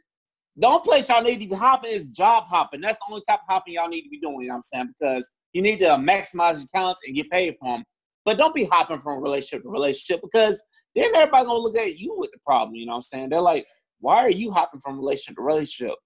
The 0.57 0.69
only 0.69 0.81
place 0.85 1.09
y'all 1.09 1.21
need 1.21 1.41
to 1.41 1.49
be 1.49 1.55
hopping 1.55 1.91
is 1.91 2.07
job 2.09 2.45
hopping. 2.49 2.81
That's 2.81 2.99
the 2.99 3.05
only 3.13 3.25
type 3.29 3.41
of 3.41 3.53
hopping 3.53 3.75
y'all 3.75 3.89
need 3.89 4.03
to 4.03 4.09
be 4.09 4.21
doing. 4.21 4.43
You 4.43 4.49
know 4.49 4.55
what 4.55 4.57
I'm 4.57 4.63
saying? 4.63 4.95
Because 4.99 5.31
you 5.53 5.63
need 5.63 5.81
to 5.81 5.87
maximize 5.97 6.59
your 6.59 6.69
talents 6.73 7.01
and 7.05 7.15
get 7.15 7.29
paid 7.29 7.57
for 7.61 7.77
them. 7.77 7.85
But 8.27 8.37
don't 8.37 8.55
be 8.55 8.65
hopping 8.65 8.99
from 8.99 9.23
relationship 9.23 9.63
to 9.63 9.71
relationship 9.71 10.21
because 10.21 10.63
then 10.97 11.15
everybody 11.15 11.47
gonna 11.47 11.61
look 11.61 11.77
at 11.77 11.97
you 11.97 12.15
with 12.19 12.33
the 12.33 12.39
problem. 12.45 12.75
You 12.75 12.85
know 12.85 12.93
what 12.93 12.97
I'm 12.97 13.03
saying? 13.03 13.29
They're 13.31 13.41
like, 13.41 13.67
why 14.01 14.17
are 14.17 14.31
you 14.31 14.51
hopping 14.51 14.81
from 14.81 14.99
relationship 14.99 15.37
to 15.37 15.43
relationship? 15.43 15.97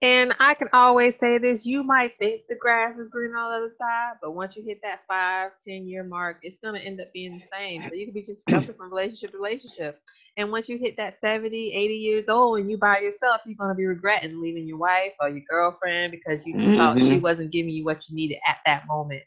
And 0.00 0.34
I 0.40 0.54
can 0.54 0.68
always 0.72 1.14
say 1.18 1.36
this: 1.38 1.66
you 1.66 1.82
might 1.82 2.12
think 2.18 2.42
the 2.48 2.56
grass 2.56 2.98
is 2.98 3.08
green 3.08 3.34
on 3.34 3.50
the 3.50 3.56
other 3.56 3.74
side, 3.78 4.14
but 4.22 4.34
once 4.34 4.56
you 4.56 4.62
hit 4.62 4.80
that 4.82 5.00
five, 5.06 5.50
ten 5.66 5.86
year 5.86 6.02
mark, 6.02 6.38
it's 6.42 6.58
gonna 6.64 6.78
end 6.78 7.00
up 7.00 7.12
being 7.12 7.38
the 7.38 7.44
same. 7.52 7.82
So 7.88 7.94
you 7.94 8.06
can 8.06 8.14
be 8.14 8.22
just 8.22 8.40
jumping 8.48 8.74
from 8.74 8.90
relationship 8.90 9.32
to 9.32 9.36
relationship. 9.36 10.00
And 10.38 10.52
once 10.52 10.68
you 10.68 10.76
hit 10.76 10.98
that 10.98 11.18
70, 11.22 11.72
80 11.72 11.94
years 11.94 12.24
old 12.28 12.58
and 12.58 12.70
you 12.70 12.76
by 12.76 12.98
yourself, 12.98 13.40
you're 13.46 13.56
gonna 13.58 13.74
be 13.74 13.86
regretting 13.86 14.40
leaving 14.40 14.66
your 14.66 14.78
wife 14.78 15.12
or 15.20 15.28
your 15.28 15.44
girlfriend 15.48 16.12
because 16.12 16.44
you 16.46 16.54
mm-hmm. 16.54 16.76
thought 16.76 16.98
she 16.98 17.18
wasn't 17.18 17.52
giving 17.52 17.72
you 17.72 17.84
what 17.84 18.00
you 18.08 18.14
needed 18.14 18.38
at 18.46 18.58
that 18.64 18.86
moment. 18.86 19.22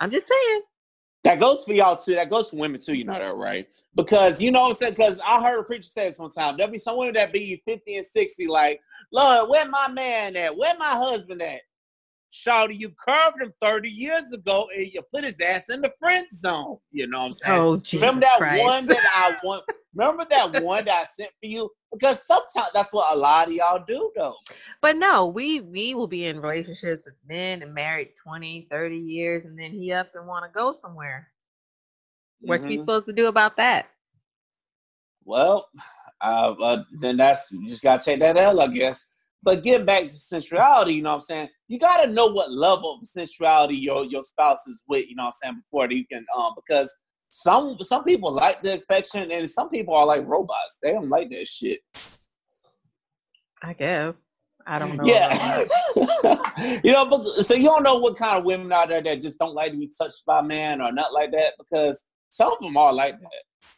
I'm 0.00 0.10
just 0.10 0.28
saying. 0.28 0.62
That 1.24 1.40
goes 1.40 1.64
for 1.64 1.72
y'all 1.72 1.96
too. 1.96 2.14
That 2.14 2.30
goes 2.30 2.50
for 2.50 2.56
women 2.56 2.80
too. 2.80 2.94
You 2.94 3.04
know 3.04 3.18
that, 3.18 3.34
right? 3.34 3.68
Because 3.94 4.40
you 4.40 4.50
know 4.52 4.62
what 4.62 4.68
I'm 4.68 4.74
saying. 4.74 4.92
Because 4.92 5.20
I 5.26 5.42
heard 5.42 5.60
a 5.60 5.64
preacher 5.64 5.88
say 5.88 6.06
this 6.06 6.18
one 6.18 6.30
time. 6.30 6.56
There'll 6.56 6.72
be 6.72 6.78
some 6.78 6.96
women 6.96 7.14
that 7.14 7.32
be 7.32 7.60
50 7.66 7.96
and 7.96 8.06
60, 8.06 8.46
like, 8.46 8.80
Lord, 9.12 9.50
where 9.50 9.68
my 9.68 9.88
man 9.88 10.36
at? 10.36 10.56
Where 10.56 10.78
my 10.78 10.92
husband 10.92 11.42
at? 11.42 11.62
Shawty, 12.38 12.78
you 12.78 12.90
curved 13.04 13.42
him 13.42 13.52
30 13.60 13.88
years 13.88 14.24
ago 14.32 14.68
and 14.74 14.86
you 14.86 15.02
put 15.12 15.24
his 15.24 15.40
ass 15.40 15.70
in 15.70 15.80
the 15.80 15.92
friend 15.98 16.26
zone. 16.32 16.78
You 16.92 17.08
know 17.08 17.18
what 17.18 17.24
I'm 17.26 17.32
saying? 17.32 17.58
Oh, 17.58 17.76
Jesus 17.78 17.94
Remember 17.94 18.20
that 18.20 18.38
Christ. 18.38 18.62
one 18.62 18.86
that 18.86 19.02
I 19.14 19.36
want? 19.44 19.64
Remember 19.94 20.24
that 20.30 20.62
one 20.62 20.84
that 20.84 20.98
I 20.98 21.04
sent 21.04 21.30
for 21.40 21.46
you? 21.46 21.70
Because 21.92 22.24
sometimes 22.26 22.68
that's 22.72 22.92
what 22.92 23.12
a 23.12 23.18
lot 23.18 23.48
of 23.48 23.54
y'all 23.54 23.82
do 23.86 24.12
though. 24.14 24.34
But 24.80 24.96
no, 24.96 25.26
we 25.26 25.60
we 25.60 25.94
will 25.94 26.06
be 26.06 26.26
in 26.26 26.40
relationships 26.40 27.04
with 27.06 27.14
men 27.28 27.62
and 27.62 27.74
married 27.74 28.10
20, 28.22 28.68
30 28.70 28.96
years, 28.96 29.44
and 29.44 29.58
then 29.58 29.72
he 29.72 29.92
up 29.92 30.08
and 30.14 30.26
want 30.26 30.44
to 30.44 30.56
go 30.56 30.72
somewhere. 30.72 31.28
What's 32.40 32.62
mm-hmm. 32.62 32.70
he 32.70 32.80
supposed 32.80 33.06
to 33.06 33.12
do 33.12 33.26
about 33.26 33.56
that? 33.56 33.86
Well, 35.24 35.68
uh, 36.20 36.54
uh, 36.62 36.84
then 37.00 37.16
that's 37.16 37.50
you 37.50 37.68
just 37.68 37.82
gotta 37.82 38.04
take 38.04 38.20
that 38.20 38.36
L, 38.36 38.60
I 38.60 38.68
guess. 38.68 39.04
But 39.42 39.62
getting 39.62 39.86
back 39.86 40.04
to 40.04 40.14
sensuality, 40.14 40.94
you 40.94 41.02
know 41.02 41.10
what 41.10 41.16
I'm 41.16 41.20
saying? 41.20 41.48
You 41.68 41.78
got 41.78 42.02
to 42.02 42.10
know 42.10 42.26
what 42.26 42.50
level 42.50 42.98
of 43.00 43.06
sensuality 43.06 43.76
your 43.76 44.04
your 44.04 44.22
spouse 44.22 44.66
is 44.66 44.82
with, 44.88 45.06
you 45.08 45.14
know 45.14 45.24
what 45.24 45.34
I'm 45.44 45.52
saying, 45.52 45.62
before 45.70 45.90
you 45.90 46.04
can 46.10 46.24
um 46.36 46.54
because 46.56 46.94
some 47.28 47.78
some 47.80 48.04
people 48.04 48.32
like 48.32 48.62
the 48.62 48.74
affection 48.74 49.30
and 49.30 49.48
some 49.48 49.70
people 49.70 49.94
are 49.94 50.06
like 50.06 50.26
robots. 50.26 50.78
They 50.82 50.92
don't 50.92 51.08
like 51.08 51.28
that 51.30 51.46
shit. 51.46 51.80
I 53.62 53.72
guess. 53.74 54.14
I 54.66 54.78
don't 54.78 54.96
know. 54.96 55.04
Yeah. 55.06 55.64
you 56.84 56.92
know, 56.92 57.06
but 57.06 57.24
so 57.38 57.54
you 57.54 57.64
don't 57.64 57.82
know 57.82 57.98
what 57.98 58.18
kind 58.18 58.38
of 58.38 58.44
women 58.44 58.70
out 58.70 58.88
there 58.88 59.02
that 59.02 59.22
just 59.22 59.38
don't 59.38 59.54
like 59.54 59.72
to 59.72 59.78
be 59.78 59.90
touched 59.96 60.26
by 60.26 60.42
men 60.42 60.82
or 60.82 60.92
not 60.92 61.12
like 61.12 61.32
that 61.32 61.54
because 61.58 62.04
some 62.28 62.52
of 62.52 62.58
them 62.60 62.76
are 62.76 62.92
like 62.92 63.18
that. 63.18 63.70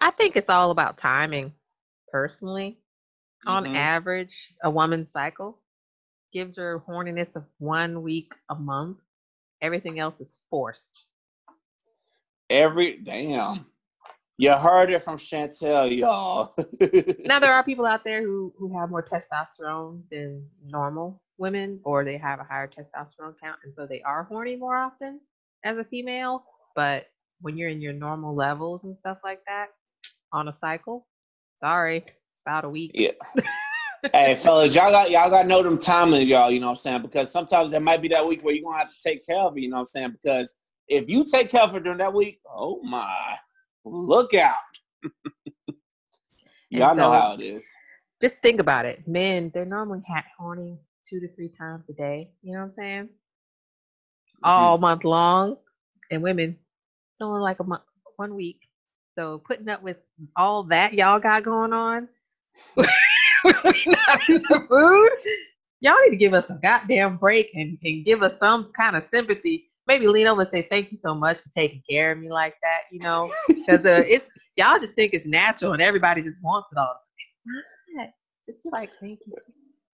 I 0.00 0.10
think 0.12 0.36
it's 0.36 0.48
all 0.48 0.70
about 0.70 0.96
timing, 0.96 1.52
personally. 2.10 2.78
On 3.46 3.64
mm-hmm. 3.64 3.76
average, 3.76 4.52
a 4.62 4.70
woman's 4.70 5.10
cycle 5.10 5.58
gives 6.32 6.56
her 6.56 6.82
horniness 6.86 7.34
of 7.36 7.44
one 7.58 8.02
week 8.02 8.32
a 8.50 8.54
month. 8.54 8.98
Everything 9.62 9.98
else 9.98 10.20
is 10.20 10.38
forced. 10.50 11.04
Every 12.50 12.96
damn. 12.96 13.66
You 14.40 14.52
heard 14.52 14.90
it 14.92 15.02
from 15.02 15.16
Chantel, 15.16 15.96
y'all. 15.96 16.54
now 17.24 17.40
there 17.40 17.52
are 17.52 17.64
people 17.64 17.84
out 17.84 18.04
there 18.04 18.22
who 18.22 18.52
who 18.56 18.78
have 18.78 18.88
more 18.88 19.02
testosterone 19.02 20.02
than 20.10 20.46
normal 20.64 21.20
women, 21.38 21.80
or 21.84 22.04
they 22.04 22.16
have 22.18 22.38
a 22.38 22.44
higher 22.44 22.68
testosterone 22.68 23.34
count, 23.40 23.58
and 23.64 23.74
so 23.74 23.86
they 23.86 24.00
are 24.02 24.24
horny 24.24 24.54
more 24.54 24.76
often 24.76 25.20
as 25.64 25.76
a 25.76 25.84
female. 25.84 26.44
But 26.76 27.06
when 27.40 27.56
you're 27.56 27.68
in 27.68 27.80
your 27.80 27.92
normal 27.92 28.34
levels 28.34 28.84
and 28.84 28.96
stuff 28.98 29.18
like 29.24 29.40
that 29.48 29.68
on 30.32 30.46
a 30.46 30.52
cycle, 30.52 31.06
sorry, 31.60 32.04
about 32.48 32.64
a 32.64 32.68
week. 32.68 32.92
Yeah. 32.94 33.10
hey, 34.12 34.34
fellas, 34.34 34.74
y'all 34.74 34.90
got 34.90 35.10
y'all 35.10 35.28
got 35.28 35.46
know 35.46 35.62
them 35.62 35.78
timings, 35.78 36.26
y'all. 36.26 36.50
You 36.50 36.60
know 36.60 36.66
what 36.66 36.72
I'm 36.72 36.76
saying? 36.76 37.02
Because 37.02 37.30
sometimes 37.30 37.70
there 37.70 37.80
might 37.80 38.00
be 38.00 38.08
that 38.08 38.26
week 38.26 38.42
where 38.42 38.54
you're 38.54 38.64
gonna 38.64 38.78
have 38.78 38.88
to 38.88 39.08
take 39.08 39.26
care 39.26 39.40
of 39.40 39.56
it. 39.56 39.60
You 39.60 39.68
know 39.68 39.76
what 39.76 39.80
I'm 39.80 39.86
saying? 39.86 40.16
Because 40.22 40.56
if 40.88 41.10
you 41.10 41.24
take 41.24 41.50
care 41.50 41.62
of 41.62 41.74
it 41.76 41.84
during 41.84 41.98
that 41.98 42.14
week, 42.14 42.40
oh 42.50 42.80
my, 42.82 43.36
look 43.84 44.32
out. 44.32 44.54
y'all 46.70 46.90
so, 46.90 46.94
know 46.94 47.12
how 47.12 47.34
it 47.34 47.42
is. 47.42 47.66
Just 48.22 48.36
think 48.42 48.60
about 48.60 48.86
it. 48.86 49.06
Men, 49.06 49.50
they're 49.52 49.66
normally 49.66 50.00
hat 50.06 50.24
horning 50.38 50.78
two 51.08 51.20
to 51.20 51.28
three 51.34 51.50
times 51.50 51.84
a 51.90 51.92
day. 51.92 52.30
You 52.42 52.54
know 52.54 52.60
what 52.60 52.66
I'm 52.68 52.74
saying? 52.74 53.04
Mm-hmm. 53.04 54.48
All 54.48 54.78
month 54.78 55.04
long, 55.04 55.56
and 56.10 56.22
women, 56.22 56.56
it's 57.12 57.20
only 57.20 57.40
like 57.40 57.60
a 57.60 57.64
month, 57.64 57.82
one 58.16 58.34
week. 58.34 58.60
So 59.18 59.38
putting 59.38 59.68
up 59.68 59.82
with 59.82 59.98
all 60.34 60.62
that 60.64 60.94
y'all 60.94 61.18
got 61.18 61.42
going 61.42 61.72
on, 61.72 62.08
we 62.76 62.84
not 63.86 64.28
in 64.28 64.42
the 64.48 64.66
mood. 64.70 65.10
Y'all 65.80 65.94
need 66.04 66.10
to 66.10 66.16
give 66.16 66.34
us 66.34 66.44
a 66.50 66.54
goddamn 66.54 67.16
break 67.16 67.50
and, 67.54 67.78
and 67.84 68.04
give 68.04 68.22
us 68.22 68.32
some 68.40 68.72
kind 68.76 68.96
of 68.96 69.04
sympathy. 69.12 69.70
Maybe 69.86 70.06
lean 70.06 70.26
over 70.26 70.42
and 70.42 70.50
say 70.50 70.66
thank 70.70 70.90
you 70.90 70.98
so 70.98 71.14
much 71.14 71.38
for 71.38 71.48
taking 71.56 71.82
care 71.88 72.12
of 72.12 72.18
me 72.18 72.30
like 72.30 72.54
that. 72.62 72.80
You 72.90 73.00
know, 73.00 73.30
because 73.48 73.86
uh, 73.86 74.02
it's 74.06 74.30
y'all 74.56 74.78
just 74.78 74.94
think 74.94 75.14
it's 75.14 75.26
natural 75.26 75.72
and 75.72 75.82
everybody 75.82 76.22
just 76.22 76.42
wants 76.42 76.68
it 76.72 76.78
all. 76.78 76.96
It's 77.18 77.96
not. 77.96 78.08
Just 78.46 78.62
be 78.62 78.70
like 78.70 78.90
thank 79.00 79.20
you, 79.24 79.34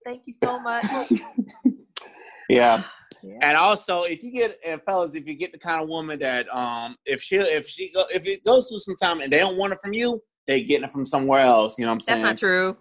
thank 0.05 0.23
you 0.27 0.35
so 0.43 0.59
much. 0.59 0.87
yeah. 2.49 2.85
Yeah. 3.23 3.39
And 3.41 3.57
also, 3.57 4.03
if 4.03 4.23
you 4.23 4.31
get 4.33 4.59
and 4.67 4.83
fellas, 4.83 5.15
if 5.15 5.27
you 5.27 5.33
get 5.33 5.51
the 5.51 5.59
kind 5.59 5.81
of 5.81 5.89
woman 5.89 6.19
that 6.19 6.47
um, 6.55 6.95
if 7.07 7.23
she 7.23 7.37
if 7.37 7.67
she 7.67 7.91
go 7.91 8.05
if 8.13 8.27
it 8.27 8.45
goes 8.45 8.69
through 8.69 8.81
some 8.81 8.97
time 8.97 9.23
and 9.23 9.33
they 9.33 9.39
don't 9.39 9.57
want 9.57 9.73
it 9.73 9.79
from 9.81 9.95
you, 9.95 10.21
they 10.47 10.63
getting 10.63 10.85
it 10.85 10.93
from 10.93 11.07
somewhere 11.07 11.41
else. 11.41 11.79
You 11.79 11.85
know 11.85 11.93
what 11.93 11.95
I'm 11.95 12.01
saying? 12.01 12.23
That's 12.23 12.43
not 12.43 12.47
true. 12.47 12.77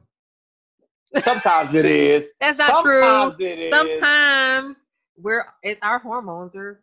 Sometimes 1.19 1.75
it 1.75 1.85
is. 1.85 2.33
That's 2.39 2.57
not 2.57 2.83
Sometimes 2.83 3.37
true. 3.37 3.47
It 3.47 3.59
is. 3.59 3.71
Sometimes 3.71 4.75
we're 5.17 5.45
it, 5.61 5.77
our 5.81 5.99
hormones 5.99 6.55
are. 6.55 6.81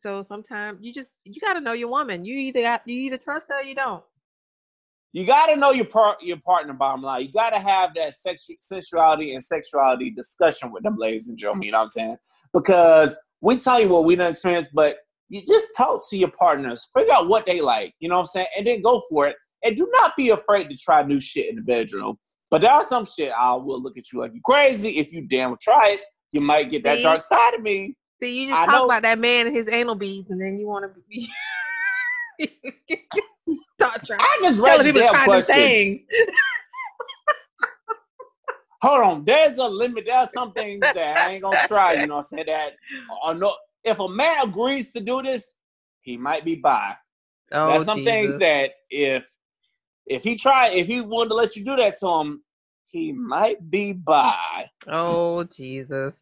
So 0.00 0.22
sometimes 0.22 0.80
you 0.82 0.92
just 0.92 1.10
you 1.24 1.40
got 1.40 1.54
to 1.54 1.60
know 1.60 1.72
your 1.72 1.88
woman. 1.88 2.24
You 2.24 2.36
either 2.36 2.60
got 2.60 2.86
you 2.86 3.00
either 3.00 3.16
trust 3.16 3.46
her 3.48 3.60
or 3.60 3.62
you 3.62 3.74
don't 3.74 4.04
you 5.14 5.24
got 5.24 5.46
to 5.46 5.54
know 5.54 5.70
your 5.70 5.84
part, 5.84 6.20
your 6.22 6.38
partner. 6.38 6.72
Bottom 6.72 7.02
line, 7.02 7.22
you 7.22 7.32
got 7.32 7.50
to 7.50 7.60
have 7.60 7.94
that 7.94 8.14
sex, 8.14 8.50
sensuality 8.58 9.34
and 9.34 9.42
sexuality 9.42 10.10
discussion 10.10 10.72
with 10.72 10.82
them, 10.82 10.96
ladies 10.98 11.28
and 11.28 11.38
gentlemen. 11.38 11.62
You 11.62 11.72
know 11.72 11.78
what 11.78 11.82
I'm 11.82 11.88
saying? 11.88 12.16
Because 12.52 13.16
we 13.40 13.56
tell 13.56 13.80
you 13.80 13.88
what 13.88 14.04
we 14.04 14.16
don't 14.16 14.32
experience, 14.32 14.66
but 14.74 14.96
you 15.34 15.42
just 15.44 15.68
talk 15.76 16.08
to 16.08 16.16
your 16.16 16.30
partners, 16.30 16.88
figure 16.96 17.12
out 17.12 17.28
what 17.28 17.44
they 17.44 17.60
like. 17.60 17.92
You 17.98 18.08
know 18.08 18.14
what 18.14 18.20
I'm 18.20 18.26
saying, 18.26 18.46
and 18.56 18.66
then 18.66 18.82
go 18.82 19.02
for 19.10 19.26
it. 19.26 19.36
And 19.64 19.76
do 19.76 19.90
not 19.92 20.12
be 20.16 20.30
afraid 20.30 20.68
to 20.70 20.76
try 20.76 21.02
new 21.02 21.18
shit 21.18 21.48
in 21.48 21.56
the 21.56 21.62
bedroom. 21.62 22.16
But 22.50 22.60
there 22.60 22.70
are 22.70 22.84
some 22.84 23.04
shit 23.04 23.32
I 23.32 23.54
will 23.54 23.82
look 23.82 23.98
at 23.98 24.12
you 24.12 24.20
like 24.20 24.32
you 24.32 24.40
crazy. 24.44 24.98
If 24.98 25.12
you 25.12 25.26
damn 25.26 25.56
try 25.60 25.90
it, 25.90 26.00
you 26.30 26.40
might 26.40 26.70
get 26.70 26.84
that 26.84 26.98
See? 26.98 27.02
dark 27.02 27.22
side 27.22 27.54
of 27.54 27.62
me. 27.62 27.96
See, 28.22 28.42
you 28.42 28.48
just 28.48 28.60
I 28.60 28.66
talk 28.66 28.74
know. 28.74 28.84
about 28.84 29.02
that 29.02 29.18
man 29.18 29.48
and 29.48 29.56
his 29.56 29.66
anal 29.68 29.96
beads, 29.96 30.30
and 30.30 30.40
then 30.40 30.58
you 30.58 30.66
want 30.66 30.84
to 30.84 31.00
be. 31.08 31.28
I 33.80 34.38
just 34.40 34.60
read 34.60 34.86
the 34.86 34.92
damn 34.92 35.24
question. 35.24 36.06
Hold 38.82 39.00
on, 39.00 39.24
there's 39.24 39.56
a 39.56 39.66
limit. 39.66 40.04
There's 40.06 40.30
some 40.32 40.52
things 40.52 40.80
that 40.82 41.16
I 41.16 41.32
ain't 41.32 41.42
gonna 41.42 41.66
try. 41.66 41.94
You 41.94 42.06
know, 42.06 42.18
I 42.18 42.20
say 42.20 42.44
that. 42.44 42.72
Or 43.24 43.34
no, 43.34 43.56
if 43.84 43.98
a 43.98 44.08
man 44.08 44.48
agrees 44.48 44.90
to 44.92 45.00
do 45.00 45.22
this, 45.22 45.54
he 46.00 46.16
might 46.16 46.44
be 46.44 46.56
by. 46.56 46.94
Oh, 47.52 47.68
There's 47.68 47.84
some 47.84 47.98
Jesus. 47.98 48.12
things 48.12 48.38
that 48.38 48.72
if 48.90 49.28
if 50.06 50.22
he 50.22 50.36
try, 50.36 50.68
if 50.68 50.86
he 50.86 51.00
wanted 51.00 51.30
to 51.30 51.34
let 51.36 51.56
you 51.56 51.64
do 51.64 51.76
that 51.76 51.98
to 52.00 52.08
him, 52.08 52.42
he 52.88 53.12
might 53.12 53.70
be 53.70 53.92
by. 53.92 54.68
Oh 54.86 55.44
Jesus. 55.44 56.14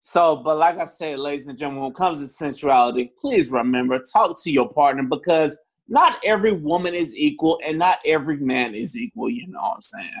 So, 0.00 0.36
but 0.36 0.58
like 0.58 0.78
I 0.78 0.84
said, 0.84 1.18
ladies 1.18 1.46
and 1.46 1.56
gentlemen, 1.56 1.84
when 1.84 1.92
it 1.92 1.96
comes 1.96 2.20
to 2.20 2.28
sensuality, 2.28 3.12
please 3.18 3.50
remember 3.50 3.98
talk 3.98 4.40
to 4.42 4.50
your 4.50 4.68
partner 4.68 5.02
because 5.02 5.58
not 5.88 6.18
every 6.24 6.52
woman 6.52 6.94
is 6.94 7.14
equal 7.14 7.58
and 7.64 7.78
not 7.78 7.98
every 8.04 8.36
man 8.36 8.74
is 8.74 8.98
equal. 8.98 9.30
You 9.30 9.46
know 9.48 9.60
what 9.60 9.74
I'm 9.74 9.80
saying? 9.80 10.20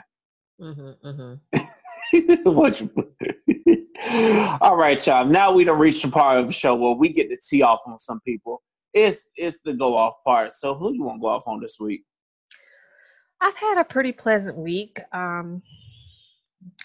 Mm-hmm, 0.60 1.06
mm-hmm. 1.06 2.42
what 2.50 2.80
you, 2.80 2.90
All 4.60 4.76
right, 4.76 5.04
y'all. 5.04 5.26
Now 5.26 5.50
we 5.52 5.64
don't 5.64 5.80
reach 5.80 6.02
the 6.02 6.08
part 6.08 6.38
of 6.38 6.46
the 6.46 6.52
show 6.52 6.76
where 6.76 6.94
we 6.94 7.08
get 7.08 7.28
to 7.30 7.36
tee 7.36 7.62
off 7.62 7.80
on 7.86 7.98
some 7.98 8.20
people. 8.20 8.62
It's 8.92 9.30
it's 9.34 9.58
the 9.64 9.72
go 9.72 9.96
off 9.96 10.14
part. 10.24 10.52
So 10.52 10.74
who 10.74 10.94
you 10.94 11.02
want 11.02 11.18
to 11.18 11.20
go 11.20 11.26
off 11.28 11.48
on 11.48 11.60
this 11.60 11.78
week? 11.80 12.04
I've 13.40 13.56
had 13.56 13.78
a 13.78 13.84
pretty 13.84 14.12
pleasant 14.12 14.56
week. 14.56 15.00
Um, 15.12 15.62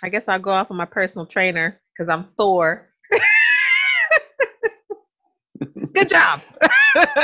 I 0.01 0.09
guess 0.09 0.23
I'll 0.27 0.39
go 0.39 0.49
off 0.49 0.71
on 0.71 0.77
my 0.77 0.85
personal 0.85 1.27
trainer 1.27 1.79
because 1.93 2.09
I'm 2.09 2.25
sore. 2.35 2.89
Good 5.93 6.09
job. 6.09 6.41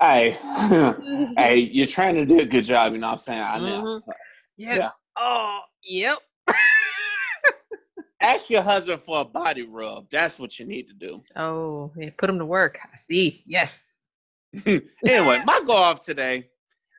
hey, 0.00 0.38
hey, 1.36 1.56
you're 1.72 1.86
trying 1.88 2.14
to 2.14 2.24
do 2.24 2.38
a 2.38 2.46
good 2.46 2.64
job. 2.64 2.92
You 2.92 2.98
know 2.98 3.08
what 3.08 3.12
I'm 3.14 3.18
saying? 3.18 3.40
I 3.42 3.58
know. 3.58 3.82
Mm-hmm. 3.82 4.10
Yep. 4.58 4.78
Yeah. 4.78 4.90
Oh, 5.18 5.60
yep. 5.82 6.18
Ask 8.20 8.48
your 8.48 8.62
husband 8.62 9.02
for 9.02 9.20
a 9.20 9.24
body 9.24 9.62
rub. 9.62 10.08
That's 10.10 10.38
what 10.38 10.58
you 10.58 10.66
need 10.66 10.88
to 10.88 10.94
do. 10.94 11.22
Oh, 11.36 11.92
yeah, 11.96 12.10
put 12.16 12.30
him 12.30 12.38
to 12.38 12.46
work. 12.46 12.78
I 12.82 12.96
see. 13.08 13.42
Yes. 13.46 13.70
anyway, 14.66 15.42
my 15.44 15.60
go 15.66 15.74
off 15.74 16.04
today 16.04 16.48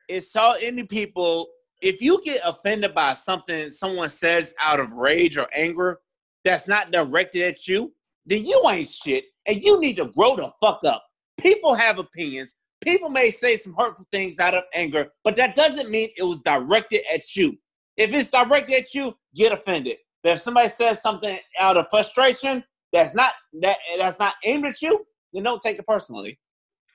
is 0.08 0.30
so 0.30 0.52
any 0.60 0.84
people. 0.84 1.48
If 1.82 2.00
you 2.00 2.22
get 2.22 2.40
offended 2.44 2.94
by 2.94 3.12
something 3.12 3.70
someone 3.70 4.08
says 4.08 4.54
out 4.62 4.80
of 4.80 4.92
rage 4.92 5.36
or 5.36 5.46
anger 5.54 6.00
that's 6.44 6.68
not 6.68 6.90
directed 6.90 7.42
at 7.42 7.66
you, 7.68 7.92
then 8.24 8.46
you 8.46 8.62
ain't 8.68 8.88
shit 8.88 9.24
and 9.46 9.62
you 9.62 9.80
need 9.80 9.96
to 9.96 10.06
grow 10.06 10.36
the 10.36 10.50
fuck 10.60 10.84
up. 10.84 11.04
People 11.38 11.74
have 11.74 11.98
opinions. 11.98 12.54
People 12.82 13.08
may 13.08 13.30
say 13.30 13.56
some 13.56 13.74
hurtful 13.74 14.06
things 14.12 14.38
out 14.38 14.54
of 14.54 14.64
anger, 14.74 15.08
but 15.24 15.36
that 15.36 15.56
doesn't 15.56 15.90
mean 15.90 16.10
it 16.16 16.22
was 16.22 16.40
directed 16.42 17.02
at 17.12 17.34
you. 17.34 17.56
If 17.96 18.12
it's 18.12 18.28
directed 18.28 18.74
at 18.74 18.94
you, 18.94 19.14
get 19.34 19.52
offended. 19.52 19.96
But 20.26 20.32
if 20.32 20.40
somebody 20.40 20.68
says 20.68 21.00
something 21.00 21.38
out 21.56 21.76
of 21.76 21.86
frustration 21.88 22.64
that's 22.92 23.14
not 23.14 23.34
that 23.60 23.76
that's 23.96 24.18
not 24.18 24.34
aimed 24.42 24.64
at 24.64 24.82
you, 24.82 25.06
then 25.32 25.44
don't 25.44 25.62
take 25.62 25.78
it 25.78 25.86
personally. 25.86 26.36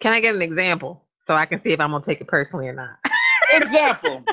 Can 0.01 0.11
I 0.11 0.19
get 0.19 0.35
an 0.35 0.41
example 0.41 1.07
so 1.25 1.35
I 1.35 1.45
can 1.45 1.57
see 1.57 1.69
if 1.69 1.79
I'm 1.79 1.91
gonna 1.91 2.03
take 2.03 2.19
it 2.19 2.27
personally 2.27 2.67
or 2.67 2.73
not? 2.73 2.97
example. 3.53 4.25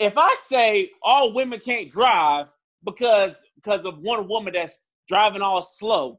if 0.00 0.18
I 0.18 0.34
say 0.44 0.90
all 1.04 1.32
women 1.32 1.60
can't 1.60 1.88
drive 1.88 2.48
because 2.82 3.36
because 3.54 3.84
of 3.84 4.00
one 4.00 4.26
woman 4.26 4.54
that's 4.54 4.76
driving 5.06 5.40
all 5.40 5.62
slow, 5.62 6.18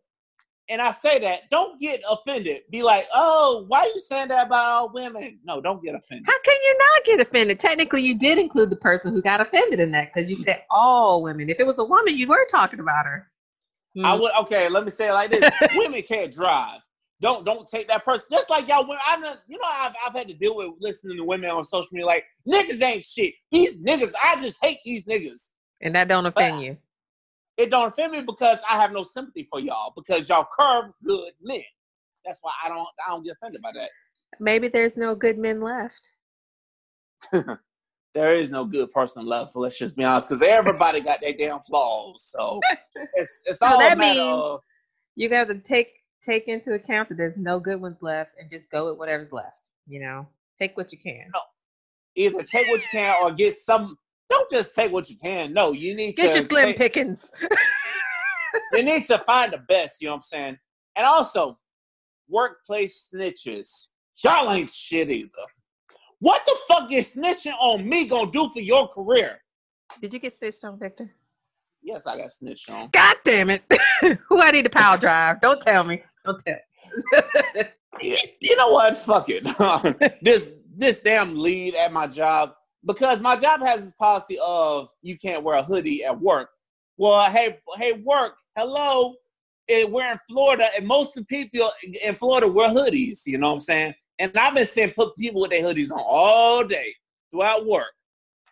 and 0.70 0.82
I 0.82 0.92
say 0.92 1.20
that, 1.20 1.50
don't 1.50 1.80
get 1.80 2.02
offended. 2.10 2.62
Be 2.70 2.84
like, 2.84 3.08
oh, 3.14 3.66
why 3.68 3.82
are 3.82 3.88
you 3.88 4.00
saying 4.00 4.30
that 4.30 4.48
about 4.48 4.66
all 4.66 4.94
women? 4.94 5.40
No, 5.44 5.60
don't 5.62 5.84
get 5.84 5.94
offended. 5.96 6.26
How 6.26 6.40
can 6.44 6.56
you 6.64 6.78
not 6.80 7.06
get 7.06 7.28
offended? 7.28 7.60
Technically, 7.60 8.02
you 8.02 8.18
did 8.18 8.38
include 8.38 8.70
the 8.70 8.78
person 8.78 9.14
who 9.14 9.22
got 9.22 9.42
offended 9.42 9.80
in 9.80 9.92
that 9.92 10.14
because 10.14 10.30
you 10.30 10.38
said 10.44 10.64
all 10.70 11.22
women. 11.22 11.50
If 11.50 11.60
it 11.60 11.68
was 11.68 11.80
a 11.80 11.84
woman, 11.84 12.18
you 12.18 12.28
were 12.28 12.48
talking 12.50 12.80
about 12.80 13.06
her. 13.06 13.30
Hmm. 13.96 14.06
I 14.06 14.14
would. 14.14 14.32
Okay, 14.42 14.70
let 14.70 14.86
me 14.86 14.90
say 14.90 15.10
it 15.10 15.14
like 15.14 15.32
this: 15.32 15.50
Women 15.76 16.02
can't 16.02 16.32
drive. 16.32 16.80
Don't 17.22 17.46
don't 17.46 17.68
take 17.68 17.88
that 17.90 18.04
person. 18.06 18.28
Just 18.32 18.50
like 18.50 18.68
y'all 18.68 18.84
women, 18.84 19.00
I've 19.08 19.22
you 19.48 19.58
know 19.58 19.68
I've 19.68 19.94
I've 20.06 20.16
had 20.16 20.28
to 20.30 20.34
deal 20.34 20.56
with 20.56 20.72
listening 20.80 21.18
to 21.18 21.24
women 21.24 21.50
on 21.50 21.64
social 21.64 21.90
media 21.92 22.06
like 22.06 22.26
niggas 22.48 22.82
ain't 22.82 23.06
shit. 23.06 23.34
These 23.52 23.78
niggas, 23.78 24.12
I 24.22 24.40
just 24.40 24.58
hate 24.62 24.80
these 24.84 25.06
niggas. 25.06 25.52
And 25.82 25.96
that 25.96 26.08
don't 26.08 26.26
offend 26.26 26.58
but, 26.58 26.64
you 26.64 26.78
it 27.58 27.70
don't 27.70 27.90
offend 27.90 28.12
me 28.12 28.22
because 28.22 28.58
I 28.70 28.82
have 28.82 28.92
no 28.92 29.04
sympathy 29.04 29.48
for 29.50 29.60
y'all 29.60 29.94
because 29.96 30.30
y'all 30.30 30.48
curve 30.58 30.92
good 31.04 31.34
men. 31.42 31.62
That's 32.26 32.40
why 32.42 32.52
I 32.64 32.70
don't 32.70 32.88
I 33.06 33.12
don't 33.12 33.24
get 33.24 33.34
offended 33.34 33.62
by 33.62 33.72
that. 33.74 33.90
Maybe 34.40 34.68
there's 34.68 34.98
no 34.98 35.16
good 35.16 35.38
men 35.38 35.62
left. 35.62 36.12
there 38.14 38.34
is 38.34 38.52
no 38.52 38.66
good 38.66 38.90
person 38.92 39.26
left. 39.26 39.56
Let's 39.56 39.78
just 39.78 39.96
be 39.96 40.04
honest, 40.04 40.28
because 40.28 40.42
everybody 40.42 41.02
got 41.02 41.22
their 41.22 41.34
damn 41.34 41.60
flaws. 41.62 42.24
So 42.24 42.60
it's 43.16 43.42
it's 43.46 43.62
all 43.62 43.80
that 43.80 43.94
a 43.94 43.96
matter 43.96 44.22
of 44.22 44.62
you 45.16 45.30
got 45.30 45.48
to 45.50 45.60
take 45.60 45.94
take 46.24 46.48
into 46.48 46.74
account 46.74 47.10
that 47.10 47.18
there's 47.18 47.38
no 47.38 47.60
good 47.60 47.82
ones 47.82 47.98
left 48.02 48.32
and 48.40 48.50
just 48.50 48.70
go 48.72 48.90
with 48.90 48.98
whatever's 48.98 49.32
left. 49.32 49.58
You 49.88 50.00
know, 50.00 50.28
take 50.58 50.78
what 50.78 50.92
you 50.92 50.98
can. 50.98 51.30
No. 51.34 51.42
Either 52.16 52.44
take 52.44 52.68
what 52.68 52.82
you 52.82 52.88
can 52.92 53.16
or 53.22 53.32
get 53.32 53.56
some 53.56 53.98
don't 54.30 54.50
just 54.50 54.76
take 54.76 54.92
what 54.92 55.10
you 55.10 55.18
can. 55.22 55.54
No, 55.54 55.72
you 55.72 55.96
need 55.96 56.16
Get 56.16 56.30
to 56.34 56.40
your 56.40 56.48
slim 56.48 56.66
take, 56.70 56.78
pickings. 56.78 57.18
you 58.74 58.84
need 58.84 59.06
to 59.08 59.20
find 59.20 59.54
the 59.54 59.60
best, 59.68 60.02
you 60.02 60.08
know 60.08 60.14
what 60.14 60.18
I'm 60.18 60.22
saying? 60.24 60.58
And 60.96 61.06
also, 61.06 61.58
workplace 62.30 63.10
snitches. 63.14 63.88
Y'all 64.24 64.52
ain't 64.52 64.70
shit 64.70 65.10
either. 65.10 65.30
What 66.20 66.42
the 66.46 66.56
fuck 66.68 66.92
is 66.92 67.14
snitching 67.14 67.54
on 67.60 67.88
me 67.88 68.08
gonna 68.08 68.32
do 68.32 68.50
for 68.54 68.62
your 68.62 68.88
career? 68.88 69.40
Did 70.02 70.14
you 70.14 70.20
get 70.20 70.38
snitched 70.38 70.64
on, 70.64 70.80
Victor? 70.80 71.12
Yes, 71.82 72.08
I 72.08 72.18
got 72.18 72.32
snitched 72.32 72.70
on. 72.70 72.90
God 72.94 73.18
damn 73.26 73.50
it. 73.50 73.64
Who 74.30 74.42
I 74.42 74.52
need 74.52 74.64
to 74.64 74.70
power 74.70 74.98
drive? 74.98 75.42
Don't 75.42 75.62
tell 75.62 75.84
me. 75.84 76.02
Don't 76.26 76.42
tell. 76.46 77.66
you 78.00 78.56
know 78.56 78.70
what? 78.70 78.98
Fuck 78.98 79.26
it. 79.28 80.18
this 80.22 80.54
this 80.76 81.00
damn 81.00 81.38
lead 81.38 81.76
at 81.76 81.92
my 81.92 82.08
job 82.08 82.54
because 82.86 83.22
my 83.22 83.36
job 83.38 83.62
has 83.62 83.84
this 83.84 83.94
policy 83.94 84.38
of 84.44 84.90
you 85.02 85.18
can't 85.18 85.44
wear 85.44 85.58
a 85.58 85.64
hoodie 85.64 86.04
at 86.04 86.20
work. 86.20 86.50
Well, 86.98 87.30
hey, 87.32 87.60
hey, 87.78 87.94
work, 88.04 88.36
hello. 88.56 89.16
We're 89.70 90.12
in 90.12 90.20
Florida, 90.30 90.70
and 90.76 90.86
most 90.86 91.18
of 91.18 91.26
the 91.26 91.26
people 91.26 91.72
in 92.02 92.16
Florida 92.16 92.48
wear 92.48 92.70
hoodies. 92.70 93.22
You 93.26 93.38
know 93.38 93.48
what 93.48 93.54
I'm 93.54 93.60
saying? 93.62 93.94
And 94.20 94.32
I've 94.38 94.54
been 94.54 94.68
seeing 94.68 94.92
put 94.92 95.16
people 95.16 95.42
with 95.42 95.52
their 95.52 95.64
hoodies 95.64 95.92
on 95.92 96.00
all 96.00 96.64
day 96.66 96.94
throughout 97.32 97.66
work. 97.66 97.92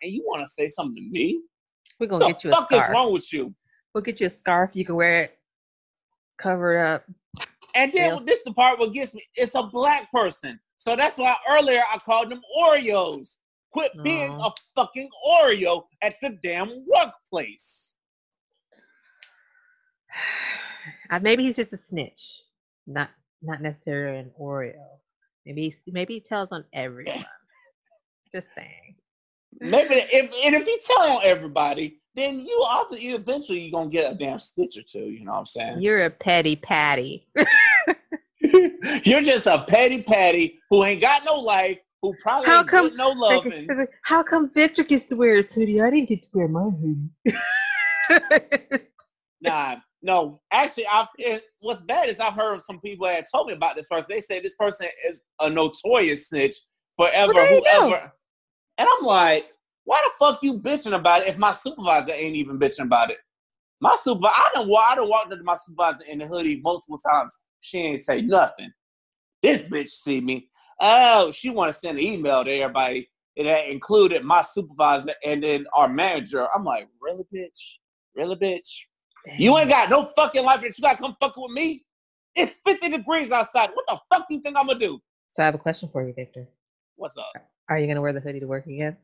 And 0.02 0.10
you 0.10 0.24
want 0.26 0.40
to 0.42 0.48
say 0.48 0.68
something 0.68 0.96
to 0.96 1.10
me? 1.10 1.42
We're 2.00 2.06
gonna 2.08 2.26
the 2.26 2.32
get 2.32 2.44
you 2.44 2.50
a 2.50 2.54
fuck 2.54 2.66
scarf. 2.68 2.88
is 2.88 2.90
wrong 2.90 3.12
with 3.12 3.32
you? 3.32 3.54
We'll 3.94 4.02
get 4.02 4.20
you 4.20 4.26
a 4.26 4.30
scarf. 4.30 4.70
You 4.72 4.84
can 4.84 4.96
wear 4.96 5.24
it 5.24 5.38
covered 6.38 6.78
up. 6.78 7.04
And 7.74 7.92
then 7.92 8.14
Yeah. 8.16 8.18
this 8.24 8.38
is 8.38 8.44
the 8.44 8.52
part 8.54 8.78
what 8.78 8.92
gets 8.92 9.14
me. 9.14 9.22
It's 9.36 9.54
a 9.54 9.62
black 9.62 10.10
person. 10.10 10.58
So 10.76 10.96
that's 10.96 11.18
why 11.18 11.36
earlier 11.48 11.82
I 11.92 11.98
called 11.98 12.30
them 12.30 12.42
Oreos. 12.58 13.38
Quit 13.72 13.92
being 14.02 14.30
a 14.30 14.50
fucking 14.76 15.08
Oreo 15.26 15.84
at 16.02 16.16
the 16.20 16.38
damn 16.42 16.84
workplace. 16.86 17.94
Uh, 21.10 21.20
maybe 21.20 21.44
he's 21.44 21.54
just 21.54 21.72
a 21.72 21.76
snitch, 21.76 22.40
not 22.88 23.10
not 23.40 23.62
necessarily 23.62 24.18
an 24.18 24.32
Oreo. 24.40 24.82
Maybe 25.46 25.76
maybe 25.86 26.14
he 26.14 26.20
tells 26.20 26.50
on 26.50 26.64
everyone. 26.72 27.24
just 28.34 28.48
saying. 28.56 28.96
Maybe 29.60 29.94
if 29.94 30.30
and 30.44 30.54
if 30.56 30.66
you 30.66 30.78
tell 30.84 31.18
on 31.18 31.20
everybody, 31.22 32.00
then 32.14 32.40
you 32.40 32.64
obviously 32.66 33.10
eventually 33.10 33.60
you're 33.60 33.70
gonna 33.70 33.90
get 33.90 34.12
a 34.12 34.14
damn 34.16 34.38
stitch 34.38 34.76
or 34.76 34.82
two, 34.82 35.10
you 35.10 35.24
know 35.24 35.32
what 35.32 35.38
I'm 35.38 35.46
saying? 35.46 35.82
You're 35.82 36.06
a 36.06 36.10
petty 36.10 36.56
patty. 36.56 37.28
You're 39.04 39.22
just 39.22 39.46
a 39.46 39.64
petty 39.68 40.02
patty 40.02 40.58
who 40.68 40.84
ain't 40.84 41.00
got 41.00 41.24
no 41.24 41.36
life, 41.36 41.78
who 42.02 42.14
probably 42.20 42.50
How 42.50 42.64
come- 42.64 42.96
no 42.96 43.10
loving. 43.10 43.68
How 44.02 44.22
come 44.22 44.50
Victor 44.52 44.82
gets 44.84 45.06
to 45.08 45.16
wear 45.16 45.36
his 45.36 45.52
hoodie? 45.52 45.80
I 45.80 45.90
didn't 45.90 46.08
get 46.08 46.22
to 46.24 46.28
wear 46.34 46.48
my 46.48 46.68
hoodie. 46.68 47.10
Nah, 49.44 49.74
no. 50.02 50.40
Actually, 50.52 50.86
I 50.86 51.04
it, 51.18 51.42
what's 51.58 51.80
bad 51.80 52.08
is 52.08 52.20
I've 52.20 52.34
heard 52.34 52.62
some 52.62 52.78
people 52.80 53.08
that 53.08 53.26
told 53.28 53.48
me 53.48 53.54
about 53.54 53.74
this 53.74 53.86
person. 53.88 54.14
They 54.14 54.20
say 54.20 54.38
this 54.40 54.54
person 54.54 54.86
is 55.08 55.20
a 55.40 55.50
notorious 55.50 56.28
snitch 56.28 56.54
forever, 56.96 57.32
Well, 57.34 57.50
you 57.52 57.62
go. 57.64 57.80
whoever. 57.88 58.12
And 58.78 58.88
I'm 58.88 59.04
like, 59.04 59.46
why 59.82 60.00
the 60.04 60.10
fuck 60.24 60.44
you 60.44 60.60
bitching 60.60 60.94
about 60.94 61.22
it 61.22 61.28
if 61.28 61.38
my 61.38 61.50
supervisor 61.50 62.12
ain't 62.12 62.36
even 62.36 62.56
bitching 62.56 62.84
about 62.84 63.10
it? 63.10 63.18
My 63.80 63.96
supervisor, 63.96 64.32
I 64.36 64.50
don't 64.54 64.70
I 64.72 64.94
don't 64.94 65.08
walk 65.08 65.24
into 65.32 65.42
my 65.42 65.56
supervisor 65.56 66.04
in 66.04 66.18
the 66.20 66.26
hoodie 66.28 66.60
multiple 66.62 66.98
times. 66.98 67.36
She 67.58 67.78
ain't 67.78 68.00
say 68.00 68.22
nothing. 68.22 68.70
This 69.42 69.62
bitch 69.62 69.88
see 69.88 70.20
me. 70.20 70.48
Oh, 70.80 71.30
she 71.30 71.50
want 71.50 71.68
to 71.68 71.72
send 71.72 71.98
an 71.98 72.04
email 72.04 72.44
to 72.44 72.50
everybody 72.50 73.08
that 73.36 73.68
included 73.70 74.24
my 74.24 74.42
supervisor 74.42 75.14
and 75.24 75.42
then 75.42 75.66
our 75.74 75.88
manager. 75.88 76.46
I'm 76.54 76.64
like, 76.64 76.88
really, 77.00 77.24
bitch? 77.34 77.78
Really, 78.14 78.36
bitch? 78.36 78.68
You 79.38 79.56
ain't 79.56 79.68
got 79.68 79.88
no 79.88 80.10
fucking 80.16 80.44
life, 80.44 80.60
bitch. 80.60 80.78
You 80.78 80.82
gotta 80.82 80.98
come 80.98 81.16
fucking 81.20 81.42
with 81.42 81.52
me. 81.52 81.84
It's 82.34 82.58
50 82.66 82.88
degrees 82.88 83.30
outside. 83.30 83.70
What 83.74 83.86
the 83.88 83.98
fuck 84.12 84.28
do 84.28 84.34
you 84.34 84.40
think 84.40 84.56
I'm 84.56 84.66
gonna 84.66 84.78
do? 84.78 84.98
So 85.30 85.42
I 85.42 85.46
have 85.46 85.54
a 85.54 85.58
question 85.58 85.88
for 85.92 86.06
you, 86.06 86.12
Victor. 86.12 86.46
What's 86.96 87.16
up? 87.16 87.32
Are 87.68 87.78
you 87.78 87.86
gonna 87.86 88.02
wear 88.02 88.12
the 88.12 88.20
hoodie 88.20 88.40
to 88.40 88.46
work 88.46 88.66
again? 88.66 88.96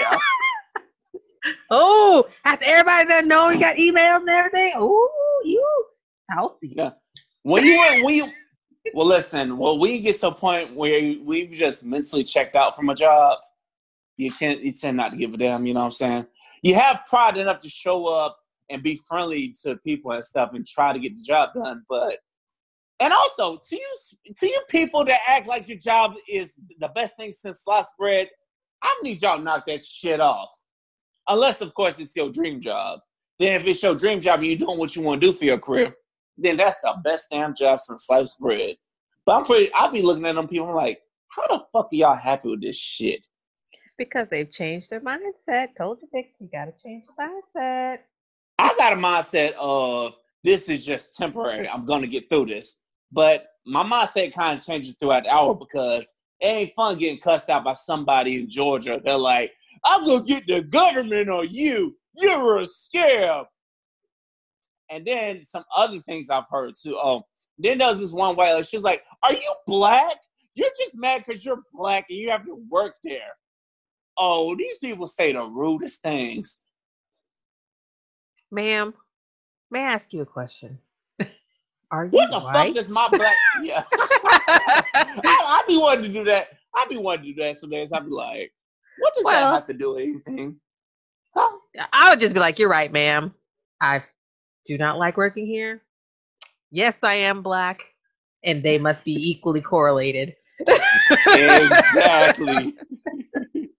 Yeah. 0.00 0.18
Oh, 1.70 2.26
after 2.46 2.64
everybody 2.64 3.06
done 3.06 3.28
know 3.28 3.50
you 3.50 3.60
got 3.60 3.76
emails 3.76 4.20
and 4.20 4.30
everything. 4.30 4.72
Oh, 4.76 5.42
you 5.44 5.84
healthy. 6.30 6.72
Yeah. 6.74 6.92
When 7.42 7.64
you 7.64 7.78
were 7.78 8.02
when 8.02 8.14
you 8.14 8.32
well 8.92 9.06
listen, 9.06 9.56
well 9.56 9.78
we 9.78 10.00
get 10.00 10.20
to 10.20 10.28
a 10.28 10.34
point 10.34 10.74
where 10.74 11.16
we've 11.22 11.52
just 11.52 11.84
mentally 11.84 12.24
checked 12.24 12.54
out 12.54 12.76
from 12.76 12.88
a 12.90 12.94
job, 12.94 13.38
you 14.16 14.30
can't 14.30 14.60
you 14.62 14.72
tend 14.72 14.96
not 14.96 15.12
to 15.12 15.16
give 15.16 15.32
a 15.34 15.36
damn, 15.36 15.66
you 15.66 15.74
know 15.74 15.80
what 15.80 15.86
I'm 15.86 15.92
saying? 15.92 16.26
You 16.62 16.74
have 16.74 17.00
pride 17.08 17.36
enough 17.36 17.60
to 17.60 17.68
show 17.68 18.06
up 18.06 18.38
and 18.70 18.82
be 18.82 19.00
friendly 19.06 19.54
to 19.62 19.76
people 19.76 20.12
and 20.12 20.24
stuff 20.24 20.50
and 20.54 20.66
try 20.66 20.92
to 20.92 20.98
get 20.98 21.16
the 21.16 21.22
job 21.22 21.50
done, 21.54 21.84
but 21.88 22.18
and 23.00 23.12
also 23.12 23.60
to 23.68 23.76
you 23.76 23.96
to 24.36 24.46
you 24.46 24.62
people 24.68 25.04
that 25.04 25.20
act 25.26 25.46
like 25.46 25.68
your 25.68 25.78
job 25.78 26.14
is 26.28 26.58
the 26.78 26.88
best 26.88 27.16
thing 27.16 27.32
since 27.32 27.60
sliced 27.62 27.96
bread, 27.98 28.28
I 28.82 28.98
need 29.02 29.20
y'all 29.20 29.38
to 29.38 29.42
knock 29.42 29.66
that 29.66 29.84
shit 29.84 30.20
off. 30.20 30.50
Unless 31.28 31.60
of 31.60 31.74
course 31.74 31.98
it's 31.98 32.14
your 32.14 32.30
dream 32.30 32.60
job. 32.60 33.00
Then 33.38 33.60
if 33.60 33.66
it's 33.66 33.82
your 33.82 33.96
dream 33.96 34.20
job 34.20 34.40
and 34.40 34.48
you're 34.48 34.58
doing 34.58 34.78
what 34.78 34.94
you 34.94 35.02
want 35.02 35.20
to 35.20 35.26
do 35.26 35.36
for 35.36 35.44
your 35.44 35.58
career, 35.58 35.94
then 36.36 36.56
that's 36.56 36.80
the 36.80 36.94
best 37.04 37.28
damn 37.30 37.54
job 37.54 37.80
since 37.80 38.06
sliced 38.06 38.38
bread. 38.38 38.76
But 39.26 39.36
I'm 39.36 39.44
pretty 39.44 39.72
I'll 39.72 39.92
be 39.92 40.02
looking 40.02 40.26
at 40.26 40.34
them 40.34 40.48
people 40.48 40.68
I'm 40.68 40.74
like, 40.74 41.00
how 41.28 41.46
the 41.48 41.64
fuck 41.72 41.88
are 41.92 41.96
y'all 41.96 42.16
happy 42.16 42.48
with 42.48 42.62
this 42.62 42.76
shit? 42.76 43.26
Because 43.96 44.26
they've 44.30 44.50
changed 44.50 44.90
their 44.90 45.00
mindset. 45.00 45.68
Told 45.78 45.98
you, 46.02 46.08
Victor, 46.12 46.34
you 46.40 46.48
gotta 46.52 46.72
change 46.82 47.04
your 47.06 47.28
mindset. 47.28 47.98
I 48.58 48.74
got 48.76 48.92
a 48.92 48.96
mindset 48.96 49.52
of 49.58 50.14
this 50.42 50.68
is 50.68 50.84
just 50.84 51.16
temporary. 51.16 51.68
I'm 51.68 51.86
gonna 51.86 52.06
get 52.06 52.28
through 52.28 52.46
this. 52.46 52.76
But 53.12 53.46
my 53.66 53.82
mindset 53.82 54.34
kind 54.34 54.58
of 54.58 54.64
changes 54.64 54.96
throughout 54.98 55.24
the 55.24 55.30
hour 55.30 55.54
because 55.54 56.16
it 56.40 56.46
ain't 56.46 56.72
fun 56.74 56.98
getting 56.98 57.20
cussed 57.20 57.48
out 57.48 57.64
by 57.64 57.72
somebody 57.72 58.36
in 58.36 58.48
Georgia. 58.48 59.00
They're 59.02 59.16
like, 59.16 59.52
I'm 59.84 60.04
gonna 60.04 60.24
get 60.24 60.44
the 60.46 60.62
government 60.62 61.30
on 61.30 61.48
you. 61.50 61.96
You're 62.16 62.58
a 62.58 62.62
scam. 62.62 63.44
And 64.90 65.04
then 65.06 65.44
some 65.44 65.64
other 65.76 66.00
things 66.00 66.30
I've 66.30 66.44
heard 66.50 66.74
too. 66.80 66.96
Oh, 67.02 67.22
then 67.58 67.78
there 67.78 67.88
was 67.88 67.98
this 68.00 68.12
one 68.12 68.36
white 68.36 68.52
lady. 68.52 68.64
She's 68.64 68.82
like, 68.82 69.02
Are 69.22 69.32
you 69.32 69.54
black? 69.66 70.16
You're 70.54 70.70
just 70.78 70.96
mad 70.96 71.24
because 71.26 71.44
you're 71.44 71.62
black 71.72 72.06
and 72.10 72.18
you 72.18 72.30
have 72.30 72.44
to 72.46 72.56
work 72.70 72.94
there. 73.02 73.32
Oh, 74.18 74.54
these 74.56 74.78
people 74.78 75.06
say 75.06 75.32
the 75.32 75.42
rudest 75.42 76.02
things. 76.02 76.60
Ma'am, 78.50 78.94
may 79.70 79.80
I 79.80 79.92
ask 79.94 80.12
you 80.12 80.22
a 80.22 80.26
question? 80.26 80.78
Are 81.90 82.04
you 82.04 82.10
What 82.10 82.30
the 82.30 82.38
white? 82.40 82.66
fuck 82.68 82.74
does 82.76 82.88
my 82.88 83.08
black? 83.08 83.34
Yeah, 83.62 83.82
I, 83.92 85.14
I 85.24 85.64
be 85.66 85.76
wanting 85.76 86.04
to 86.04 86.08
do 86.12 86.24
that. 86.24 86.48
I'd 86.76 86.88
be 86.88 86.96
wanting 86.98 87.24
to 87.26 87.32
do 87.34 87.42
that 87.42 87.56
some 87.56 87.70
days. 87.70 87.92
I'd 87.92 88.04
be 88.04 88.10
like, 88.10 88.52
what 88.98 89.14
does 89.14 89.24
Well- 89.24 89.52
that 89.52 89.54
have 89.60 89.66
to 89.68 89.74
do 89.74 89.90
with 89.94 90.02
anything? 90.02 90.56
Huh? 91.36 91.56
I 91.92 92.10
would 92.10 92.20
just 92.20 92.32
be 92.32 92.38
like, 92.38 92.60
"You're 92.60 92.68
right, 92.68 92.92
ma'am. 92.92 93.34
I 93.80 94.04
do 94.64 94.78
not 94.78 94.98
like 94.98 95.16
working 95.16 95.46
here. 95.46 95.82
Yes, 96.70 96.96
I 97.02 97.14
am 97.14 97.42
black, 97.42 97.80
and 98.42 98.62
they 98.62 98.78
must 98.78 99.04
be 99.04 99.12
equally 99.30 99.60
correlated." 99.60 100.34
exactly. 101.28 102.74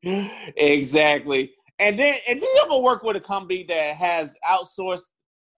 exactly. 0.57 1.51
And 1.79 1.99
then, 1.99 2.17
and 2.27 2.39
do 2.39 2.45
you 2.45 2.61
ever 2.65 2.77
work 2.77 3.03
with 3.03 3.15
a 3.15 3.21
company 3.21 3.65
that 3.67 3.95
has 3.95 4.36
outsourced 4.49 5.05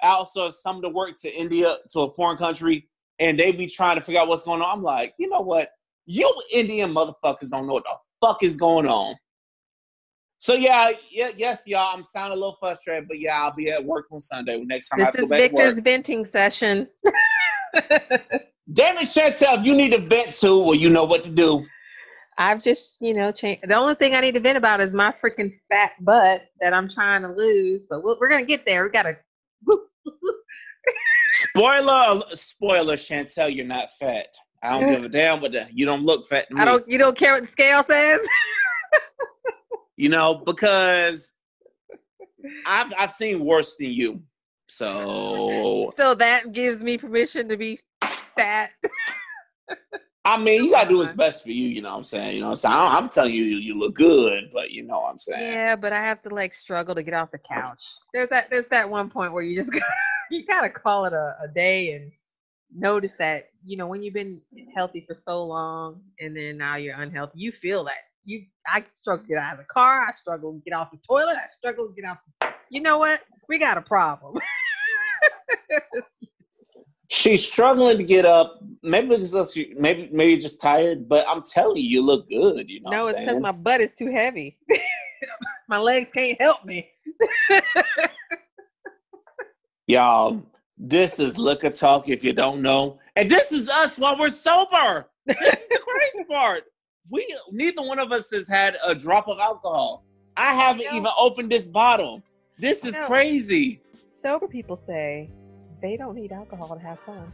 outsourced 0.03 0.61
some 0.61 0.77
of 0.77 0.81
the 0.83 0.89
work 0.89 1.19
to 1.21 1.33
India 1.33 1.77
to 1.91 2.01
a 2.01 2.13
foreign 2.13 2.37
country, 2.37 2.87
and 3.19 3.39
they 3.39 3.51
be 3.51 3.67
trying 3.67 3.97
to 3.97 4.01
figure 4.01 4.21
out 4.21 4.27
what's 4.27 4.43
going 4.43 4.61
on? 4.61 4.77
I'm 4.77 4.83
like, 4.83 5.13
you 5.17 5.29
know 5.29 5.41
what? 5.41 5.69
You 6.05 6.31
Indian 6.51 6.93
motherfuckers 6.93 7.49
don't 7.49 7.67
know 7.67 7.73
what 7.73 7.83
the 7.83 8.25
fuck 8.25 8.43
is 8.43 8.57
going 8.57 8.87
on. 8.87 9.15
So 10.39 10.53
yeah, 10.53 10.91
yeah, 11.09 11.31
yes, 11.35 11.63
y'all. 11.65 11.95
I'm 11.95 12.03
sounding 12.03 12.33
a 12.33 12.35
little 12.35 12.57
frustrated, 12.59 13.07
but 13.07 13.19
yeah, 13.19 13.41
I'll 13.41 13.55
be 13.55 13.71
at 13.71 13.83
work 13.83 14.05
on 14.11 14.19
Sunday. 14.19 14.61
Next 14.63 14.89
time 14.89 15.01
I 15.01 15.05
this 15.05 15.15
is 15.15 15.21
go 15.21 15.27
back 15.27 15.37
to 15.37 15.43
Victor's 15.43 15.75
work. 15.75 15.83
venting 15.83 16.25
session. 16.25 16.87
Damn 18.73 18.97
it, 18.97 19.07
Chantel, 19.07 19.59
if 19.59 19.65
you 19.65 19.75
need 19.75 19.93
to 19.93 19.99
vent 19.99 20.33
to, 20.35 20.57
well, 20.59 20.75
you 20.75 20.89
know 20.89 21.05
what 21.05 21.23
to 21.23 21.29
do. 21.29 21.65
I've 22.37 22.63
just, 22.63 22.97
you 22.99 23.13
know, 23.13 23.31
changed. 23.31 23.67
The 23.67 23.75
only 23.75 23.95
thing 23.95 24.13
I 24.13 24.19
need 24.19 24.33
to 24.33 24.39
vent 24.39 24.57
about 24.57 24.81
is 24.81 24.93
my 24.93 25.13
freaking 25.23 25.53
fat 25.71 25.93
butt 26.01 26.43
that 26.59 26.73
I'm 26.73 26.89
trying 26.89 27.23
to 27.23 27.29
lose. 27.29 27.85
But 27.89 28.03
we'll, 28.03 28.17
we're 28.19 28.29
gonna 28.29 28.45
get 28.45 28.65
there. 28.65 28.83
We 28.83 28.89
gotta. 28.89 29.17
Spoiler, 31.29 32.21
spoiler, 32.33 32.95
Chantel, 32.95 33.53
you're 33.53 33.65
not 33.65 33.89
fat. 33.99 34.27
I 34.61 34.79
don't 34.79 34.87
give 34.87 35.03
a 35.03 35.09
damn 35.09 35.41
what 35.41 35.53
the, 35.53 35.67
you 35.71 35.85
don't 35.85 36.03
look 36.03 36.27
fat 36.27 36.47
to 36.49 36.55
me. 36.55 36.61
I 36.61 36.65
don't. 36.65 36.87
You 36.87 36.99
don't 36.99 37.17
care 37.17 37.33
what 37.33 37.43
the 37.43 37.51
scale 37.51 37.83
says. 37.89 38.19
You 39.97 40.09
know, 40.09 40.35
because 40.35 41.35
I've 42.65 42.93
I've 42.97 43.11
seen 43.11 43.43
worse 43.43 43.75
than 43.75 43.91
you. 43.91 44.21
So 44.69 45.93
so 45.97 46.15
that 46.15 46.53
gives 46.53 46.81
me 46.81 46.97
permission 46.97 47.49
to 47.49 47.57
be 47.57 47.79
fat. 48.37 48.71
I 50.23 50.37
mean, 50.37 50.65
you 50.65 50.71
gotta 50.71 50.89
do 50.89 50.97
what's 50.97 51.13
best 51.25 51.43
for 51.43 51.51
you. 51.51 51.69
You 51.69 51.81
know 51.81 51.91
what 51.91 51.97
I'm 51.97 52.03
saying? 52.03 52.35
You 52.35 52.41
know 52.41 52.49
I'm 52.49 52.55
saying? 52.57 52.75
I'm 52.75 53.09
telling 53.09 53.33
you, 53.33 53.43
you 53.43 53.79
look 53.79 53.95
good, 53.95 54.49
but 54.53 54.71
you 54.71 54.83
know 54.83 54.99
what 54.99 55.11
I'm 55.11 55.17
saying? 55.17 55.53
Yeah, 55.53 55.75
but 55.75 55.93
I 55.93 56.01
have 56.01 56.21
to 56.23 56.29
like 56.29 56.53
struggle 56.53 56.93
to 56.95 57.03
get 57.03 57.13
off 57.13 57.31
the 57.31 57.39
couch. 57.39 57.81
There's 58.13 58.29
that. 58.29 58.49
There's 58.49 58.67
that 58.69 58.89
one 58.89 59.09
point 59.09 59.31
where 59.33 59.43
you 59.43 59.55
just 59.55 59.71
gotta, 59.71 59.85
you 60.29 60.45
gotta 60.45 60.69
call 60.69 61.05
it 61.05 61.13
a, 61.13 61.35
a 61.41 61.47
day 61.47 61.93
and 61.93 62.11
notice 62.75 63.13
that 63.17 63.47
you 63.65 63.77
know 63.77 63.87
when 63.87 64.03
you've 64.03 64.13
been 64.13 64.41
healthy 64.75 65.05
for 65.07 65.13
so 65.13 65.45
long 65.45 66.01
and 66.19 66.35
then 66.35 66.57
now 66.57 66.75
you're 66.75 66.99
unhealthy, 66.99 67.39
you 67.39 67.53
feel 67.53 67.85
that. 67.85 68.03
You, 68.27 68.43
I 68.67 68.83
struggle 68.91 69.23
to 69.23 69.29
get 69.29 69.37
out 69.37 69.53
of 69.53 69.59
the 69.59 69.65
car. 69.73 70.01
I 70.01 70.11
struggle 70.11 70.51
to 70.51 70.59
get 70.59 70.73
off 70.73 70.91
the 70.91 70.97
toilet. 70.97 71.37
I 71.37 71.47
struggle 71.57 71.87
to 71.87 71.93
get 71.93 72.09
off. 72.09 72.17
The, 72.41 72.49
you 72.69 72.81
know 72.81 72.97
what? 72.97 73.21
We 73.47 73.57
got 73.57 73.77
a 73.77 73.81
problem. 73.81 74.37
She's 77.09 77.49
struggling 77.49 77.97
to 77.97 78.03
get 78.03 78.25
up. 78.25 78.59
Maybe 78.83 79.07
because 79.07 79.53
she, 79.53 79.73
maybe 79.77 80.09
maybe 80.11 80.41
just 80.41 80.59
tired. 80.59 81.07
But 81.07 81.25
I'm 81.25 81.41
telling 81.41 81.77
you, 81.77 81.83
you 81.83 82.01
look 82.01 82.27
good. 82.27 82.69
You 82.69 82.81
know 82.81 82.91
no, 82.91 83.07
it's 83.07 83.17
because 83.17 83.39
my 83.39 83.53
butt 83.53 83.79
is 83.79 83.91
too 83.97 84.11
heavy. 84.11 84.57
My 85.69 85.79
legs 85.79 86.09
can't 86.13 86.39
help 86.39 86.65
me. 86.65 86.89
Y'all, 89.87 90.41
this 90.77 91.19
is 91.19 91.37
Liquor 91.37 91.69
Talk 91.69 92.09
if 92.09 92.23
you 92.23 92.33
don't 92.33 92.61
know. 92.61 92.99
And 93.15 93.31
this 93.31 93.53
is 93.53 93.69
us 93.69 93.97
while 93.97 94.17
we're 94.17 94.29
sober. 94.29 95.07
This 95.25 95.37
is 95.37 95.67
the 95.69 95.79
crazy 95.79 96.25
part. 96.25 96.65
We 97.09 97.35
neither 97.51 97.81
one 97.81 97.99
of 97.99 98.11
us 98.11 98.29
has 98.31 98.47
had 98.47 98.77
a 98.85 98.93
drop 98.95 99.27
of 99.27 99.39
alcohol. 99.39 100.03
I 100.35 100.53
haven't 100.53 100.87
I 100.91 100.95
even 100.97 101.11
opened 101.17 101.51
this 101.51 101.67
bottle. 101.67 102.21
This 102.59 102.83
is 102.85 102.97
crazy. 103.05 103.81
Sober 104.21 104.47
people 104.47 104.79
say 104.87 105.29
they 105.81 105.95
don't 105.97 106.15
need 106.15 106.31
alcohol 106.31 106.75
to 106.75 106.81
have 106.81 106.99
fun. 107.05 107.31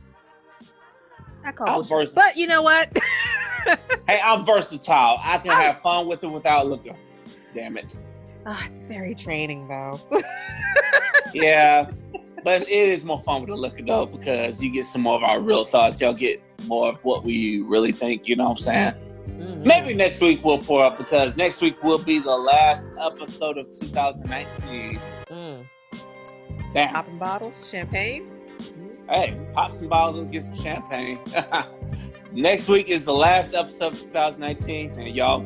I 1.45 1.51
call 1.51 1.83
vers- 1.83 2.13
But 2.13 2.37
you 2.37 2.47
know 2.47 2.61
what? 2.61 2.89
Hey, 4.09 4.19
I'm 4.21 4.45
versatile. 4.45 5.17
I 5.23 5.37
can 5.37 5.51
Oh. 5.51 5.55
have 5.55 5.81
fun 5.81 6.05
with 6.09 6.21
it 6.21 6.27
without 6.27 6.67
liquor. 6.67 6.97
Damn 7.55 7.77
it. 7.77 7.97
Ah, 8.45 8.67
it's 8.77 8.87
very 8.89 9.13
draining 9.15 9.69
though. 9.69 10.01
Yeah. 11.33 11.89
but 12.43 12.63
it 12.63 12.69
is 12.89 13.05
more 13.05 13.21
fun 13.21 13.39
with 13.41 13.49
the 13.49 13.55
liquor 13.55 13.81
though 13.85 14.05
because 14.05 14.61
you 14.61 14.69
get 14.69 14.83
some 14.85 15.01
more 15.03 15.15
of 15.15 15.23
our 15.23 15.39
real 15.39 15.63
thoughts. 15.63 16.01
Y'all 16.01 16.13
get 16.13 16.41
more 16.67 16.89
of 16.89 16.97
what 17.05 17.23
we 17.23 17.61
really 17.61 17.93
think, 17.93 18.27
you 18.27 18.35
know 18.35 18.43
what 18.43 18.51
I'm 18.51 18.57
saying? 18.57 18.93
Mhm. 19.39 19.63
Maybe 19.65 19.93
next 19.93 20.21
week 20.21 20.43
we'll 20.43 20.57
pour 20.59 20.83
up 20.83 20.97
because 20.97 21.35
next 21.35 21.61
week 21.61 21.81
will 21.83 21.97
be 21.97 22.19
the 22.19 22.35
last 22.35 22.85
episode 22.99 23.57
of 23.57 23.69
2019. 23.69 24.99
Mm. 25.29 25.65
Damn. 26.73 26.93
Popping 26.93 27.17
bottles, 27.19 27.55
champagne. 27.69 28.25
Hey, 29.09 29.37
pop 29.53 29.73
some 29.73 29.89
bottles, 29.89 30.15
let's 30.17 30.29
get 30.29 30.43
some 30.43 30.57
champagne. 30.57 31.19
next 32.31 32.67
week 32.69 32.89
is 32.89 33.05
the 33.05 33.13
last 33.13 33.53
episode 33.53 33.93
of 33.93 33.99
2019, 33.99 34.91
and 34.91 35.15
y'all, 35.15 35.41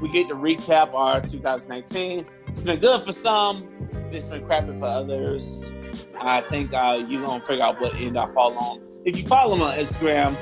we 0.00 0.08
get 0.10 0.28
to 0.28 0.34
recap 0.34 0.94
our 0.94 1.20
2019. 1.20 2.24
It's 2.48 2.62
been 2.62 2.78
good 2.80 3.04
for 3.04 3.12
some, 3.12 3.68
it's 4.12 4.26
been 4.26 4.44
crappy 4.46 4.78
for 4.78 4.86
others. 4.86 5.72
I 6.20 6.42
think 6.42 6.72
uh, 6.72 7.04
you're 7.08 7.24
gonna 7.24 7.44
figure 7.44 7.64
out 7.64 7.80
what 7.80 7.94
end 7.96 8.16
I 8.18 8.26
fall 8.26 8.56
on. 8.56 8.80
If 9.04 9.18
you 9.18 9.26
follow 9.26 9.56
me 9.56 9.64
on 9.64 9.74
Instagram, 9.74 10.36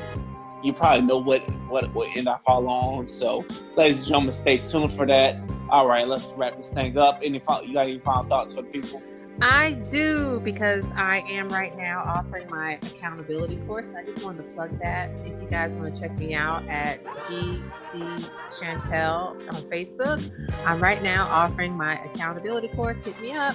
you 0.62 0.72
probably 0.72 1.02
know 1.02 1.18
what 1.18 1.40
what 1.68 1.92
what 1.94 2.16
end 2.16 2.28
I 2.28 2.36
fall 2.38 2.68
on. 2.68 3.08
So, 3.08 3.44
ladies 3.76 3.98
and 3.98 4.06
gentlemen, 4.06 4.32
stay 4.32 4.58
tuned 4.58 4.92
for 4.92 5.06
that. 5.06 5.40
All 5.70 5.88
right, 5.88 6.06
let's 6.06 6.32
wrap 6.36 6.56
this 6.56 6.68
thing 6.68 6.98
up. 6.98 7.20
Any 7.22 7.38
final, 7.38 7.64
you 7.64 7.74
got 7.74 7.86
any 7.86 7.98
final 7.98 8.24
thoughts 8.24 8.54
for 8.54 8.62
the 8.62 8.68
people? 8.68 9.02
I 9.42 9.72
do 9.90 10.40
because 10.40 10.84
I 10.96 11.24
am 11.30 11.48
right 11.48 11.74
now 11.76 12.02
offering 12.04 12.46
my 12.50 12.72
accountability 12.82 13.56
course. 13.66 13.86
I 13.96 14.04
just 14.04 14.22
wanted 14.22 14.48
to 14.48 14.54
plug 14.54 14.78
that. 14.82 15.18
If 15.20 15.40
you 15.40 15.48
guys 15.48 15.70
want 15.72 15.94
to 15.94 16.00
check 16.00 16.18
me 16.18 16.34
out 16.34 16.68
at 16.68 17.02
GC 17.04 18.30
Chantel 18.60 19.36
on 19.54 19.62
Facebook, 19.70 20.30
I'm 20.66 20.78
right 20.80 21.02
now 21.02 21.26
offering 21.28 21.74
my 21.74 22.04
accountability 22.04 22.68
course. 22.68 22.98
Hit 23.02 23.18
me 23.22 23.32
up. 23.32 23.54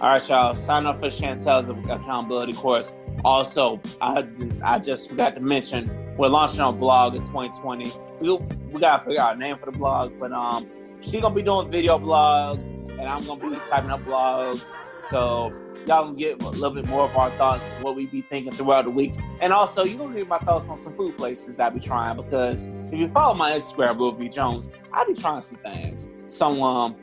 All 0.00 0.08
right, 0.08 0.28
y'all. 0.28 0.54
Sign 0.54 0.86
up 0.86 0.98
for 0.98 1.06
Chantel's 1.06 1.68
accountability 1.68 2.54
course. 2.54 2.94
Also, 3.24 3.80
I, 4.00 4.26
I 4.62 4.78
just 4.78 5.08
forgot 5.10 5.34
to 5.34 5.40
mention 5.40 5.90
we're 6.16 6.28
launching 6.28 6.60
our 6.60 6.72
blog 6.72 7.14
in 7.14 7.22
2020. 7.22 7.92
We, 8.20 8.36
we 8.70 8.80
gotta 8.80 9.04
figure 9.04 9.20
out 9.20 9.36
a 9.36 9.38
name 9.38 9.56
for 9.56 9.66
the 9.66 9.76
blog, 9.76 10.18
but 10.18 10.32
um, 10.32 10.68
she 11.00 11.20
gonna 11.20 11.34
be 11.34 11.42
doing 11.42 11.70
video 11.70 11.98
blogs, 11.98 12.70
and 12.90 13.02
I'm 13.02 13.24
gonna 13.24 13.50
be 13.50 13.56
typing 13.68 13.90
up 13.90 14.04
blogs. 14.04 14.64
So 15.10 15.50
y'all 15.86 16.04
gonna 16.04 16.16
get 16.16 16.40
a 16.42 16.48
little 16.50 16.70
bit 16.70 16.86
more 16.86 17.04
of 17.04 17.16
our 17.16 17.30
thoughts, 17.32 17.72
what 17.80 17.96
we 17.96 18.06
be 18.06 18.22
thinking 18.22 18.52
throughout 18.52 18.84
the 18.84 18.90
week, 18.90 19.14
and 19.40 19.52
also 19.52 19.84
you 19.84 19.96
gonna 19.96 20.14
get 20.14 20.28
my 20.28 20.38
thoughts 20.38 20.68
on 20.68 20.76
some 20.76 20.94
food 20.96 21.16
places 21.16 21.56
that 21.56 21.66
I 21.66 21.70
be 21.70 21.80
trying 21.80 22.16
because 22.16 22.66
if 22.92 22.94
you 22.94 23.08
follow 23.08 23.34
my 23.34 23.52
Instagram, 23.52 24.18
B 24.18 24.28
Jones, 24.28 24.70
I 24.92 25.04
be 25.04 25.14
trying 25.14 25.40
some 25.40 25.58
things. 25.58 26.08
So 26.26 26.62
um, 26.62 26.96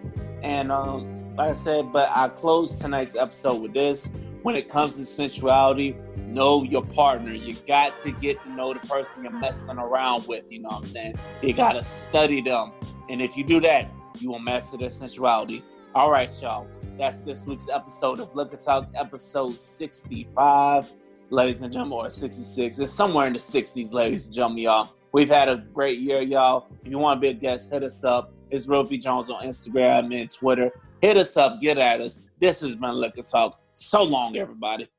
and 0.44 0.72
um, 0.72 1.36
like 1.36 1.50
I 1.50 1.54
said, 1.54 1.92
but 1.92 2.10
I 2.14 2.30
close 2.30 2.78
tonight's 2.78 3.16
episode 3.16 3.62
with 3.62 3.74
this. 3.74 4.12
When 4.42 4.56
it 4.56 4.70
comes 4.70 4.96
to 4.96 5.06
sensuality, 5.06 5.98
know 6.28 6.64
your 6.64 6.84
partner. 6.84 7.34
You 7.34 7.56
got 7.68 7.98
to 8.00 8.12
get 8.12 8.42
to 8.44 8.54
know 8.54 8.74
the 8.74 8.80
person 8.88 9.24
you're 9.24 9.34
messing 9.34 9.78
around 9.78 10.28
with. 10.28 10.50
You 10.50 10.60
know 10.60 10.70
what 10.70 10.78
I'm 10.78 10.84
saying? 10.86 11.16
You 11.42 11.54
got 11.54 11.74
to 11.74 11.84
study 11.84 12.42
them. 12.42 12.72
And 13.10 13.22
if 13.22 13.36
you 13.36 13.44
do 13.44 13.60
that, 13.62 13.90
you 14.18 14.32
will 14.32 14.40
master 14.40 14.78
their 14.78 14.90
sensuality. 14.90 15.62
All 15.94 16.10
right, 16.10 16.30
y'all. 16.42 16.68
That's 16.98 17.20
this 17.20 17.46
week's 17.46 17.68
episode 17.68 18.22
of 18.22 18.34
Look 18.34 18.52
Liquor 18.52 18.64
Talk, 18.64 18.90
episode 18.96 19.58
65, 19.58 20.90
ladies 21.30 21.62
and 21.62 21.74
gentlemen, 21.74 21.98
or 21.98 22.10
66. 22.10 22.80
It's 22.80 22.94
somewhere 22.94 23.28
in 23.28 23.34
the 23.34 23.40
60s, 23.40 23.94
ladies 23.94 24.26
and 24.26 24.34
gentlemen, 24.34 24.64
y'all. 24.64 24.94
We've 25.12 25.30
had 25.30 25.50
a 25.50 25.58
great 25.74 26.00
year, 26.00 26.22
y'all. 26.22 26.68
If 26.82 26.90
you 26.90 26.98
want 26.98 27.18
to 27.18 27.22
be 27.22 27.30
a 27.30 27.34
guest, 27.34 27.74
hit 27.74 27.84
us 27.84 28.06
up. 28.06 28.32
It's 28.52 28.68
B 28.68 28.98
Jones 28.98 29.30
on 29.30 29.44
Instagram 29.44 30.18
and 30.18 30.30
Twitter. 30.32 30.72
Hit 31.02 31.18
us 31.18 31.36
up, 31.36 31.60
get 31.60 31.78
at 31.78 32.00
us. 32.00 32.22
This 32.40 32.62
has 32.62 32.76
been 32.76 32.94
Liquor 32.94 33.24
Talk. 33.24 33.59
So 33.80 34.04
long, 34.04 34.36
everybody. 34.36 34.90